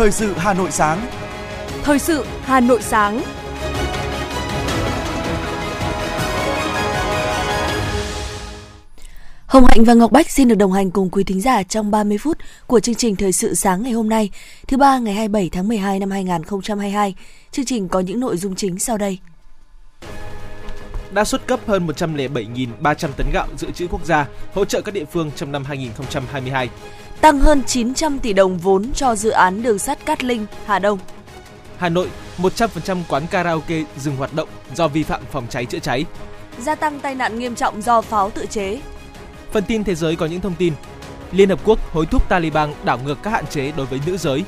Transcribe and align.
Thời 0.00 0.12
sự 0.12 0.32
Hà 0.36 0.54
Nội 0.54 0.70
sáng. 0.70 1.06
Thời 1.82 1.98
sự 1.98 2.24
Hà 2.42 2.60
Nội 2.60 2.82
sáng. 2.82 3.22
Hồng 9.46 9.64
Hạnh 9.64 9.84
và 9.84 9.94
Ngọc 9.94 10.12
Bách 10.12 10.30
xin 10.30 10.48
được 10.48 10.54
đồng 10.54 10.72
hành 10.72 10.90
cùng 10.90 11.10
quý 11.10 11.24
thính 11.24 11.40
giả 11.40 11.62
trong 11.62 11.90
30 11.90 12.18
phút 12.18 12.38
của 12.66 12.80
chương 12.80 12.94
trình 12.94 13.16
Thời 13.16 13.32
sự 13.32 13.54
sáng 13.54 13.82
ngày 13.82 13.92
hôm 13.92 14.08
nay, 14.08 14.30
thứ 14.68 14.76
ba 14.76 14.98
ngày 14.98 15.14
27 15.14 15.48
tháng 15.52 15.68
12 15.68 15.98
năm 15.98 16.10
2022. 16.10 17.14
Chương 17.52 17.64
trình 17.64 17.88
có 17.88 18.00
những 18.00 18.20
nội 18.20 18.36
dung 18.36 18.54
chính 18.54 18.78
sau 18.78 18.98
đây. 18.98 19.18
Đã 21.12 21.24
xuất 21.24 21.46
cấp 21.46 21.60
hơn 21.66 21.86
107.300 21.86 23.08
tấn 23.16 23.26
gạo 23.32 23.46
dự 23.56 23.70
trữ 23.70 23.86
quốc 23.86 24.04
gia, 24.04 24.28
hỗ 24.54 24.64
trợ 24.64 24.80
các 24.80 24.94
địa 24.94 25.04
phương 25.04 25.30
trong 25.36 25.52
năm 25.52 25.64
2022. 25.64 26.68
Tăng 27.20 27.40
hơn 27.40 27.62
900 27.66 28.18
tỷ 28.18 28.32
đồng 28.32 28.58
vốn 28.58 28.92
cho 28.94 29.14
dự 29.14 29.30
án 29.30 29.62
đường 29.62 29.78
sắt 29.78 30.06
Cát 30.06 30.24
Linh, 30.24 30.46
Hà 30.66 30.78
Đông. 30.78 30.98
Hà 31.78 31.88
Nội, 31.88 32.08
100% 32.38 33.02
quán 33.08 33.26
karaoke 33.30 33.84
dừng 33.96 34.16
hoạt 34.16 34.34
động 34.34 34.48
do 34.74 34.88
vi 34.88 35.02
phạm 35.02 35.22
phòng 35.32 35.46
cháy 35.50 35.66
chữa 35.66 35.78
cháy. 35.78 36.04
Gia 36.58 36.74
tăng 36.74 37.00
tai 37.00 37.14
nạn 37.14 37.38
nghiêm 37.38 37.54
trọng 37.54 37.82
do 37.82 38.00
pháo 38.00 38.30
tự 38.30 38.46
chế, 38.46 38.80
Phần 39.50 39.64
tin 39.64 39.84
thế 39.84 39.94
giới 39.94 40.16
có 40.16 40.26
những 40.26 40.40
thông 40.40 40.54
tin. 40.54 40.74
Liên 41.32 41.48
Hợp 41.48 41.60
Quốc 41.64 41.92
hối 41.92 42.06
thúc 42.06 42.28
Taliban 42.28 42.74
đảo 42.84 42.98
ngược 43.04 43.18
các 43.22 43.30
hạn 43.30 43.46
chế 43.46 43.72
đối 43.76 43.86
với 43.86 44.00
nữ 44.06 44.16
giới. 44.16 44.44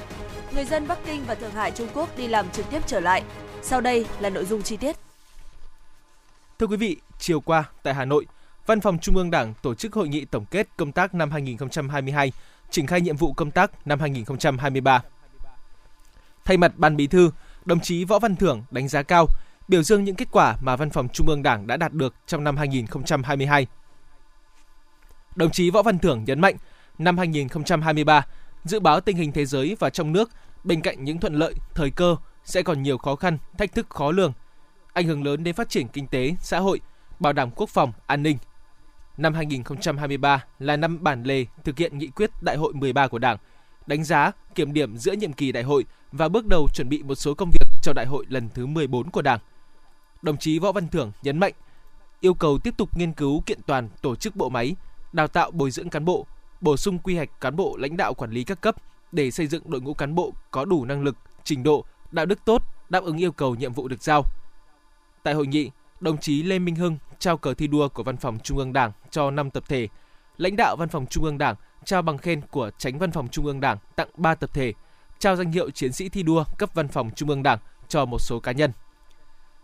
Người 0.55 0.65
dân 0.65 0.89
Bắc 0.89 0.99
Kinh 1.07 1.25
và 1.27 1.35
Thượng 1.35 1.53
Hải 1.53 1.71
Trung 1.71 1.89
Quốc 1.95 2.19
đi 2.19 2.29
làm 2.29 2.51
trực 2.51 2.71
tiếp 2.71 2.83
trở 2.87 3.01
lại. 3.01 3.23
Sau 3.63 3.81
đây 3.81 4.07
là 4.21 4.31
nội 4.31 4.45
dung 4.45 4.63
chi 4.63 4.77
tiết. 4.77 4.97
Thưa 6.59 6.67
quý 6.67 6.77
vị, 6.77 6.97
chiều 7.19 7.41
qua 7.41 7.65
tại 7.83 7.95
Hà 7.95 8.05
Nội, 8.05 8.27
Văn 8.67 8.81
phòng 8.81 8.99
Trung 8.99 9.17
ương 9.17 9.31
Đảng 9.31 9.55
tổ 9.63 9.75
chức 9.75 9.93
hội 9.93 10.09
nghị 10.09 10.25
tổng 10.25 10.45
kết 10.51 10.69
công 10.77 10.93
tác 10.93 11.15
năm 11.15 11.31
2022, 11.31 12.33
triển 12.73 12.87
khai 12.87 13.01
nhiệm 13.01 13.17
vụ 13.17 13.33
công 13.33 13.51
tác 13.51 13.87
năm 13.87 14.01
2023. 14.01 15.03
Thay 16.45 16.57
mặt 16.57 16.73
Ban 16.77 16.97
Bí 16.97 17.07
thư, 17.07 17.31
đồng 17.65 17.81
chí 17.81 18.05
Võ 18.05 18.19
Văn 18.19 18.37
Thưởng 18.37 18.63
đánh 18.71 18.89
giá 18.89 19.03
cao, 19.03 19.27
biểu 19.69 19.83
dương 19.83 20.05
những 20.05 20.17
kết 20.17 20.29
quả 20.33 20.57
mà 20.61 20.77
Văn 20.77 20.91
phòng 20.91 21.09
Trung 21.09 21.29
ương 21.29 21.43
Đảng 21.43 21.67
đã 21.67 21.77
đạt 21.77 21.93
được 21.93 22.15
trong 22.27 22.45
năm 22.45 22.57
2022 22.57 23.67
Đồng 25.37 25.51
chí 25.51 25.71
Võ 25.71 25.83
Văn 25.83 25.99
Thưởng 25.99 26.25
nhấn 26.27 26.41
mạnh, 26.41 26.57
năm 26.99 27.19
2023, 27.19 28.27
dự 28.65 28.81
báo 28.81 29.01
tình 29.01 29.17
hình 29.17 29.33
thế 29.33 29.47
giới 29.47 29.77
và 29.79 29.91
trong 29.91 30.13
nước 30.13 30.31
bên 30.65 30.81
cạnh 30.81 31.05
những 31.05 31.21
thuận 31.21 31.35
lợi, 31.35 31.55
thời 31.75 31.91
cơ 31.91 32.17
sẽ 32.45 32.63
còn 32.63 32.83
nhiều 32.83 32.99
khó 32.99 33.17
khăn, 33.17 33.39
thách 33.59 33.75
thức 33.75 33.91
khó 33.91 34.11
lường, 34.11 34.33
ảnh 34.93 35.07
hưởng 35.07 35.25
lớn 35.25 35.45
đến 35.45 35.55
phát 35.55 35.69
triển 35.69 35.89
kinh 35.89 36.07
tế, 36.07 36.35
xã 36.41 36.59
hội, 36.59 36.81
bảo 37.21 37.33
đảm 37.33 37.51
quốc 37.51 37.71
phòng, 37.71 37.93
an 38.07 38.23
ninh. 38.23 38.39
Năm 39.17 39.35
2023 39.35 40.45
là 40.59 40.77
năm 40.77 41.03
bản 41.03 41.23
lề 41.23 41.45
thực 41.65 41.79
hiện 41.79 41.99
nghị 41.99 42.07
quyết 42.07 42.31
Đại 42.43 42.57
hội 42.57 42.73
13 42.73 43.09
của 43.09 43.19
Đảng, 43.19 43.37
đánh 43.87 44.05
giá, 44.05 44.33
kiểm 44.55 44.73
điểm 44.73 44.97
giữa 44.97 45.13
nhiệm 45.13 45.33
kỳ 45.33 45.53
đại 45.53 45.63
hội 45.63 45.85
và 46.13 46.29
bước 46.29 46.47
đầu 46.47 46.69
chuẩn 46.75 46.89
bị 46.89 47.03
một 47.03 47.15
số 47.15 47.35
công 47.35 47.51
việc 47.51 47.67
cho 47.83 47.93
đại 47.93 48.07
hội 48.07 48.27
lần 48.29 48.49
thứ 48.55 48.67
14 48.67 49.11
của 49.11 49.23
Đảng. 49.23 49.39
Đồng 50.23 50.37
chí 50.37 50.59
Võ 50.59 50.73
Văn 50.73 50.89
Thưởng 50.89 51.13
nhấn 51.23 51.39
mạnh, 51.39 51.53
yêu 52.21 52.35
cầu 52.35 52.59
tiếp 52.59 52.75
tục 52.77 52.97
nghiên 52.97 53.13
cứu 53.13 53.43
kiện 53.47 53.59
toàn 53.67 53.89
tổ 54.03 54.17
chức 54.17 54.37
bộ 54.37 54.49
máy, 54.49 54.77
đào 55.13 55.29
tạo 55.29 55.51
bồi 55.51 55.71
dưỡng 55.71 55.89
cán 55.89 56.05
bộ, 56.05 56.27
bổ 56.61 56.77
sung 56.77 56.99
quy 56.99 57.17
hoạch 57.17 57.41
cán 57.41 57.57
bộ 57.57 57.77
lãnh 57.77 57.97
đạo 57.97 58.15
quản 58.15 58.31
lý 58.31 58.45
các 58.45 58.61
cấp 58.61 58.77
để 59.13 59.31
xây 59.31 59.47
dựng 59.47 59.71
đội 59.71 59.81
ngũ 59.81 59.95
cán 59.95 60.15
bộ 60.15 60.33
có 60.51 60.65
đủ 60.65 60.85
năng 60.85 61.03
lực, 61.03 61.17
trình 61.45 61.63
độ, 61.63 61.85
đạo 62.11 62.27
đức 62.27 62.45
tốt, 62.45 62.63
đáp 62.89 63.05
ứng 63.05 63.17
yêu 63.17 63.33
cầu 63.33 63.55
nhiệm 63.55 63.73
vụ 63.73 63.89
được 63.89 64.03
giao. 64.03 64.25
Tại 65.23 65.35
hội 65.35 65.47
nghị, 65.47 65.71
đồng 66.01 66.19
chí 66.19 66.43
Lê 66.43 66.59
Minh 66.59 66.77
Hưng 66.77 66.99
trao 67.23 67.37
cờ 67.37 67.55
thi 67.55 67.67
đua 67.67 67.89
của 67.89 68.03
Văn 68.03 68.17
phòng 68.17 68.39
Trung 68.43 68.59
ương 68.59 68.73
Đảng 68.73 68.93
cho 69.11 69.31
5 69.31 69.51
tập 69.51 69.65
thể, 69.69 69.89
lãnh 70.37 70.57
đạo 70.57 70.77
Văn 70.79 70.89
phòng 70.89 71.07
Trung 71.07 71.25
ương 71.25 71.39
Đảng 71.39 71.55
trao 71.85 72.03
bằng 72.03 72.19
khen 72.19 72.41
của 72.51 72.71
Tránh 72.79 72.99
Văn 72.99 73.13
phòng 73.13 73.29
Trung 73.29 73.47
ương 73.47 73.61
Đảng 73.61 73.79
tặng 73.97 74.09
3 74.17 74.35
tập 74.35 74.51
thể, 74.55 74.73
trao 75.19 75.37
danh 75.37 75.53
hiệu 75.53 75.71
chiến 75.71 75.93
sĩ 75.93 76.09
thi 76.09 76.23
đua 76.23 76.45
cấp 76.59 76.71
Văn 76.75 76.89
phòng 76.89 77.11
Trung 77.17 77.29
ương 77.29 77.43
Đảng 77.43 77.59
cho 77.89 78.05
một 78.05 78.19
số 78.21 78.41
cá 78.41 78.53
nhân. 78.53 78.73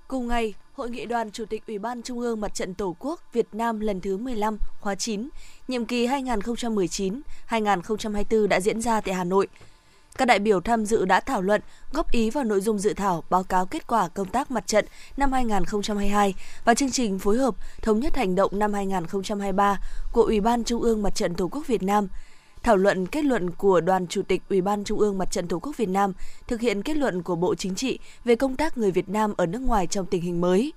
Cùng 0.08 0.28
ngày, 0.28 0.54
Hội 0.74 0.90
nghị 0.90 1.06
đoàn 1.06 1.30
Chủ 1.30 1.44
tịch 1.44 1.66
Ủy 1.66 1.78
ban 1.78 2.02
Trung 2.02 2.20
ương 2.20 2.40
Mặt 2.40 2.54
trận 2.54 2.74
Tổ 2.74 2.96
quốc 2.98 3.20
Việt 3.32 3.46
Nam 3.52 3.80
lần 3.80 4.00
thứ 4.00 4.16
15, 4.16 4.58
khóa 4.80 4.94
9, 4.94 5.28
nhiệm 5.68 5.84
kỳ 5.84 6.06
2019-2024 6.06 8.46
đã 8.46 8.60
diễn 8.60 8.80
ra 8.80 9.00
tại 9.00 9.14
Hà 9.14 9.24
Nội. 9.24 9.48
Các 10.18 10.24
đại 10.24 10.38
biểu 10.38 10.60
tham 10.60 10.84
dự 10.86 11.04
đã 11.04 11.20
thảo 11.20 11.42
luận, 11.42 11.60
góp 11.92 12.12
ý 12.12 12.30
vào 12.30 12.44
nội 12.44 12.60
dung 12.60 12.78
dự 12.78 12.94
thảo 12.94 13.24
báo 13.30 13.44
cáo 13.44 13.66
kết 13.66 13.86
quả 13.86 14.08
công 14.08 14.28
tác 14.28 14.50
mặt 14.50 14.66
trận 14.66 14.84
năm 15.16 15.32
2022 15.32 16.34
và 16.64 16.74
chương 16.74 16.90
trình 16.90 17.18
phối 17.18 17.38
hợp 17.38 17.54
thống 17.82 18.00
nhất 18.00 18.16
hành 18.16 18.34
động 18.34 18.58
năm 18.58 18.72
2023 18.72 19.80
của 20.12 20.22
Ủy 20.22 20.40
ban 20.40 20.64
Trung 20.64 20.82
ương 20.82 21.02
Mặt 21.02 21.14
trận 21.14 21.34
Tổ 21.34 21.48
quốc 21.48 21.66
Việt 21.66 21.82
Nam– 21.82 22.08
thảo 22.62 22.76
luận 22.76 23.06
kết 23.06 23.24
luận 23.24 23.50
của 23.50 23.80
Đoàn 23.80 24.06
Chủ 24.06 24.22
tịch 24.22 24.42
Ủy 24.48 24.60
ban 24.60 24.84
Trung 24.84 24.98
ương 24.98 25.18
Mặt 25.18 25.30
trận 25.30 25.48
Tổ 25.48 25.58
quốc 25.58 25.76
Việt 25.76 25.88
Nam 25.88 26.12
thực 26.46 26.60
hiện 26.60 26.82
kết 26.82 26.96
luận 26.96 27.22
của 27.22 27.36
Bộ 27.36 27.54
Chính 27.54 27.74
trị 27.74 27.98
về 28.24 28.36
công 28.36 28.56
tác 28.56 28.78
người 28.78 28.90
Việt 28.90 29.08
Nam 29.08 29.34
ở 29.36 29.46
nước 29.46 29.62
ngoài 29.62 29.86
trong 29.86 30.06
tình 30.06 30.22
hình 30.22 30.40
mới. 30.40 30.72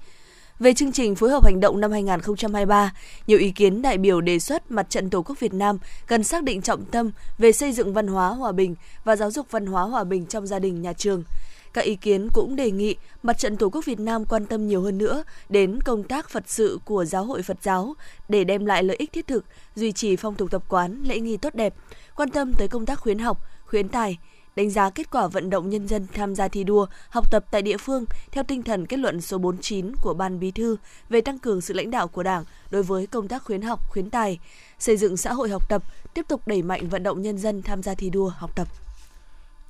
Về 0.62 0.74
chương 0.74 0.92
trình 0.92 1.16
phối 1.16 1.30
hợp 1.30 1.46
hành 1.46 1.60
động 1.60 1.80
năm 1.80 1.92
2023, 1.92 2.94
nhiều 3.28 3.40
ý 3.40 3.52
kiến 3.52 3.82
đại 3.82 3.98
biểu 3.98 4.22
đề 4.22 4.40
xuất 4.40 4.72
Mặt 4.72 4.90
trận 4.90 5.10
Tổ 5.10 5.22
quốc 5.22 5.40
Việt 5.40 5.54
Nam 5.54 5.78
cần 6.08 6.24
xác 6.24 6.44
định 6.44 6.62
trọng 6.62 6.86
tâm 6.86 7.12
về 7.38 7.52
xây 7.52 7.72
dựng 7.72 7.94
văn 7.94 8.08
hóa 8.08 8.30
hòa 8.30 8.52
bình 8.52 8.76
và 9.04 9.16
giáo 9.16 9.32
dục 9.32 9.48
văn 9.52 9.66
hóa 9.66 9.84
hòa 9.84 10.04
bình 10.04 10.26
trong 10.26 10.48
gia 10.48 10.60
đình 10.60 10.82
nhà 10.82 10.94
trường– 10.94 11.24
các 11.74 11.82
ý 11.82 11.96
kiến 11.96 12.30
cũng 12.34 12.56
đề 12.56 12.72
nghị 12.72 12.96
Mặt 13.24 13.38
trận 13.38 13.58
Tổ 13.58 13.70
quốc 13.70 13.86
Việt 13.86 14.00
Nam 14.00 14.26
quan 14.26 14.46
tâm 14.46 14.68
nhiều 14.68 14.82
hơn 14.82 14.98
nữa 14.98 15.24
đến 15.50 15.82
công 15.82 16.04
tác 16.04 16.30
Phật 16.30 16.44
sự 16.48 16.80
của 16.86 17.06
Giáo 17.06 17.26
hội 17.26 17.42
Phật 17.42 17.58
giáo 17.62 17.94
để 18.30 18.44
đem 18.44 18.66
lại 18.66 18.84
lợi 18.84 18.98
ích 18.98 19.12
thiết 19.14 19.28
thực, 19.28 19.46
duy 19.76 19.92
trì 19.92 20.16
phong 20.16 20.36
tục 20.36 20.52
tập 20.52 20.64
quán, 20.70 21.04
lễ 21.04 21.20
nghi 21.20 21.38
tốt 21.38 21.56
đẹp, 21.56 21.74
quan 22.16 22.30
tâm 22.30 22.54
tới 22.54 22.68
công 22.68 22.86
tác 22.86 23.00
khuyến 23.00 23.20
học, 23.20 23.46
khuyến 23.66 23.90
tài, 23.90 24.18
đánh 24.56 24.70
giá 24.70 24.90
kết 24.90 25.12
quả 25.12 25.28
vận 25.28 25.50
động 25.50 25.70
nhân 25.70 25.88
dân 25.88 26.08
tham 26.14 26.36
gia 26.36 26.48
thi 26.48 26.64
đua, 26.64 26.86
học 27.10 27.32
tập 27.32 27.46
tại 27.52 27.62
địa 27.62 27.78
phương 27.78 28.06
theo 28.32 28.44
tinh 28.44 28.64
thần 28.64 28.86
kết 28.86 28.98
luận 28.98 29.22
số 29.22 29.38
49 29.38 29.96
của 29.96 30.14
Ban 30.14 30.40
Bí 30.40 30.52
thư 30.52 30.78
về 31.10 31.22
tăng 31.22 31.40
cường 31.40 31.62
sự 31.62 31.74
lãnh 31.74 31.92
đạo 31.92 32.08
của 32.08 32.24
Đảng 32.24 32.44
đối 32.72 32.84
với 32.84 33.08
công 33.08 33.28
tác 33.28 33.44
khuyến 33.44 33.62
học, 33.62 33.90
khuyến 33.90 34.10
tài, 34.10 34.40
xây 34.80 34.98
dựng 34.98 35.18
xã 35.18 35.34
hội 35.34 35.50
học 35.50 35.70
tập, 35.70 35.84
tiếp 36.14 36.26
tục 36.28 36.48
đẩy 36.48 36.62
mạnh 36.62 36.90
vận 36.90 37.04
động 37.04 37.22
nhân 37.22 37.38
dân 37.38 37.62
tham 37.62 37.84
gia 37.84 37.96
thi 37.96 38.10
đua, 38.10 38.28
học 38.28 38.56
tập. 38.56 38.68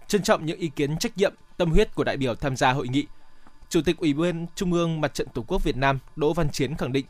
Trân 0.08 0.24
trọng 0.24 0.46
những 0.46 0.60
ý 0.60 0.72
kiến 0.76 0.98
trách 0.98 1.18
nhiệm, 1.18 1.34
tâm 1.58 1.72
huyết 1.72 1.96
của 1.96 2.04
đại 2.04 2.18
biểu 2.18 2.36
tham 2.36 2.56
gia 2.56 2.72
hội 2.72 2.88
nghị. 2.88 3.06
Chủ 3.70 3.82
tịch 3.86 3.98
Ủy 3.98 4.14
ban 4.14 4.46
Trung 4.56 4.74
ương 4.74 5.02
Mặt 5.02 5.14
trận 5.14 5.28
Tổ 5.34 5.44
quốc 5.48 5.64
Việt 5.64 5.78
Nam 5.78 6.00
Đỗ 6.16 6.34
Văn 6.34 6.50
Chiến 6.52 6.76
khẳng 6.76 6.92
định, 6.92 7.06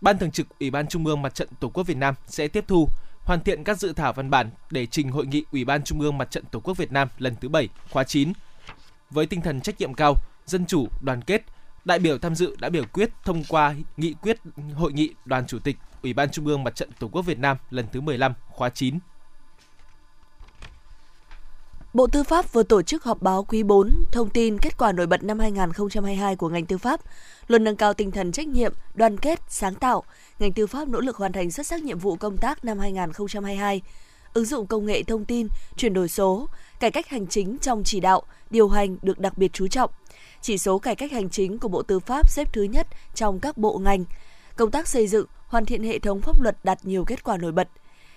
Ban 0.00 0.18
Thường 0.18 0.30
trực 0.30 0.46
Ủy 0.60 0.70
ban 0.70 0.86
Trung 0.86 1.06
ương 1.06 1.22
Mặt 1.22 1.34
trận 1.34 1.48
Tổ 1.60 1.68
quốc 1.68 1.86
Việt 1.86 1.96
Nam 1.96 2.14
sẽ 2.26 2.48
tiếp 2.48 2.64
thu, 2.68 2.88
hoàn 3.26 3.40
thiện 3.40 3.64
các 3.64 3.78
dự 3.78 3.92
thảo 3.92 4.12
văn 4.12 4.30
bản 4.30 4.50
để 4.70 4.86
trình 4.86 5.10
hội 5.10 5.26
nghị 5.26 5.44
Ủy 5.52 5.64
ban 5.64 5.82
Trung 5.82 6.00
ương 6.00 6.18
Mặt 6.18 6.30
trận 6.30 6.44
Tổ 6.50 6.60
quốc 6.60 6.76
Việt 6.76 6.92
Nam 6.92 7.08
lần 7.18 7.34
thứ 7.40 7.48
7, 7.48 7.68
khóa 7.90 8.04
9. 8.04 8.32
Với 9.10 9.26
tinh 9.26 9.40
thần 9.40 9.60
trách 9.60 9.80
nhiệm 9.80 9.94
cao, 9.94 10.14
dân 10.44 10.66
chủ, 10.66 10.88
đoàn 11.00 11.22
kết, 11.22 11.42
đại 11.84 11.98
biểu 11.98 12.18
tham 12.18 12.34
dự 12.34 12.56
đã 12.60 12.68
biểu 12.68 12.84
quyết 12.92 13.10
thông 13.24 13.44
qua 13.48 13.74
nghị 13.96 14.14
quyết 14.22 14.36
hội 14.74 14.92
nghị 14.92 15.10
Đoàn 15.24 15.46
Chủ 15.46 15.58
tịch 15.58 15.76
Ủy 16.02 16.12
ban 16.12 16.30
Trung 16.30 16.46
ương 16.46 16.64
Mặt 16.64 16.74
trận 16.74 16.90
Tổ 16.98 17.08
quốc 17.08 17.22
Việt 17.22 17.38
Nam 17.38 17.56
lần 17.70 17.86
thứ 17.92 18.00
15, 18.00 18.32
khóa 18.48 18.70
9. 18.70 18.98
Bộ 21.96 22.06
Tư 22.06 22.22
pháp 22.22 22.52
vừa 22.52 22.62
tổ 22.62 22.82
chức 22.82 23.04
họp 23.04 23.22
báo 23.22 23.44
quý 23.44 23.62
4 23.62 24.04
thông 24.12 24.30
tin 24.30 24.58
kết 24.58 24.78
quả 24.78 24.92
nổi 24.92 25.06
bật 25.06 25.24
năm 25.24 25.38
2022 25.38 26.36
của 26.36 26.48
ngành 26.48 26.66
tư 26.66 26.78
pháp, 26.78 27.00
luôn 27.48 27.64
nâng 27.64 27.76
cao 27.76 27.94
tinh 27.94 28.10
thần 28.10 28.32
trách 28.32 28.46
nhiệm, 28.46 28.72
đoàn 28.94 29.18
kết, 29.18 29.40
sáng 29.48 29.74
tạo. 29.74 30.02
Ngành 30.38 30.52
tư 30.52 30.66
pháp 30.66 30.88
nỗ 30.88 31.00
lực 31.00 31.16
hoàn 31.16 31.32
thành 31.32 31.50
xuất 31.50 31.66
sắc 31.66 31.82
nhiệm 31.82 31.98
vụ 31.98 32.16
công 32.16 32.36
tác 32.36 32.64
năm 32.64 32.78
2022, 32.78 33.82
ứng 34.34 34.44
dụng 34.44 34.66
công 34.66 34.86
nghệ 34.86 35.02
thông 35.02 35.24
tin, 35.24 35.48
chuyển 35.76 35.94
đổi 35.94 36.08
số, 36.08 36.48
cải 36.80 36.90
cách 36.90 37.08
hành 37.08 37.26
chính 37.26 37.58
trong 37.58 37.82
chỉ 37.84 38.00
đạo, 38.00 38.22
điều 38.50 38.68
hành 38.68 38.96
được 39.02 39.18
đặc 39.18 39.38
biệt 39.38 39.52
chú 39.52 39.68
trọng. 39.68 39.90
Chỉ 40.40 40.58
số 40.58 40.78
cải 40.78 40.94
cách 40.96 41.12
hành 41.12 41.30
chính 41.30 41.58
của 41.58 41.68
Bộ 41.68 41.82
Tư 41.82 42.00
pháp 42.00 42.30
xếp 42.30 42.52
thứ 42.52 42.62
nhất 42.62 42.86
trong 43.14 43.40
các 43.40 43.56
bộ 43.56 43.78
ngành. 43.78 44.04
Công 44.56 44.70
tác 44.70 44.88
xây 44.88 45.06
dựng, 45.06 45.26
hoàn 45.46 45.64
thiện 45.64 45.82
hệ 45.82 45.98
thống 45.98 46.20
pháp 46.20 46.40
luật 46.42 46.56
đạt 46.64 46.84
nhiều 46.84 47.04
kết 47.04 47.24
quả 47.24 47.36
nổi 47.36 47.52
bật. 47.52 47.68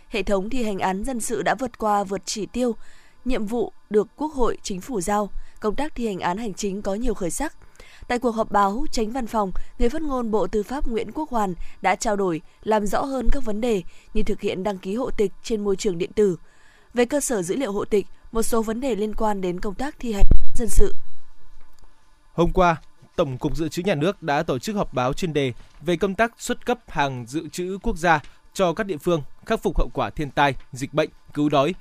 Hệ 0.08 0.24
thống 0.24 0.50
thi 0.50 0.64
hành 0.64 0.80
án 0.80 1.04
dân 1.04 1.20
sự 1.20 1.42
đã 1.42 1.56
vượt 1.56 1.78
qua 1.78 2.04
vượt 2.04 2.22
chỉ 2.26 2.46
tiêu, 2.46 2.76
nhiệm 3.26 3.46
vụ 3.46 3.74
được 3.90 4.08
Quốc 4.16 4.34
hội, 4.34 4.58
Chính 4.64 4.82
phủ 4.82 5.02
giao, 5.02 5.30
công 5.60 5.76
tác 5.76 5.96
thi 5.96 6.08
hành 6.08 6.20
án 6.20 6.38
hành 6.38 6.54
chính 6.54 6.82
có 6.82 6.94
nhiều 6.96 7.14
khởi 7.14 7.32
sắc. 7.32 7.54
Tại 8.08 8.20
cuộc 8.20 8.32
họp 8.32 8.52
báo, 8.52 8.86
tránh 8.92 9.12
văn 9.12 9.28
phòng, 9.28 9.52
người 9.80 9.90
phát 9.90 10.02
ngôn 10.02 10.32
Bộ 10.32 10.48
Tư 10.48 10.64
pháp 10.64 10.88
Nguyễn 10.88 11.12
Quốc 11.12 11.30
Hoàn 11.30 11.54
đã 11.82 11.96
trao 11.96 12.16
đổi, 12.16 12.42
làm 12.64 12.86
rõ 12.86 13.02
hơn 13.02 13.30
các 13.32 13.46
vấn 13.46 13.62
đề 13.62 13.84
như 14.14 14.24
thực 14.24 14.42
hiện 14.42 14.64
đăng 14.64 14.78
ký 14.78 14.96
hộ 14.96 15.12
tịch 15.12 15.32
trên 15.44 15.64
môi 15.64 15.76
trường 15.76 15.98
điện 15.98 16.12
tử. 16.14 16.38
Về 16.94 17.06
cơ 17.06 17.20
sở 17.20 17.42
dữ 17.42 17.56
liệu 17.56 17.72
hộ 17.72 17.86
tịch, 17.86 18.08
một 18.32 18.44
số 18.44 18.62
vấn 18.62 18.82
đề 18.82 18.96
liên 18.96 19.16
quan 19.16 19.42
đến 19.42 19.60
công 19.60 19.76
tác 19.76 19.96
thi 20.00 20.14
hành 20.14 20.26
dân 20.56 20.68
sự. 20.70 20.94
Hôm 22.34 22.52
qua, 22.52 22.82
Tổng 23.16 23.38
cục 23.38 23.56
Dự 23.56 23.70
trữ 23.70 23.82
Nhà 23.82 23.96
nước 23.96 24.24
đã 24.24 24.44
tổ 24.44 24.60
chức 24.60 24.76
họp 24.76 24.94
báo 24.94 25.14
chuyên 25.14 25.34
đề 25.34 25.54
về 25.82 25.98
công 25.98 26.16
tác 26.16 26.34
xuất 26.38 26.66
cấp 26.66 26.80
hàng 26.88 27.26
dự 27.28 27.48
trữ 27.50 27.78
quốc 27.84 27.98
gia 27.98 28.20
cho 28.54 28.74
các 28.74 28.84
địa 28.84 28.98
phương 28.98 29.22
khắc 29.46 29.64
phục 29.64 29.78
hậu 29.78 29.90
quả 29.94 30.10
thiên 30.10 30.32
tai, 30.32 30.56
dịch 30.72 30.94
bệnh, 30.94 31.10
cứu 31.34 31.50
đói, 31.50 31.74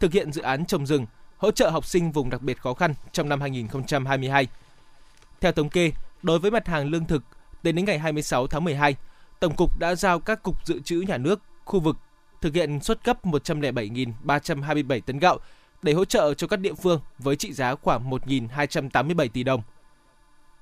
thực 0.00 0.12
hiện 0.12 0.32
dự 0.32 0.42
án 0.42 0.66
trồng 0.66 0.86
rừng, 0.86 1.06
hỗ 1.36 1.50
trợ 1.50 1.70
học 1.70 1.86
sinh 1.86 2.12
vùng 2.12 2.30
đặc 2.30 2.42
biệt 2.42 2.60
khó 2.60 2.74
khăn 2.74 2.94
trong 3.12 3.28
năm 3.28 3.40
2022. 3.40 4.46
Theo 5.40 5.52
thống 5.52 5.68
kê, 5.68 5.92
đối 6.22 6.38
với 6.38 6.50
mặt 6.50 6.66
hàng 6.66 6.90
lương 6.90 7.04
thực, 7.04 7.22
đến 7.62 7.76
đến 7.76 7.84
ngày 7.84 7.98
26 7.98 8.46
tháng 8.46 8.64
12, 8.64 8.96
Tổng 9.40 9.56
cục 9.56 9.78
đã 9.78 9.94
giao 9.94 10.20
các 10.20 10.42
cục 10.42 10.66
dự 10.66 10.80
trữ 10.80 11.00
nhà 11.00 11.18
nước 11.18 11.40
khu 11.64 11.80
vực 11.80 11.96
thực 12.40 12.54
hiện 12.54 12.80
xuất 12.80 13.04
cấp 13.04 13.26
107.327 13.26 15.00
tấn 15.00 15.18
gạo, 15.18 15.38
để 15.82 15.92
hỗ 15.92 16.04
trợ 16.04 16.34
cho 16.34 16.46
các 16.46 16.60
địa 16.60 16.74
phương 16.74 17.00
với 17.18 17.36
trị 17.36 17.52
giá 17.52 17.74
khoảng 17.74 18.10
1.287 18.10 19.28
tỷ 19.28 19.42
đồng. 19.42 19.62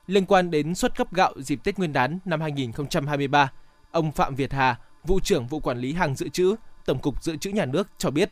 Liên 0.07 0.27
quan 0.27 0.51
đến 0.51 0.75
xuất 0.75 0.97
cấp 0.97 1.13
gạo 1.13 1.33
dịp 1.37 1.61
Tết 1.65 1.79
Nguyên 1.79 1.93
đán 1.93 2.19
năm 2.25 2.41
2023, 2.41 3.53
ông 3.91 4.13
Phạm 4.13 4.35
Việt 4.35 4.53
Hà, 4.53 4.79
vụ 5.05 5.21
trưởng 5.21 5.47
vụ 5.47 5.61
quản 5.61 5.79
lý 5.79 5.93
hàng 5.93 6.15
dự 6.15 6.29
trữ, 6.29 6.55
Tổng 6.87 6.99
cục 6.99 7.23
Dự 7.23 7.37
trữ 7.37 7.51
Nhà 7.51 7.65
nước 7.65 7.89
cho 7.99 8.11
biết, 8.11 8.31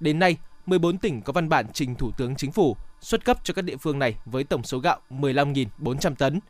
đến 0.00 0.18
nay 0.18 0.36
14 0.66 0.98
tỉnh 0.98 1.22
có 1.22 1.32
văn 1.32 1.48
bản 1.48 1.66
trình 1.72 1.94
Thủ 1.94 2.10
tướng 2.16 2.36
Chính 2.36 2.52
phủ 2.52 2.76
xuất 3.00 3.24
cấp 3.24 3.38
cho 3.44 3.54
các 3.54 3.62
địa 3.62 3.76
phương 3.76 3.98
này 3.98 4.16
với 4.24 4.44
tổng 4.44 4.62
số 4.62 4.78
gạo 4.78 4.98
15.400 5.10 6.14
tấn. 6.14 6.40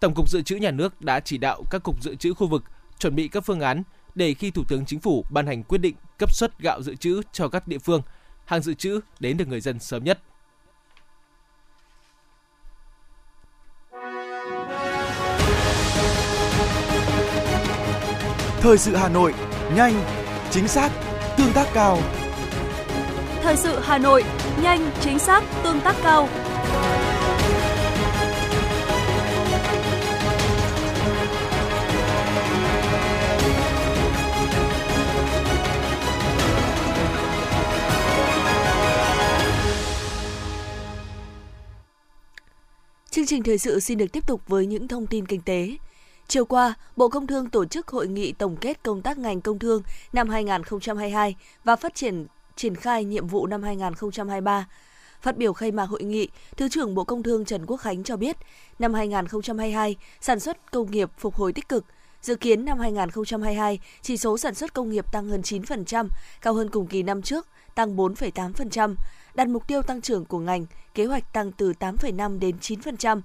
Tổng 0.00 0.14
cục 0.14 0.30
Dự 0.30 0.42
trữ 0.42 0.56
Nhà 0.56 0.70
nước 0.70 1.00
đã 1.00 1.20
chỉ 1.20 1.38
đạo 1.38 1.62
các 1.70 1.82
cục 1.82 2.02
dự 2.02 2.14
trữ 2.14 2.34
khu 2.34 2.46
vực 2.46 2.64
chuẩn 2.98 3.14
bị 3.14 3.28
các 3.28 3.44
phương 3.44 3.60
án 3.60 3.82
để 4.14 4.34
khi 4.34 4.50
Thủ 4.50 4.64
tướng 4.68 4.86
Chính 4.86 5.00
phủ 5.00 5.24
ban 5.30 5.46
hành 5.46 5.62
quyết 5.62 5.78
định 5.78 5.94
cấp 6.18 6.34
xuất 6.34 6.58
gạo 6.58 6.82
dự 6.82 6.94
trữ 6.94 7.22
cho 7.32 7.48
các 7.48 7.68
địa 7.68 7.78
phương, 7.78 8.02
hàng 8.44 8.62
dự 8.62 8.74
trữ 8.74 9.00
đến 9.20 9.36
được 9.36 9.48
người 9.48 9.60
dân 9.60 9.78
sớm 9.78 10.04
nhất. 10.04 10.20
Thời 18.60 18.78
sự 18.78 18.96
Hà 18.96 19.08
Nội, 19.08 19.34
nhanh, 19.76 20.04
chính 20.50 20.68
xác, 20.68 20.90
tương 21.36 21.52
tác 21.52 21.66
cao. 21.74 21.98
Thời 23.44 23.56
sự 23.56 23.78
Hà 23.82 23.98
Nội, 23.98 24.24
nhanh, 24.62 24.90
chính 25.00 25.18
xác, 25.18 25.44
tương 25.62 25.80
tác 25.80 25.96
cao. 26.02 26.28
Chương 43.10 43.26
trình 43.26 43.42
thời 43.42 43.58
sự 43.58 43.80
xin 43.80 43.98
được 43.98 44.12
tiếp 44.12 44.26
tục 44.26 44.40
với 44.48 44.66
những 44.66 44.88
thông 44.88 45.06
tin 45.06 45.26
kinh 45.26 45.40
tế. 45.40 45.70
Chiều 46.28 46.44
qua, 46.44 46.74
Bộ 46.96 47.08
Công 47.08 47.26
Thương 47.26 47.50
tổ 47.50 47.64
chức 47.64 47.88
hội 47.88 48.08
nghị 48.08 48.32
tổng 48.32 48.56
kết 48.56 48.82
công 48.82 49.02
tác 49.02 49.18
ngành 49.18 49.40
công 49.40 49.58
thương 49.58 49.82
năm 50.12 50.28
2022 50.28 51.34
và 51.64 51.76
phát 51.76 51.94
triển 51.94 52.26
triển 52.56 52.76
khai 52.76 53.04
nhiệm 53.04 53.26
vụ 53.26 53.46
năm 53.46 53.62
2023. 53.62 54.66
Phát 55.20 55.36
biểu 55.36 55.52
khai 55.52 55.72
mạc 55.72 55.84
hội 55.84 56.02
nghị, 56.02 56.28
Thứ 56.56 56.68
trưởng 56.68 56.94
Bộ 56.94 57.04
Công 57.04 57.22
Thương 57.22 57.44
Trần 57.44 57.66
Quốc 57.66 57.76
Khánh 57.76 58.04
cho 58.04 58.16
biết, 58.16 58.36
năm 58.78 58.94
2022, 58.94 59.96
sản 60.20 60.40
xuất 60.40 60.72
công 60.72 60.90
nghiệp 60.90 61.10
phục 61.18 61.34
hồi 61.34 61.52
tích 61.52 61.68
cực. 61.68 61.84
Dự 62.22 62.34
kiến 62.34 62.64
năm 62.64 62.78
2022, 62.78 63.78
chỉ 64.02 64.16
số 64.16 64.38
sản 64.38 64.54
xuất 64.54 64.74
công 64.74 64.90
nghiệp 64.90 65.12
tăng 65.12 65.28
hơn 65.28 65.40
9%, 65.40 66.08
cao 66.40 66.54
hơn 66.54 66.70
cùng 66.70 66.86
kỳ 66.86 67.02
năm 67.02 67.22
trước, 67.22 67.46
tăng 67.74 67.96
4,8%, 67.96 68.94
đặt 69.34 69.48
mục 69.48 69.66
tiêu 69.66 69.82
tăng 69.82 70.00
trưởng 70.00 70.24
của 70.24 70.38
ngành, 70.38 70.66
kế 70.94 71.04
hoạch 71.04 71.32
tăng 71.32 71.52
từ 71.52 71.72
8,5 71.80 72.38
đến 72.38 72.56
9%. 72.60 73.20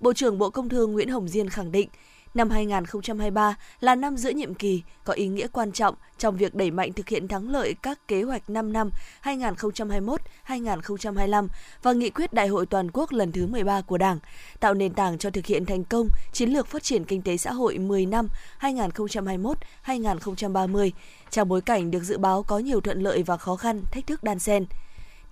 Bộ 0.00 0.12
trưởng 0.12 0.38
Bộ 0.38 0.50
Công 0.50 0.68
Thương 0.68 0.92
Nguyễn 0.92 1.08
Hồng 1.08 1.28
Diên 1.28 1.48
khẳng 1.48 1.72
định, 1.72 1.88
Năm 2.34 2.50
2023 2.50 3.54
là 3.80 3.94
năm 3.94 4.16
giữa 4.16 4.30
nhiệm 4.30 4.54
kỳ, 4.54 4.82
có 5.04 5.12
ý 5.12 5.26
nghĩa 5.26 5.46
quan 5.46 5.72
trọng 5.72 5.94
trong 6.18 6.36
việc 6.36 6.54
đẩy 6.54 6.70
mạnh 6.70 6.92
thực 6.92 7.08
hiện 7.08 7.28
thắng 7.28 7.50
lợi 7.50 7.74
các 7.82 8.08
kế 8.08 8.22
hoạch 8.22 8.50
5 8.50 8.72
năm 8.72 8.90
2021-2025 9.22 11.48
và 11.82 11.92
nghị 11.92 12.10
quyết 12.10 12.32
Đại 12.32 12.48
hội 12.48 12.66
Toàn 12.66 12.90
quốc 12.92 13.12
lần 13.12 13.32
thứ 13.32 13.46
13 13.46 13.80
của 13.80 13.98
Đảng, 13.98 14.18
tạo 14.60 14.74
nền 14.74 14.92
tảng 14.92 15.18
cho 15.18 15.30
thực 15.30 15.46
hiện 15.46 15.66
thành 15.66 15.84
công 15.84 16.08
chiến 16.32 16.50
lược 16.50 16.66
phát 16.66 16.82
triển 16.82 17.04
kinh 17.04 17.22
tế 17.22 17.36
xã 17.36 17.52
hội 17.52 17.78
10 17.78 18.06
năm 18.06 18.28
2021-2030, 18.60 20.90
trong 21.30 21.48
bối 21.48 21.60
cảnh 21.60 21.90
được 21.90 22.02
dự 22.02 22.18
báo 22.18 22.42
có 22.42 22.58
nhiều 22.58 22.80
thuận 22.80 23.02
lợi 23.02 23.22
và 23.22 23.36
khó 23.36 23.56
khăn, 23.56 23.82
thách 23.90 24.06
thức 24.06 24.24
đan 24.24 24.38
xen. 24.38 24.66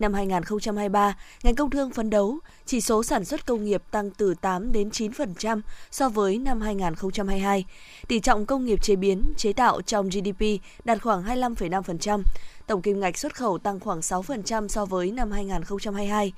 Năm 0.00 0.14
2023, 0.14 1.16
ngành 1.42 1.54
công 1.54 1.70
thương 1.70 1.90
phấn 1.90 2.10
đấu 2.10 2.38
chỉ 2.66 2.80
số 2.80 3.02
sản 3.02 3.24
xuất 3.24 3.46
công 3.46 3.64
nghiệp 3.64 3.82
tăng 3.90 4.10
từ 4.10 4.34
8 4.40 4.72
đến 4.72 4.88
9% 4.88 5.60
so 5.90 6.08
với 6.08 6.38
năm 6.38 6.60
2022. 6.60 7.64
Tỷ 8.08 8.20
trọng 8.20 8.46
công 8.46 8.64
nghiệp 8.64 8.82
chế 8.82 8.96
biến, 8.96 9.22
chế 9.36 9.52
tạo 9.52 9.82
trong 9.82 10.08
GDP 10.08 10.44
đạt 10.84 11.02
khoảng 11.02 11.24
25,5%. 11.24 12.22
Tổng 12.66 12.82
kim 12.82 13.00
ngạch 13.00 13.18
xuất 13.18 13.34
khẩu 13.34 13.58
tăng 13.58 13.80
khoảng 13.80 14.00
6% 14.00 14.68
so 14.68 14.84
với 14.84 15.10
năm 15.10 15.30
2022. 15.30 16.32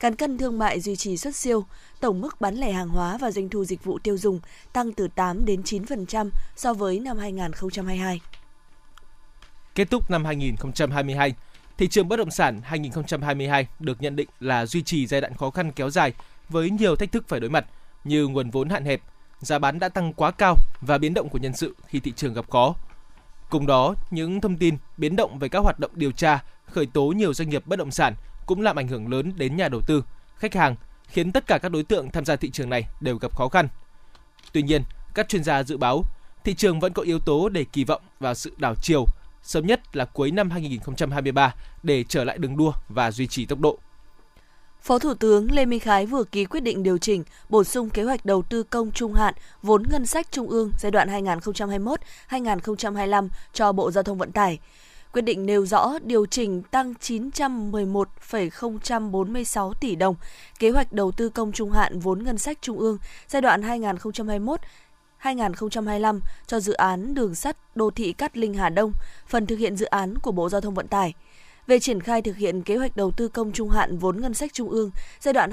Cán 0.00 0.16
cân 0.16 0.38
thương 0.38 0.58
mại 0.58 0.80
duy 0.80 0.96
trì 0.96 1.16
xuất 1.16 1.36
siêu, 1.36 1.64
tổng 2.00 2.20
mức 2.20 2.40
bán 2.40 2.54
lẻ 2.54 2.72
hàng 2.72 2.88
hóa 2.88 3.18
và 3.20 3.30
doanh 3.30 3.48
thu 3.48 3.64
dịch 3.64 3.84
vụ 3.84 3.98
tiêu 3.98 4.16
dùng 4.18 4.40
tăng 4.72 4.92
từ 4.92 5.08
8 5.14 5.44
đến 5.44 5.62
9% 5.62 6.30
so 6.56 6.74
với 6.74 7.00
năm 7.00 7.18
2022. 7.18 8.20
Kết 9.74 9.90
thúc 9.90 10.10
năm 10.10 10.24
2022, 10.24 11.34
Thị 11.78 11.88
trường 11.88 12.08
bất 12.08 12.16
động 12.16 12.30
sản 12.30 12.60
2022 12.64 13.66
được 13.78 14.02
nhận 14.02 14.16
định 14.16 14.28
là 14.40 14.66
duy 14.66 14.82
trì 14.82 15.06
giai 15.06 15.20
đoạn 15.20 15.34
khó 15.34 15.50
khăn 15.50 15.72
kéo 15.72 15.90
dài 15.90 16.12
với 16.48 16.70
nhiều 16.70 16.96
thách 16.96 17.12
thức 17.12 17.24
phải 17.28 17.40
đối 17.40 17.50
mặt 17.50 17.66
như 18.04 18.26
nguồn 18.26 18.50
vốn 18.50 18.68
hạn 18.68 18.84
hẹp, 18.84 19.00
giá 19.38 19.58
bán 19.58 19.78
đã 19.78 19.88
tăng 19.88 20.12
quá 20.12 20.30
cao 20.30 20.56
và 20.80 20.98
biến 20.98 21.14
động 21.14 21.28
của 21.28 21.38
nhân 21.38 21.52
sự 21.56 21.76
khi 21.86 22.00
thị 22.00 22.12
trường 22.16 22.34
gặp 22.34 22.50
khó. 22.50 22.74
Cùng 23.50 23.66
đó, 23.66 23.94
những 24.10 24.40
thông 24.40 24.56
tin 24.56 24.76
biến 24.96 25.16
động 25.16 25.38
về 25.38 25.48
các 25.48 25.58
hoạt 25.58 25.78
động 25.80 25.90
điều 25.94 26.12
tra, 26.12 26.44
khởi 26.66 26.86
tố 26.86 27.06
nhiều 27.06 27.34
doanh 27.34 27.48
nghiệp 27.48 27.66
bất 27.66 27.78
động 27.78 27.90
sản 27.90 28.14
cũng 28.46 28.62
làm 28.62 28.76
ảnh 28.76 28.88
hưởng 28.88 29.08
lớn 29.08 29.32
đến 29.36 29.56
nhà 29.56 29.68
đầu 29.68 29.80
tư, 29.86 30.04
khách 30.36 30.54
hàng, 30.54 30.76
khiến 31.08 31.32
tất 31.32 31.46
cả 31.46 31.58
các 31.58 31.68
đối 31.68 31.82
tượng 31.82 32.10
tham 32.10 32.24
gia 32.24 32.36
thị 32.36 32.50
trường 32.50 32.70
này 32.70 32.88
đều 33.00 33.18
gặp 33.18 33.36
khó 33.36 33.48
khăn. 33.48 33.68
Tuy 34.52 34.62
nhiên, 34.62 34.82
các 35.14 35.28
chuyên 35.28 35.44
gia 35.44 35.62
dự 35.62 35.76
báo 35.76 36.02
thị 36.44 36.54
trường 36.54 36.80
vẫn 36.80 36.92
có 36.92 37.02
yếu 37.02 37.18
tố 37.18 37.48
để 37.48 37.64
kỳ 37.72 37.84
vọng 37.84 38.02
vào 38.20 38.34
sự 38.34 38.52
đảo 38.56 38.74
chiều 38.82 39.06
sớm 39.42 39.66
nhất 39.66 39.96
là 39.96 40.04
cuối 40.04 40.30
năm 40.30 40.50
2023 40.50 41.54
để 41.82 42.04
trở 42.08 42.24
lại 42.24 42.38
đường 42.38 42.56
đua 42.56 42.72
và 42.88 43.10
duy 43.10 43.26
trì 43.26 43.46
tốc 43.46 43.60
độ. 43.60 43.78
Phó 44.82 44.98
Thủ 44.98 45.14
tướng 45.14 45.52
Lê 45.52 45.64
Minh 45.64 45.80
Khái 45.80 46.06
vừa 46.06 46.24
ký 46.24 46.44
quyết 46.44 46.60
định 46.60 46.82
điều 46.82 46.98
chỉnh, 46.98 47.24
bổ 47.48 47.64
sung 47.64 47.90
kế 47.90 48.02
hoạch 48.02 48.24
đầu 48.24 48.42
tư 48.42 48.62
công 48.62 48.92
trung 48.92 49.14
hạn 49.14 49.34
vốn 49.62 49.82
ngân 49.90 50.06
sách 50.06 50.32
trung 50.32 50.48
ương 50.48 50.70
giai 50.78 50.90
đoạn 50.90 51.08
2021-2025 52.28 53.28
cho 53.52 53.72
Bộ 53.72 53.90
Giao 53.90 54.04
thông 54.04 54.18
Vận 54.18 54.32
tải. 54.32 54.58
Quyết 55.12 55.22
định 55.22 55.46
nêu 55.46 55.66
rõ 55.66 55.92
điều 56.04 56.26
chỉnh 56.26 56.62
tăng 56.62 56.94
911,046 56.94 59.74
tỷ 59.74 59.96
đồng 59.96 60.14
kế 60.58 60.70
hoạch 60.70 60.92
đầu 60.92 61.12
tư 61.12 61.28
công 61.28 61.52
trung 61.52 61.72
hạn 61.72 61.98
vốn 61.98 62.24
ngân 62.24 62.38
sách 62.38 62.58
trung 62.60 62.78
ương 62.78 62.98
giai 63.28 63.42
đoạn 63.42 63.62
2021 63.62 64.60
2025 65.18 66.20
cho 66.46 66.60
dự 66.60 66.72
án 66.72 67.14
đường 67.14 67.34
sắt 67.34 67.56
đô 67.74 67.90
thị 67.90 68.12
Cát 68.12 68.36
Linh 68.36 68.54
Hà 68.54 68.68
Đông, 68.68 68.92
phần 69.26 69.46
thực 69.46 69.58
hiện 69.58 69.76
dự 69.76 69.86
án 69.86 70.18
của 70.18 70.32
Bộ 70.32 70.48
Giao 70.48 70.60
thông 70.60 70.74
Vận 70.74 70.88
tải. 70.88 71.14
Về 71.66 71.78
triển 71.78 72.00
khai 72.00 72.22
thực 72.22 72.36
hiện 72.36 72.62
kế 72.62 72.76
hoạch 72.76 72.96
đầu 72.96 73.10
tư 73.10 73.28
công 73.28 73.52
trung 73.52 73.70
hạn 73.70 73.98
vốn 73.98 74.20
ngân 74.20 74.34
sách 74.34 74.52
trung 74.52 74.68
ương 74.68 74.90
giai 75.20 75.34
đoạn 75.34 75.50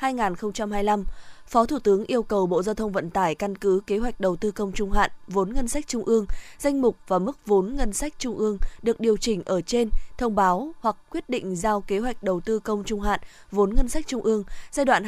2021-2025, 0.00 1.04
Phó 1.46 1.66
Thủ 1.66 1.78
tướng 1.78 2.04
yêu 2.04 2.22
cầu 2.22 2.46
Bộ 2.46 2.62
Giao 2.62 2.74
thông 2.74 2.92
Vận 2.92 3.10
tải 3.10 3.34
căn 3.34 3.56
cứ 3.56 3.80
kế 3.86 3.98
hoạch 3.98 4.20
đầu 4.20 4.36
tư 4.36 4.50
công 4.50 4.72
trung 4.72 4.90
hạn, 4.90 5.10
vốn 5.28 5.52
ngân 5.52 5.68
sách 5.68 5.86
trung 5.86 6.04
ương, 6.04 6.26
danh 6.58 6.80
mục 6.80 6.96
và 7.08 7.18
mức 7.18 7.38
vốn 7.46 7.76
ngân 7.76 7.92
sách 7.92 8.12
trung 8.18 8.38
ương 8.38 8.58
được 8.82 9.00
điều 9.00 9.16
chỉnh 9.16 9.42
ở 9.44 9.60
trên, 9.60 9.88
thông 10.18 10.34
báo 10.34 10.72
hoặc 10.80 10.96
quyết 11.10 11.28
định 11.28 11.56
giao 11.56 11.80
kế 11.80 11.98
hoạch 11.98 12.22
đầu 12.22 12.40
tư 12.40 12.58
công 12.58 12.84
trung 12.84 13.00
hạn, 13.00 13.20
vốn 13.50 13.74
ngân 13.74 13.88
sách 13.88 14.06
trung 14.06 14.22
ương 14.22 14.44
giai 14.70 14.86
đoạn 14.86 15.04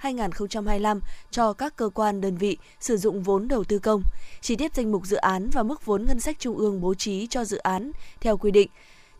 2021-2025 0.00 1.00
cho 1.30 1.52
các 1.52 1.76
cơ 1.76 1.88
quan 1.94 2.20
đơn 2.20 2.36
vị 2.36 2.56
sử 2.80 2.96
dụng 2.96 3.22
vốn 3.22 3.48
đầu 3.48 3.64
tư 3.64 3.78
công, 3.78 4.02
chi 4.40 4.56
tiết 4.56 4.74
danh 4.74 4.92
mục 4.92 5.06
dự 5.06 5.16
án 5.16 5.50
và 5.52 5.62
mức 5.62 5.86
vốn 5.86 6.04
ngân 6.04 6.20
sách 6.20 6.36
trung 6.38 6.56
ương 6.56 6.80
bố 6.80 6.94
trí 6.94 7.26
cho 7.26 7.44
dự 7.44 7.56
án 7.56 7.92
theo 8.20 8.36
quy 8.36 8.50
định 8.50 8.70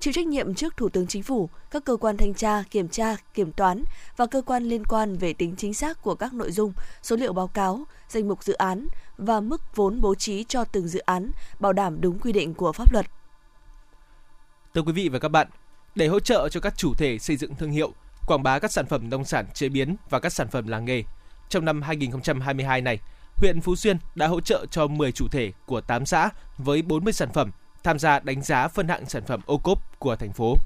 chịu 0.00 0.12
trách 0.12 0.26
nhiệm 0.26 0.54
trước 0.54 0.76
Thủ 0.76 0.88
tướng 0.88 1.06
Chính 1.06 1.22
phủ, 1.22 1.48
các 1.70 1.84
cơ 1.84 1.96
quan 1.96 2.16
thanh 2.16 2.34
tra, 2.34 2.62
kiểm 2.70 2.88
tra, 2.88 3.16
kiểm 3.34 3.52
toán 3.52 3.84
và 4.16 4.26
cơ 4.26 4.42
quan 4.42 4.64
liên 4.64 4.84
quan 4.84 5.16
về 5.16 5.32
tính 5.32 5.54
chính 5.56 5.74
xác 5.74 6.02
của 6.02 6.14
các 6.14 6.34
nội 6.34 6.52
dung, 6.52 6.72
số 7.02 7.16
liệu 7.16 7.32
báo 7.32 7.48
cáo, 7.48 7.84
danh 8.08 8.28
mục 8.28 8.44
dự 8.44 8.52
án 8.52 8.86
và 9.18 9.40
mức 9.40 9.76
vốn 9.76 10.00
bố 10.00 10.14
trí 10.14 10.44
cho 10.44 10.64
từng 10.64 10.88
dự 10.88 11.00
án, 11.00 11.30
bảo 11.60 11.72
đảm 11.72 12.00
đúng 12.00 12.18
quy 12.18 12.32
định 12.32 12.54
của 12.54 12.72
pháp 12.72 12.92
luật. 12.92 13.06
Thưa 14.74 14.82
quý 14.82 14.92
vị 14.92 15.08
và 15.08 15.18
các 15.18 15.28
bạn, 15.28 15.48
để 15.94 16.06
hỗ 16.06 16.20
trợ 16.20 16.48
cho 16.48 16.60
các 16.60 16.76
chủ 16.76 16.94
thể 16.94 17.18
xây 17.18 17.36
dựng 17.36 17.54
thương 17.54 17.70
hiệu, 17.70 17.92
quảng 18.26 18.42
bá 18.42 18.58
các 18.58 18.72
sản 18.72 18.86
phẩm 18.86 19.10
nông 19.10 19.24
sản 19.24 19.46
chế 19.54 19.68
biến 19.68 19.96
và 20.10 20.20
các 20.20 20.32
sản 20.32 20.48
phẩm 20.48 20.68
làng 20.68 20.84
nghề, 20.84 21.02
trong 21.48 21.64
năm 21.64 21.82
2022 21.82 22.80
này, 22.80 22.98
huyện 23.36 23.60
Phú 23.60 23.76
Xuyên 23.76 23.96
đã 24.14 24.26
hỗ 24.26 24.40
trợ 24.40 24.66
cho 24.70 24.86
10 24.86 25.12
chủ 25.12 25.28
thể 25.30 25.52
của 25.66 25.80
8 25.80 26.06
xã 26.06 26.30
với 26.58 26.82
40 26.82 27.12
sản 27.12 27.28
phẩm 27.34 27.50
tham 27.84 27.98
gia 27.98 28.20
đánh 28.20 28.42
giá 28.42 28.68
phân 28.68 28.88
hạng 28.88 29.08
sản 29.08 29.22
phẩm 29.26 29.40
ô 29.46 29.58
cốp 29.58 29.98
của 29.98 30.16
thành 30.16 30.32
phố. 30.32 30.56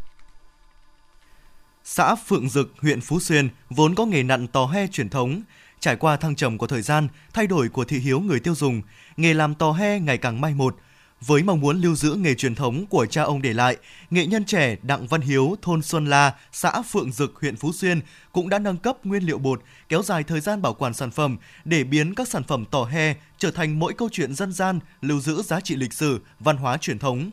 Xã 1.85 2.14
Phượng 2.14 2.49
Dực, 2.49 2.75
huyện 2.83 3.00
Phú 3.00 3.21
Xuyên 3.21 3.49
vốn 3.71 3.94
có 3.94 4.06
nghề 4.06 4.23
nặn 4.23 4.47
tò 4.47 4.66
he 4.66 4.87
truyền 4.87 5.09
thống. 5.09 5.42
Trải 5.80 5.97
qua 5.97 6.16
thăng 6.16 6.35
trầm 6.35 6.59
của 6.59 6.66
thời 6.66 6.83
gian, 6.83 7.09
thay 7.33 7.47
đổi 7.47 7.68
của 7.68 7.85
thị 7.85 7.99
hiếu 7.99 8.21
người 8.21 8.40
tiêu 8.40 8.54
dùng, 8.54 8.83
nghề 9.16 9.35
làm 9.35 9.54
tò 9.54 9.73
he 9.73 10.00
ngày 10.00 10.18
càng 10.18 10.40
mai 10.40 10.54
một, 10.54 10.76
với 11.21 11.42
mong 11.42 11.61
muốn 11.61 11.80
lưu 11.80 11.94
giữ 11.94 12.14
nghề 12.14 12.35
truyền 12.35 12.54
thống 12.54 12.87
của 12.87 13.06
cha 13.06 13.23
ông 13.23 13.42
để 13.42 13.52
lại, 13.52 13.76
nghệ 14.11 14.26
nhân 14.26 14.44
trẻ 14.44 14.76
Đặng 14.83 15.06
Văn 15.06 15.21
Hiếu, 15.21 15.56
thôn 15.62 15.83
Xuân 15.83 16.06
La, 16.06 16.35
xã 16.52 16.83
Phượng 16.83 17.12
Dực, 17.12 17.33
huyện 17.40 17.56
Phú 17.56 17.73
Xuyên 17.73 18.00
cũng 18.33 18.49
đã 18.49 18.59
nâng 18.59 18.76
cấp 18.76 18.97
nguyên 19.04 19.23
liệu 19.23 19.38
bột, 19.38 19.62
kéo 19.88 20.02
dài 20.02 20.25
thời 20.25 20.40
gian 20.40 20.62
bảo 20.62 20.75
quản 20.75 20.94
sản 20.94 21.11
phẩm 21.11 21.37
để 21.64 21.85
biến 21.85 22.14
các 22.14 22.28
sản 22.28 22.42
phẩm 22.44 22.64
tỏ 22.71 22.85
he 22.85 23.14
trở 23.38 23.50
thành 23.50 23.78
mỗi 23.78 23.92
câu 23.92 24.09
chuyện 24.12 24.35
dân 24.35 24.52
gian, 24.52 24.78
lưu 25.00 25.21
giữ 25.21 25.42
giá 25.42 25.61
trị 25.61 25.76
lịch 25.76 25.92
sử, 25.92 26.21
văn 26.40 26.56
hóa 26.56 26.76
truyền 26.76 26.99
thống. 26.99 27.30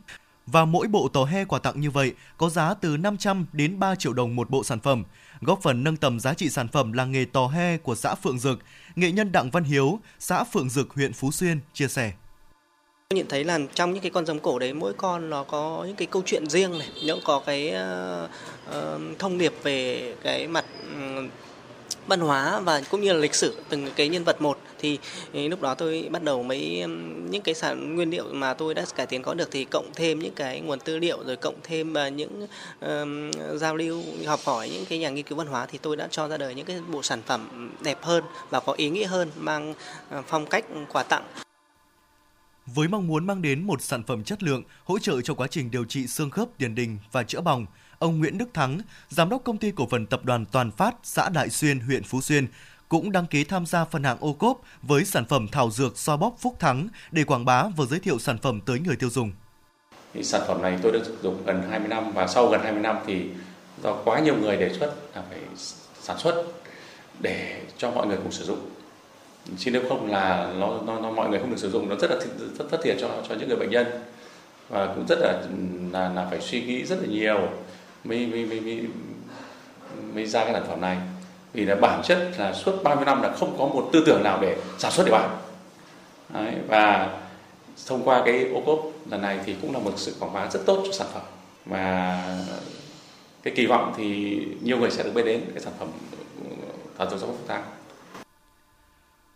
Và 0.48 0.66
mỗi 0.66 0.88
bộ 0.88 1.08
tò 1.08 1.26
he 1.26 1.46
quà 1.46 1.60
tặng 1.60 1.82
như 1.82 1.92
vậy 1.92 2.14
có 2.38 2.50
giá 2.50 2.74
từ 2.74 2.98
500 2.98 3.46
đến 3.54 3.80
3 3.80 3.96
triệu 3.96 4.14
đồng 4.14 4.36
một 4.36 4.50
bộ 4.50 4.64
sản 4.64 4.80
phẩm, 4.80 5.04
góp 5.42 5.60
phần 5.64 5.84
nâng 5.84 5.98
tầm 5.98 6.20
giá 6.20 6.34
trị 6.34 6.50
sản 6.50 6.68
phẩm 6.68 6.94
làng 6.94 7.12
nghề 7.12 7.26
tò 7.26 7.48
he 7.48 7.78
của 7.78 7.96
xã 7.96 8.16
Phượng 8.16 8.40
Dực. 8.40 8.60
Nghệ 8.96 9.12
nhân 9.12 9.32
Đặng 9.32 9.52
Văn 9.52 9.64
Hiếu, 9.64 10.00
xã 10.20 10.44
Phượng 10.44 10.70
Dực, 10.70 10.94
huyện 10.94 11.14
Phú 11.14 11.32
Xuyên 11.32 11.60
chia 11.74 11.88
sẻ. 11.88 12.12
Tôi 13.12 13.18
nhận 13.18 13.28
thấy 13.28 13.44
là 13.44 13.60
trong 13.76 13.94
những 13.94 14.02
cái 14.02 14.12
con 14.12 14.26
giống 14.26 14.40
cổ 14.40 14.60
đấy 14.60 14.74
mỗi 14.74 14.94
con 14.94 15.30
nó 15.30 15.44
có 15.44 15.84
những 15.88 15.96
cái 15.96 16.08
câu 16.12 16.22
chuyện 16.26 16.50
riêng 16.50 16.80
này, 16.80 16.90
những 17.04 17.20
có 17.24 17.40
cái 17.40 17.74
uh, 18.70 19.20
thông 19.20 19.38
điệp 19.38 19.54
về 19.64 20.14
cái 20.24 20.48
mặt 20.48 20.66
um, 20.96 21.30
văn 22.08 22.20
hóa 22.20 22.60
và 22.60 22.82
cũng 22.92 23.02
như 23.02 23.14
là 23.14 23.20
lịch 23.20 23.36
sử 23.36 23.56
từng 23.70 23.88
cái 23.96 24.10
nhân 24.10 24.24
vật 24.24 24.42
một. 24.42 24.58
Thì 24.80 25.00
ừ, 25.34 25.48
lúc 25.48 25.62
đó 25.62 25.76
tôi 25.76 26.08
bắt 26.12 26.24
đầu 26.24 26.44
mấy 26.44 26.86
những 27.30 27.42
cái 27.42 27.56
sản 27.56 27.96
nguyên 27.96 28.10
liệu 28.10 28.24
mà 28.32 28.54
tôi 28.54 28.74
đã 28.74 28.86
cải 28.96 29.06
tiến 29.06 29.24
có 29.24 29.34
được 29.34 29.52
thì 29.52 29.66
cộng 29.66 29.92
thêm 29.96 30.20
những 30.20 30.34
cái 30.34 30.62
nguồn 30.62 30.80
tư 30.80 30.98
liệu 30.98 31.24
rồi 31.26 31.36
cộng 31.36 31.56
thêm 31.64 31.94
ờ, 31.94 32.08
những 32.08 32.48
um, 32.82 33.32
giao 33.58 33.76
lưu 33.76 34.02
học 34.26 34.40
hỏi 34.46 34.70
những 34.70 34.86
cái 34.86 35.00
nhà 35.00 35.10
nghiên 35.10 35.26
cứu 35.26 35.38
văn 35.38 35.48
hóa 35.48 35.66
thì 35.66 35.80
tôi 35.82 35.96
đã 35.96 36.08
cho 36.12 36.28
ra 36.28 36.38
đời 36.38 36.56
những 36.56 36.66
cái 36.66 36.80
bộ 36.92 37.04
sản 37.04 37.22
phẩm 37.26 37.72
đẹp 37.82 37.98
hơn 38.02 38.24
và 38.50 38.60
có 38.60 38.74
ý 38.74 38.90
nghĩa 38.90 39.06
hơn 39.06 39.30
mang 39.36 39.74
phong 40.28 40.46
cách 40.46 40.66
quà 40.92 41.04
tặng 41.04 41.24
với 42.76 42.88
mong 42.88 43.08
muốn 43.08 43.28
mang 43.28 43.42
đến 43.42 43.64
một 43.64 43.82
sản 43.82 44.04
phẩm 44.04 44.24
chất 44.24 44.44
lượng 44.44 44.64
hỗ 44.84 45.00
trợ 45.00 45.22
cho 45.22 45.34
quá 45.34 45.48
trình 45.48 45.72
điều 45.72 45.86
trị 45.86 46.08
xương 46.08 46.30
khớp 46.30 46.48
tiền 46.58 46.76
đình 46.76 46.98
và 47.12 47.24
chữa 47.24 47.42
bỏng, 47.42 47.66
ông 48.00 48.20
Nguyễn 48.20 48.38
Đức 48.38 48.54
Thắng, 48.54 48.82
giám 49.10 49.30
đốc 49.30 49.44
công 49.44 49.58
ty 49.58 49.72
cổ 49.72 49.88
phần 49.92 50.06
tập 50.06 50.26
đoàn 50.26 50.46
Toàn 50.46 50.72
Phát, 50.72 50.96
xã 51.04 51.30
Đại 51.30 51.50
Xuyên, 51.50 51.80
huyện 51.80 52.04
Phú 52.04 52.22
Xuyên, 52.22 52.48
cũng 52.90 53.12
đăng 53.12 53.26
ký 53.26 53.44
tham 53.44 53.66
gia 53.66 53.86
phân 53.86 54.04
hạng 54.04 54.18
ô 54.20 54.34
cốp 54.34 54.62
với 54.82 55.06
sản 55.06 55.26
phẩm 55.26 55.48
thảo 55.52 55.72
dược 55.72 55.98
xoa 55.98 56.18
bóp 56.18 56.36
Phúc 56.40 56.56
Thắng 56.60 56.88
để 57.12 57.24
quảng 57.24 57.46
bá 57.46 57.64
và 57.78 57.86
giới 57.86 58.00
thiệu 58.00 58.20
sản 58.20 58.38
phẩm 58.38 58.62
tới 58.66 58.80
người 58.80 58.96
tiêu 58.96 59.10
dùng. 59.10 59.32
Thì 60.14 60.24
sản 60.24 60.42
phẩm 60.48 60.62
này 60.62 60.80
tôi 60.82 60.92
đã 60.92 61.00
sử 61.06 61.18
dụng 61.24 61.46
gần 61.46 61.64
20 61.70 61.88
năm 61.88 62.12
và 62.12 62.28
sau 62.28 62.48
gần 62.48 62.62
20 62.64 62.82
năm 62.82 62.98
thì 63.08 63.30
do 63.84 63.94
quá 64.06 64.20
nhiều 64.20 64.36
người 64.36 64.58
đề 64.58 64.74
xuất 64.80 64.96
là 65.16 65.24
phải 65.30 65.40
sản 66.02 66.18
xuất 66.20 66.44
để 67.20 67.62
cho 67.78 67.92
mọi 67.92 68.08
người 68.08 68.18
cùng 68.18 68.32
sử 68.32 68.46
dụng 68.46 68.71
chứ 69.58 69.72
nếu 69.72 69.82
không 69.90 70.12
là 70.12 70.54
nó, 70.60 70.80
nó, 70.86 71.00
nó 71.00 71.12
mọi 71.12 71.30
người 71.30 71.40
không 71.40 71.50
được 71.50 71.60
sử 71.60 71.72
dụng 71.72 71.90
nó 71.90 71.96
rất 71.96 72.12
là 72.12 72.18
rất 72.60 72.66
thất 72.72 72.80
thiệt 72.84 72.98
cho 73.00 73.10
cho 73.30 73.36
những 73.36 73.48
người 73.48 73.58
bệnh 73.58 73.70
nhân. 73.70 73.86
Và 74.70 74.88
cũng 74.96 75.06
rất 75.08 75.20
là 75.20 75.42
là, 75.92 76.14
là 76.14 76.28
phải 76.30 76.42
suy 76.42 76.62
nghĩ 76.62 76.86
rất 76.86 77.00
là 77.02 77.08
nhiều 77.08 77.40
mới 78.04 78.28
mới 78.28 78.46
mới 78.46 78.60
mới, 78.60 78.82
mới 80.14 80.26
ra 80.26 80.44
cái 80.44 80.54
sản 80.54 80.64
phẩm 80.68 80.82
này. 80.82 80.98
Vì 81.54 81.66
là 81.66 81.76
bản 81.76 82.02
chất 82.04 82.32
là 82.38 82.54
suốt 82.54 82.84
30 82.84 83.06
năm 83.06 83.22
là 83.22 83.34
không 83.40 83.56
có 83.58 83.66
một 83.66 83.90
tư 83.94 84.04
tưởng 84.06 84.24
nào 84.24 84.40
để 84.42 84.58
sản 84.78 84.92
xuất 84.92 85.04
để 85.06 85.12
bán. 85.12 85.38
Đấy, 86.30 86.54
và 86.68 87.18
thông 87.88 88.04
qua 88.04 88.22
cái 88.26 88.46
ô 88.54 88.62
cốp 88.66 88.80
lần 89.10 89.22
này 89.22 89.40
thì 89.46 89.56
cũng 89.62 89.74
là 89.74 89.80
một 89.80 89.94
sự 89.96 90.16
quảng 90.20 90.34
bá 90.34 90.48
rất 90.48 90.60
tốt 90.66 90.84
cho 90.86 90.92
sản 90.92 91.08
phẩm. 91.14 91.24
Và 91.66 92.24
cái 93.44 93.54
kỳ 93.56 93.66
vọng 93.66 93.94
thì 93.98 94.38
nhiều 94.62 94.78
người 94.78 94.92
sẽ 94.92 95.04
được 95.04 95.12
biết 95.16 95.26
đến 95.26 95.42
cái 95.54 95.64
sản 95.64 95.74
phẩm 95.80 95.88
ờ, 96.44 96.50
thảo 96.98 97.10
dược 97.10 97.20
giáo 97.20 97.28
phúc 97.28 97.40
thang 97.48 97.64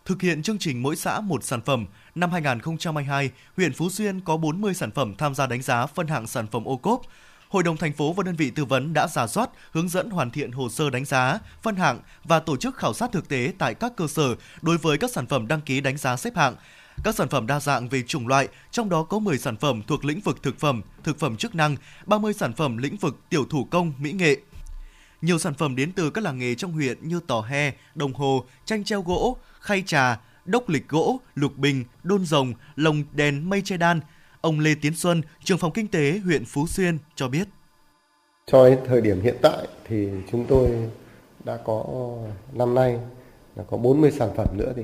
Thực 0.06 0.22
hiện 0.22 0.42
chương 0.42 0.58
trình 0.58 0.82
mỗi 0.82 0.96
xã 0.96 1.20
một 1.20 1.44
sản 1.44 1.60
phẩm, 1.60 1.86
năm 2.14 2.30
2022, 2.30 3.30
huyện 3.56 3.72
Phú 3.72 3.90
Xuyên 3.90 4.20
có 4.20 4.36
40 4.36 4.74
sản 4.74 4.90
phẩm 4.90 5.14
tham 5.18 5.34
gia 5.34 5.46
đánh 5.46 5.62
giá 5.62 5.86
phân 5.86 6.06
hạng 6.06 6.26
sản 6.26 6.46
phẩm 6.46 6.64
ô 6.64 6.76
cốp. 6.76 7.02
Hội 7.48 7.62
đồng 7.62 7.76
thành 7.76 7.92
phố 7.92 8.12
và 8.12 8.22
đơn 8.22 8.36
vị 8.36 8.50
tư 8.50 8.64
vấn 8.64 8.92
đã 8.92 9.06
giả 9.08 9.26
soát, 9.26 9.50
hướng 9.70 9.88
dẫn 9.88 10.10
hoàn 10.10 10.30
thiện 10.30 10.52
hồ 10.52 10.68
sơ 10.68 10.90
đánh 10.90 11.04
giá, 11.04 11.38
phân 11.62 11.76
hạng 11.76 12.00
và 12.24 12.40
tổ 12.40 12.56
chức 12.56 12.76
khảo 12.76 12.94
sát 12.94 13.12
thực 13.12 13.28
tế 13.28 13.52
tại 13.58 13.74
các 13.74 13.92
cơ 13.96 14.06
sở 14.06 14.34
đối 14.62 14.78
với 14.78 14.98
các 14.98 15.10
sản 15.10 15.26
phẩm 15.26 15.48
đăng 15.48 15.60
ký 15.60 15.80
đánh 15.80 15.96
giá 15.96 16.16
xếp 16.16 16.36
hạng. 16.36 16.54
Các 17.04 17.14
sản 17.14 17.28
phẩm 17.28 17.46
đa 17.46 17.60
dạng 17.60 17.88
về 17.88 18.02
chủng 18.02 18.28
loại, 18.28 18.48
trong 18.70 18.88
đó 18.88 19.02
có 19.02 19.18
10 19.18 19.38
sản 19.38 19.56
phẩm 19.56 19.82
thuộc 19.86 20.04
lĩnh 20.04 20.20
vực 20.20 20.42
thực 20.42 20.60
phẩm, 20.60 20.82
thực 21.04 21.18
phẩm 21.18 21.36
chức 21.36 21.54
năng, 21.54 21.76
30 22.06 22.32
sản 22.32 22.52
phẩm 22.52 22.76
lĩnh 22.76 22.96
vực 22.96 23.16
tiểu 23.28 23.44
thủ 23.50 23.64
công, 23.64 23.92
mỹ 23.98 24.12
nghệ, 24.12 24.36
nhiều 25.22 25.38
sản 25.38 25.54
phẩm 25.54 25.76
đến 25.76 25.92
từ 25.92 26.10
các 26.10 26.24
làng 26.24 26.38
nghề 26.38 26.54
trong 26.54 26.72
huyện 26.72 27.08
như 27.08 27.20
tò 27.26 27.40
he, 27.40 27.72
đồng 27.94 28.14
hồ, 28.14 28.44
tranh 28.64 28.84
treo 28.84 29.02
gỗ, 29.02 29.38
khay 29.66 29.82
trà, 29.86 30.20
đốc 30.44 30.68
lịch 30.68 30.88
gỗ, 30.88 31.16
lục 31.34 31.52
bình, 31.56 31.84
đôn 32.02 32.24
rồng, 32.24 32.52
lồng 32.76 33.02
đèn 33.12 33.50
mây 33.50 33.62
che 33.64 33.76
đan. 33.76 34.00
Ông 34.40 34.60
Lê 34.60 34.74
Tiến 34.82 34.94
Xuân, 34.94 35.22
trưởng 35.44 35.58
phòng 35.58 35.72
kinh 35.72 35.88
tế 35.88 36.20
huyện 36.24 36.44
Phú 36.44 36.66
Xuyên 36.66 36.98
cho 37.14 37.28
biết. 37.28 37.48
Cho 38.46 38.68
đến 38.68 38.78
thời 38.86 39.00
điểm 39.00 39.20
hiện 39.20 39.36
tại 39.42 39.68
thì 39.84 40.08
chúng 40.32 40.46
tôi 40.48 40.68
đã 41.44 41.56
có 41.64 41.84
năm 42.52 42.74
nay 42.74 42.98
là 43.56 43.64
có 43.70 43.76
40 43.76 44.10
sản 44.10 44.30
phẩm 44.36 44.48
nữa 44.56 44.72
thì 44.76 44.82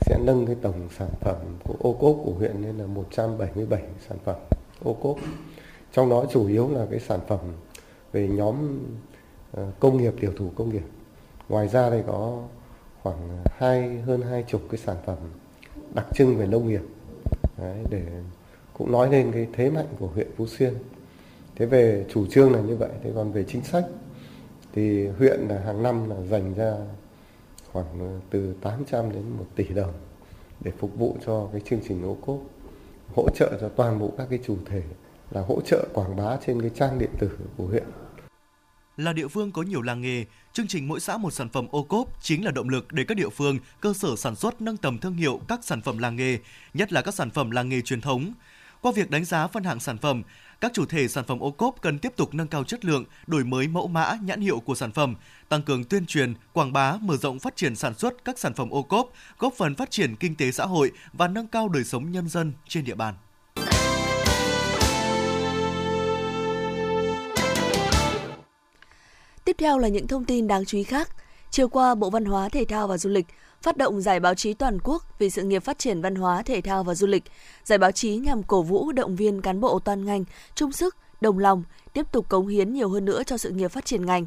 sẽ 0.00 0.18
nâng 0.20 0.46
cái 0.46 0.56
tổng 0.62 0.88
sản 0.98 1.10
phẩm 1.20 1.36
của 1.64 1.74
ô 1.78 1.92
cốp 1.92 2.16
của 2.24 2.32
huyện 2.32 2.62
lên 2.62 2.78
là 2.78 2.86
177 2.86 3.82
sản 4.08 4.18
phẩm 4.24 4.36
ô 4.84 4.94
cốp. 4.94 5.18
Trong 5.92 6.10
đó 6.10 6.24
chủ 6.32 6.46
yếu 6.46 6.70
là 6.70 6.86
cái 6.90 7.00
sản 7.00 7.20
phẩm 7.28 7.40
về 8.12 8.28
nhóm 8.28 8.78
ờ, 9.52 9.66
công 9.80 9.96
nghiệp 9.96 10.12
tiểu 10.20 10.32
thủ 10.36 10.50
công 10.56 10.70
nghiệp. 10.72 10.84
Ngoài 11.48 11.68
ra 11.68 11.90
đây 11.90 12.02
có 12.06 12.42
khoảng 13.02 13.44
hai 13.58 14.00
hơn 14.06 14.22
hai 14.22 14.44
chục 14.48 14.62
cái 14.70 14.78
sản 14.78 14.96
phẩm 15.06 15.16
đặc 15.94 16.06
trưng 16.14 16.36
về 16.36 16.46
nông 16.46 16.68
nghiệp. 16.68 16.82
Đấy, 17.58 17.84
để 17.90 18.02
cũng 18.72 18.92
nói 18.92 19.10
lên 19.10 19.32
cái 19.32 19.46
thế 19.52 19.70
mạnh 19.70 19.86
của 19.98 20.06
huyện 20.06 20.28
Phú 20.36 20.46
Xuyên. 20.46 20.74
Thế 21.56 21.66
về 21.66 22.06
chủ 22.14 22.26
trương 22.26 22.52
là 22.52 22.60
như 22.60 22.76
vậy, 22.76 22.90
thế 23.04 23.10
còn 23.14 23.32
về 23.32 23.44
chính 23.48 23.64
sách 23.64 23.84
thì 24.72 25.06
huyện 25.06 25.40
là 25.48 25.58
hàng 25.58 25.82
năm 25.82 26.10
là 26.10 26.16
dành 26.20 26.54
ra 26.54 26.76
khoảng 27.72 28.00
ờ, 28.00 28.20
từ 28.30 28.54
800 28.60 29.12
đến 29.12 29.22
1 29.38 29.44
tỷ 29.56 29.64
đồng 29.64 29.92
để 30.60 30.72
phục 30.78 30.96
vụ 30.96 31.16
cho 31.26 31.48
cái 31.52 31.60
chương 31.60 31.80
trình 31.88 32.02
ô 32.04 32.16
cốp 32.26 32.38
hỗ 33.14 33.28
trợ 33.34 33.58
cho 33.60 33.68
toàn 33.68 33.98
bộ 33.98 34.12
các 34.18 34.26
cái 34.30 34.38
chủ 34.46 34.56
thể 34.66 34.82
là 35.30 35.40
hỗ 35.40 35.60
trợ 35.60 35.88
quảng 35.92 36.16
bá 36.16 36.36
trên 36.46 36.60
cái 36.60 36.70
trang 36.74 36.98
điện 36.98 37.10
tử 37.18 37.30
của 37.56 37.66
huyện. 37.66 37.84
Là 38.96 39.12
địa 39.12 39.28
phương 39.28 39.52
có 39.52 39.62
nhiều 39.62 39.82
làng 39.82 40.00
nghề, 40.00 40.24
chương 40.52 40.66
trình 40.66 40.88
mỗi 40.88 41.00
xã 41.00 41.16
một 41.16 41.30
sản 41.30 41.48
phẩm 41.48 41.66
ô 41.70 41.82
cốp 41.82 42.22
chính 42.22 42.44
là 42.44 42.50
động 42.50 42.68
lực 42.68 42.92
để 42.92 43.04
các 43.04 43.16
địa 43.16 43.28
phương, 43.28 43.58
cơ 43.80 43.92
sở 43.92 44.16
sản 44.16 44.36
xuất 44.36 44.62
nâng 44.62 44.76
tầm 44.76 44.98
thương 44.98 45.14
hiệu 45.14 45.40
các 45.48 45.64
sản 45.64 45.80
phẩm 45.80 45.98
làng 45.98 46.16
nghề, 46.16 46.38
nhất 46.74 46.92
là 46.92 47.02
các 47.02 47.14
sản 47.14 47.30
phẩm 47.30 47.50
làng 47.50 47.68
nghề 47.68 47.80
truyền 47.80 48.00
thống. 48.00 48.32
Qua 48.80 48.92
việc 48.92 49.10
đánh 49.10 49.24
giá 49.24 49.46
phân 49.46 49.64
hạng 49.64 49.80
sản 49.80 49.98
phẩm, 49.98 50.22
các 50.60 50.72
chủ 50.74 50.86
thể 50.86 51.08
sản 51.08 51.24
phẩm 51.24 51.38
ô 51.38 51.50
cốp 51.50 51.74
cần 51.80 51.98
tiếp 51.98 52.12
tục 52.16 52.34
nâng 52.34 52.46
cao 52.46 52.64
chất 52.64 52.84
lượng, 52.84 53.04
đổi 53.26 53.44
mới 53.44 53.68
mẫu 53.68 53.88
mã, 53.88 54.18
nhãn 54.22 54.40
hiệu 54.40 54.60
của 54.60 54.74
sản 54.74 54.92
phẩm, 54.92 55.14
tăng 55.48 55.62
cường 55.62 55.84
tuyên 55.84 56.06
truyền, 56.06 56.34
quảng 56.52 56.72
bá, 56.72 56.96
mở 57.00 57.16
rộng 57.16 57.38
phát 57.38 57.56
triển 57.56 57.76
sản 57.76 57.94
xuất 57.94 58.24
các 58.24 58.38
sản 58.38 58.54
phẩm 58.54 58.70
ô 58.70 58.82
cốp, 58.82 59.12
góp 59.38 59.54
phần 59.56 59.74
phát 59.74 59.90
triển 59.90 60.16
kinh 60.16 60.36
tế 60.36 60.52
xã 60.52 60.64
hội 60.64 60.92
và 61.12 61.28
nâng 61.28 61.46
cao 61.46 61.68
đời 61.68 61.84
sống 61.84 62.12
nhân 62.12 62.28
dân 62.28 62.52
trên 62.68 62.84
địa 62.84 62.94
bàn. 62.94 63.14
Tiếp 69.52 69.64
theo 69.64 69.78
là 69.78 69.88
những 69.88 70.06
thông 70.06 70.24
tin 70.24 70.48
đáng 70.48 70.64
chú 70.64 70.78
ý 70.78 70.84
khác. 70.84 71.08
Chiều 71.50 71.68
qua, 71.68 71.94
Bộ 71.94 72.10
Văn 72.10 72.24
hóa, 72.24 72.48
Thể 72.48 72.64
thao 72.64 72.88
và 72.88 72.98
Du 72.98 73.10
lịch 73.10 73.26
phát 73.62 73.76
động 73.76 74.00
giải 74.00 74.20
báo 74.20 74.34
chí 74.34 74.54
toàn 74.54 74.78
quốc 74.84 75.04
vì 75.18 75.30
sự 75.30 75.42
nghiệp 75.42 75.64
phát 75.64 75.78
triển 75.78 76.00
văn 76.00 76.14
hóa, 76.14 76.42
thể 76.42 76.60
thao 76.60 76.84
và 76.84 76.94
du 76.94 77.06
lịch. 77.06 77.22
Giải 77.64 77.78
báo 77.78 77.92
chí 77.92 78.16
nhằm 78.16 78.42
cổ 78.42 78.62
vũ, 78.62 78.92
động 78.92 79.16
viên 79.16 79.40
cán 79.40 79.60
bộ 79.60 79.78
toàn 79.78 80.04
ngành, 80.04 80.24
chung 80.54 80.72
sức, 80.72 80.96
đồng 81.20 81.38
lòng, 81.38 81.64
tiếp 81.92 82.06
tục 82.12 82.28
cống 82.28 82.46
hiến 82.46 82.72
nhiều 82.72 82.88
hơn 82.88 83.04
nữa 83.04 83.22
cho 83.26 83.36
sự 83.36 83.50
nghiệp 83.50 83.68
phát 83.68 83.84
triển 83.84 84.06
ngành. 84.06 84.26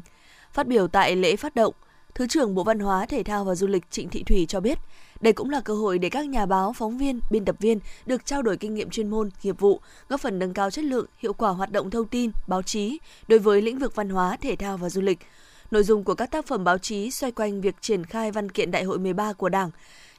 Phát 0.52 0.66
biểu 0.66 0.88
tại 0.88 1.16
lễ 1.16 1.36
phát 1.36 1.54
động, 1.54 1.74
Thứ 2.14 2.26
trưởng 2.26 2.54
Bộ 2.54 2.64
Văn 2.64 2.78
hóa, 2.78 3.06
Thể 3.06 3.22
thao 3.22 3.44
và 3.44 3.54
Du 3.54 3.66
lịch 3.66 3.90
Trịnh 3.90 4.08
Thị 4.08 4.22
Thủy 4.22 4.46
cho 4.48 4.60
biết, 4.60 4.78
đây 5.20 5.32
cũng 5.32 5.50
là 5.50 5.60
cơ 5.60 5.74
hội 5.74 5.98
để 5.98 6.10
các 6.10 6.28
nhà 6.28 6.46
báo, 6.46 6.72
phóng 6.72 6.98
viên, 6.98 7.20
biên 7.30 7.44
tập 7.44 7.56
viên 7.58 7.78
được 8.06 8.26
trao 8.26 8.42
đổi 8.42 8.56
kinh 8.56 8.74
nghiệm 8.74 8.90
chuyên 8.90 9.10
môn, 9.10 9.30
nghiệp 9.42 9.60
vụ, 9.60 9.80
góp 10.08 10.20
phần 10.20 10.38
nâng 10.38 10.54
cao 10.54 10.70
chất 10.70 10.84
lượng, 10.84 11.06
hiệu 11.18 11.32
quả 11.32 11.50
hoạt 11.50 11.72
động 11.72 11.90
thông 11.90 12.08
tin, 12.08 12.30
báo 12.46 12.62
chí 12.62 12.98
đối 13.28 13.38
với 13.38 13.62
lĩnh 13.62 13.78
vực 13.78 13.94
văn 13.94 14.08
hóa, 14.08 14.36
thể 14.40 14.56
thao 14.56 14.76
và 14.76 14.88
du 14.88 15.00
lịch. 15.00 15.18
Nội 15.70 15.82
dung 15.82 16.04
của 16.04 16.14
các 16.14 16.30
tác 16.30 16.46
phẩm 16.46 16.64
báo 16.64 16.78
chí 16.78 17.10
xoay 17.10 17.32
quanh 17.32 17.60
việc 17.60 17.74
triển 17.80 18.04
khai 18.04 18.30
văn 18.30 18.50
kiện 18.50 18.70
Đại 18.70 18.84
hội 18.84 18.98
13 18.98 19.32
của 19.32 19.48
Đảng, 19.48 19.70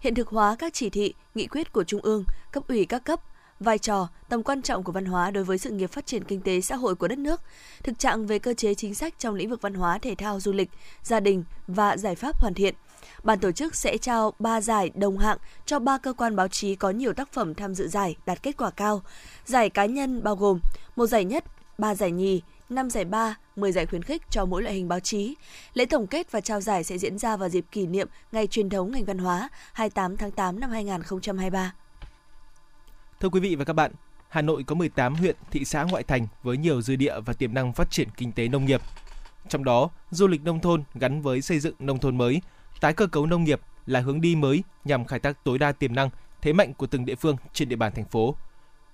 hiện 0.02 0.16
thực 0.16 0.28
hóa 0.28 0.56
các 0.60 0.74
chỉ 0.74 0.90
thị, 0.90 1.14
nghị 1.36 1.48
quyết 1.48 1.74
của 1.74 1.84
Trung 1.84 2.02
ương, 2.02 2.24
cấp 2.52 2.64
ủy 2.68 2.86
các 2.86 3.04
cấp, 3.04 3.20
vai 3.60 3.78
trò, 3.78 4.08
tầm 4.30 4.44
quan 4.44 4.62
trọng 4.62 4.84
của 4.84 4.92
văn 4.92 5.06
hóa 5.06 5.32
đối 5.32 5.44
với 5.44 5.58
sự 5.58 5.70
nghiệp 5.70 5.92
phát 5.92 6.06
triển 6.06 6.24
kinh 6.24 6.42
tế 6.42 6.62
xã 6.62 6.76
hội 6.76 6.96
của 6.96 7.08
đất 7.08 7.20
nước, 7.20 7.42
thực 7.84 8.00
trạng 8.00 8.28
về 8.28 8.40
cơ 8.40 8.54
chế 8.54 8.74
chính 8.74 8.96
sách 8.96 9.14
trong 9.20 9.36
lĩnh 9.36 9.50
vực 9.50 9.62
văn 9.62 9.74
hóa, 9.74 9.98
thể 9.98 10.16
thao, 10.16 10.40
du 10.40 10.52
lịch, 10.52 10.70
gia 11.04 11.20
đình 11.20 11.44
và 11.68 11.98
giải 11.98 12.16
pháp 12.16 12.40
hoàn 12.40 12.54
thiện. 12.54 12.76
Ban 13.24 13.40
tổ 13.40 13.52
chức 13.52 13.76
sẽ 13.76 13.98
trao 13.98 14.34
3 14.40 14.62
giải 14.62 14.92
đồng 14.96 15.18
hạng 15.18 15.38
cho 15.66 15.80
3 15.80 15.98
cơ 15.98 16.14
quan 16.14 16.36
báo 16.36 16.48
chí 16.48 16.76
có 16.76 16.90
nhiều 16.90 17.14
tác 17.14 17.34
phẩm 17.34 17.56
tham 17.56 17.76
dự 17.76 17.88
giải 17.88 18.16
đạt 18.26 18.44
kết 18.44 18.58
quả 18.58 18.70
cao. 18.70 19.02
Giải 19.46 19.70
cá 19.70 19.86
nhân 19.86 20.24
bao 20.24 20.36
gồm 20.36 20.60
một 20.96 21.06
giải 21.06 21.26
nhất, 21.26 21.44
3 21.78 21.96
giải 21.96 22.12
nhì, 22.12 22.42
5 22.70 22.90
giải 22.90 23.06
ba, 23.06 23.38
10 23.56 23.72
giải 23.72 23.86
khuyến 23.86 24.04
khích 24.04 24.22
cho 24.30 24.46
mỗi 24.46 24.64
loại 24.64 24.76
hình 24.76 24.88
báo 24.88 25.00
chí. 25.00 25.36
Lễ 25.74 25.86
tổng 25.86 26.08
kết 26.08 26.32
và 26.32 26.42
trao 26.42 26.62
giải 26.62 26.84
sẽ 26.84 26.98
diễn 26.98 27.18
ra 27.18 27.38
vào 27.38 27.50
dịp 27.50 27.66
kỷ 27.72 27.88
niệm 27.88 28.08
Ngày 28.32 28.48
truyền 28.48 28.70
thống 28.70 28.92
ngành 28.92 29.06
văn 29.06 29.18
hóa 29.18 29.50
28 29.74 30.18
tháng 30.18 30.32
8 30.32 30.60
năm 30.60 30.70
2023. 30.70 31.74
Thưa 33.20 33.30
quý 33.30 33.40
vị 33.40 33.56
và 33.56 33.66
các 33.66 33.74
bạn, 33.74 33.92
Hà 34.30 34.42
Nội 34.42 34.64
có 34.64 34.76
18 34.76 35.16
huyện, 35.16 35.36
thị 35.52 35.66
xã 35.66 35.84
ngoại 35.84 36.04
thành 36.04 36.28
với 36.44 36.58
nhiều 36.58 36.82
dư 36.82 36.96
địa 36.96 37.20
và 37.26 37.34
tiềm 37.34 37.54
năng 37.54 37.74
phát 37.74 37.92
triển 37.92 38.08
kinh 38.18 38.32
tế 38.32 38.48
nông 38.48 38.66
nghiệp. 38.66 38.82
Trong 39.50 39.64
đó, 39.64 39.90
du 40.12 40.28
lịch 40.28 40.44
nông 40.44 40.60
thôn 40.60 40.84
gắn 40.96 41.22
với 41.22 41.42
xây 41.42 41.60
dựng 41.60 41.76
nông 41.80 42.00
thôn 42.00 42.18
mới, 42.18 42.42
tái 42.82 42.94
cơ 42.94 43.08
cấu 43.08 43.26
nông 43.26 43.44
nghiệp 43.44 43.62
là 43.86 44.00
hướng 44.00 44.22
đi 44.22 44.36
mới 44.36 44.64
nhằm 44.86 45.06
khai 45.06 45.20
thác 45.20 45.44
tối 45.44 45.58
đa 45.58 45.72
tiềm 45.72 45.96
năng, 45.96 46.10
thế 46.42 46.54
mạnh 46.54 46.74
của 46.74 46.88
từng 46.88 47.06
địa 47.06 47.16
phương 47.16 47.36
trên 47.54 47.70
địa 47.70 47.76
bàn 47.76 47.92
thành 47.96 48.06
phố. 48.06 48.36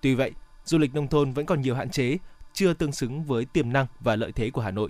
Tuy 0.01 0.15
vậy, 0.15 0.31
du 0.65 0.77
lịch 0.77 0.95
nông 0.95 1.07
thôn 1.07 1.31
vẫn 1.31 1.45
còn 1.45 1.61
nhiều 1.61 1.75
hạn 1.75 1.89
chế, 1.89 2.17
chưa 2.53 2.73
tương 2.73 2.91
xứng 2.91 3.23
với 3.23 3.45
tiềm 3.45 3.73
năng 3.73 3.87
và 3.99 4.15
lợi 4.15 4.31
thế 4.31 4.49
của 4.49 4.61
Hà 4.61 4.71
Nội. 4.71 4.89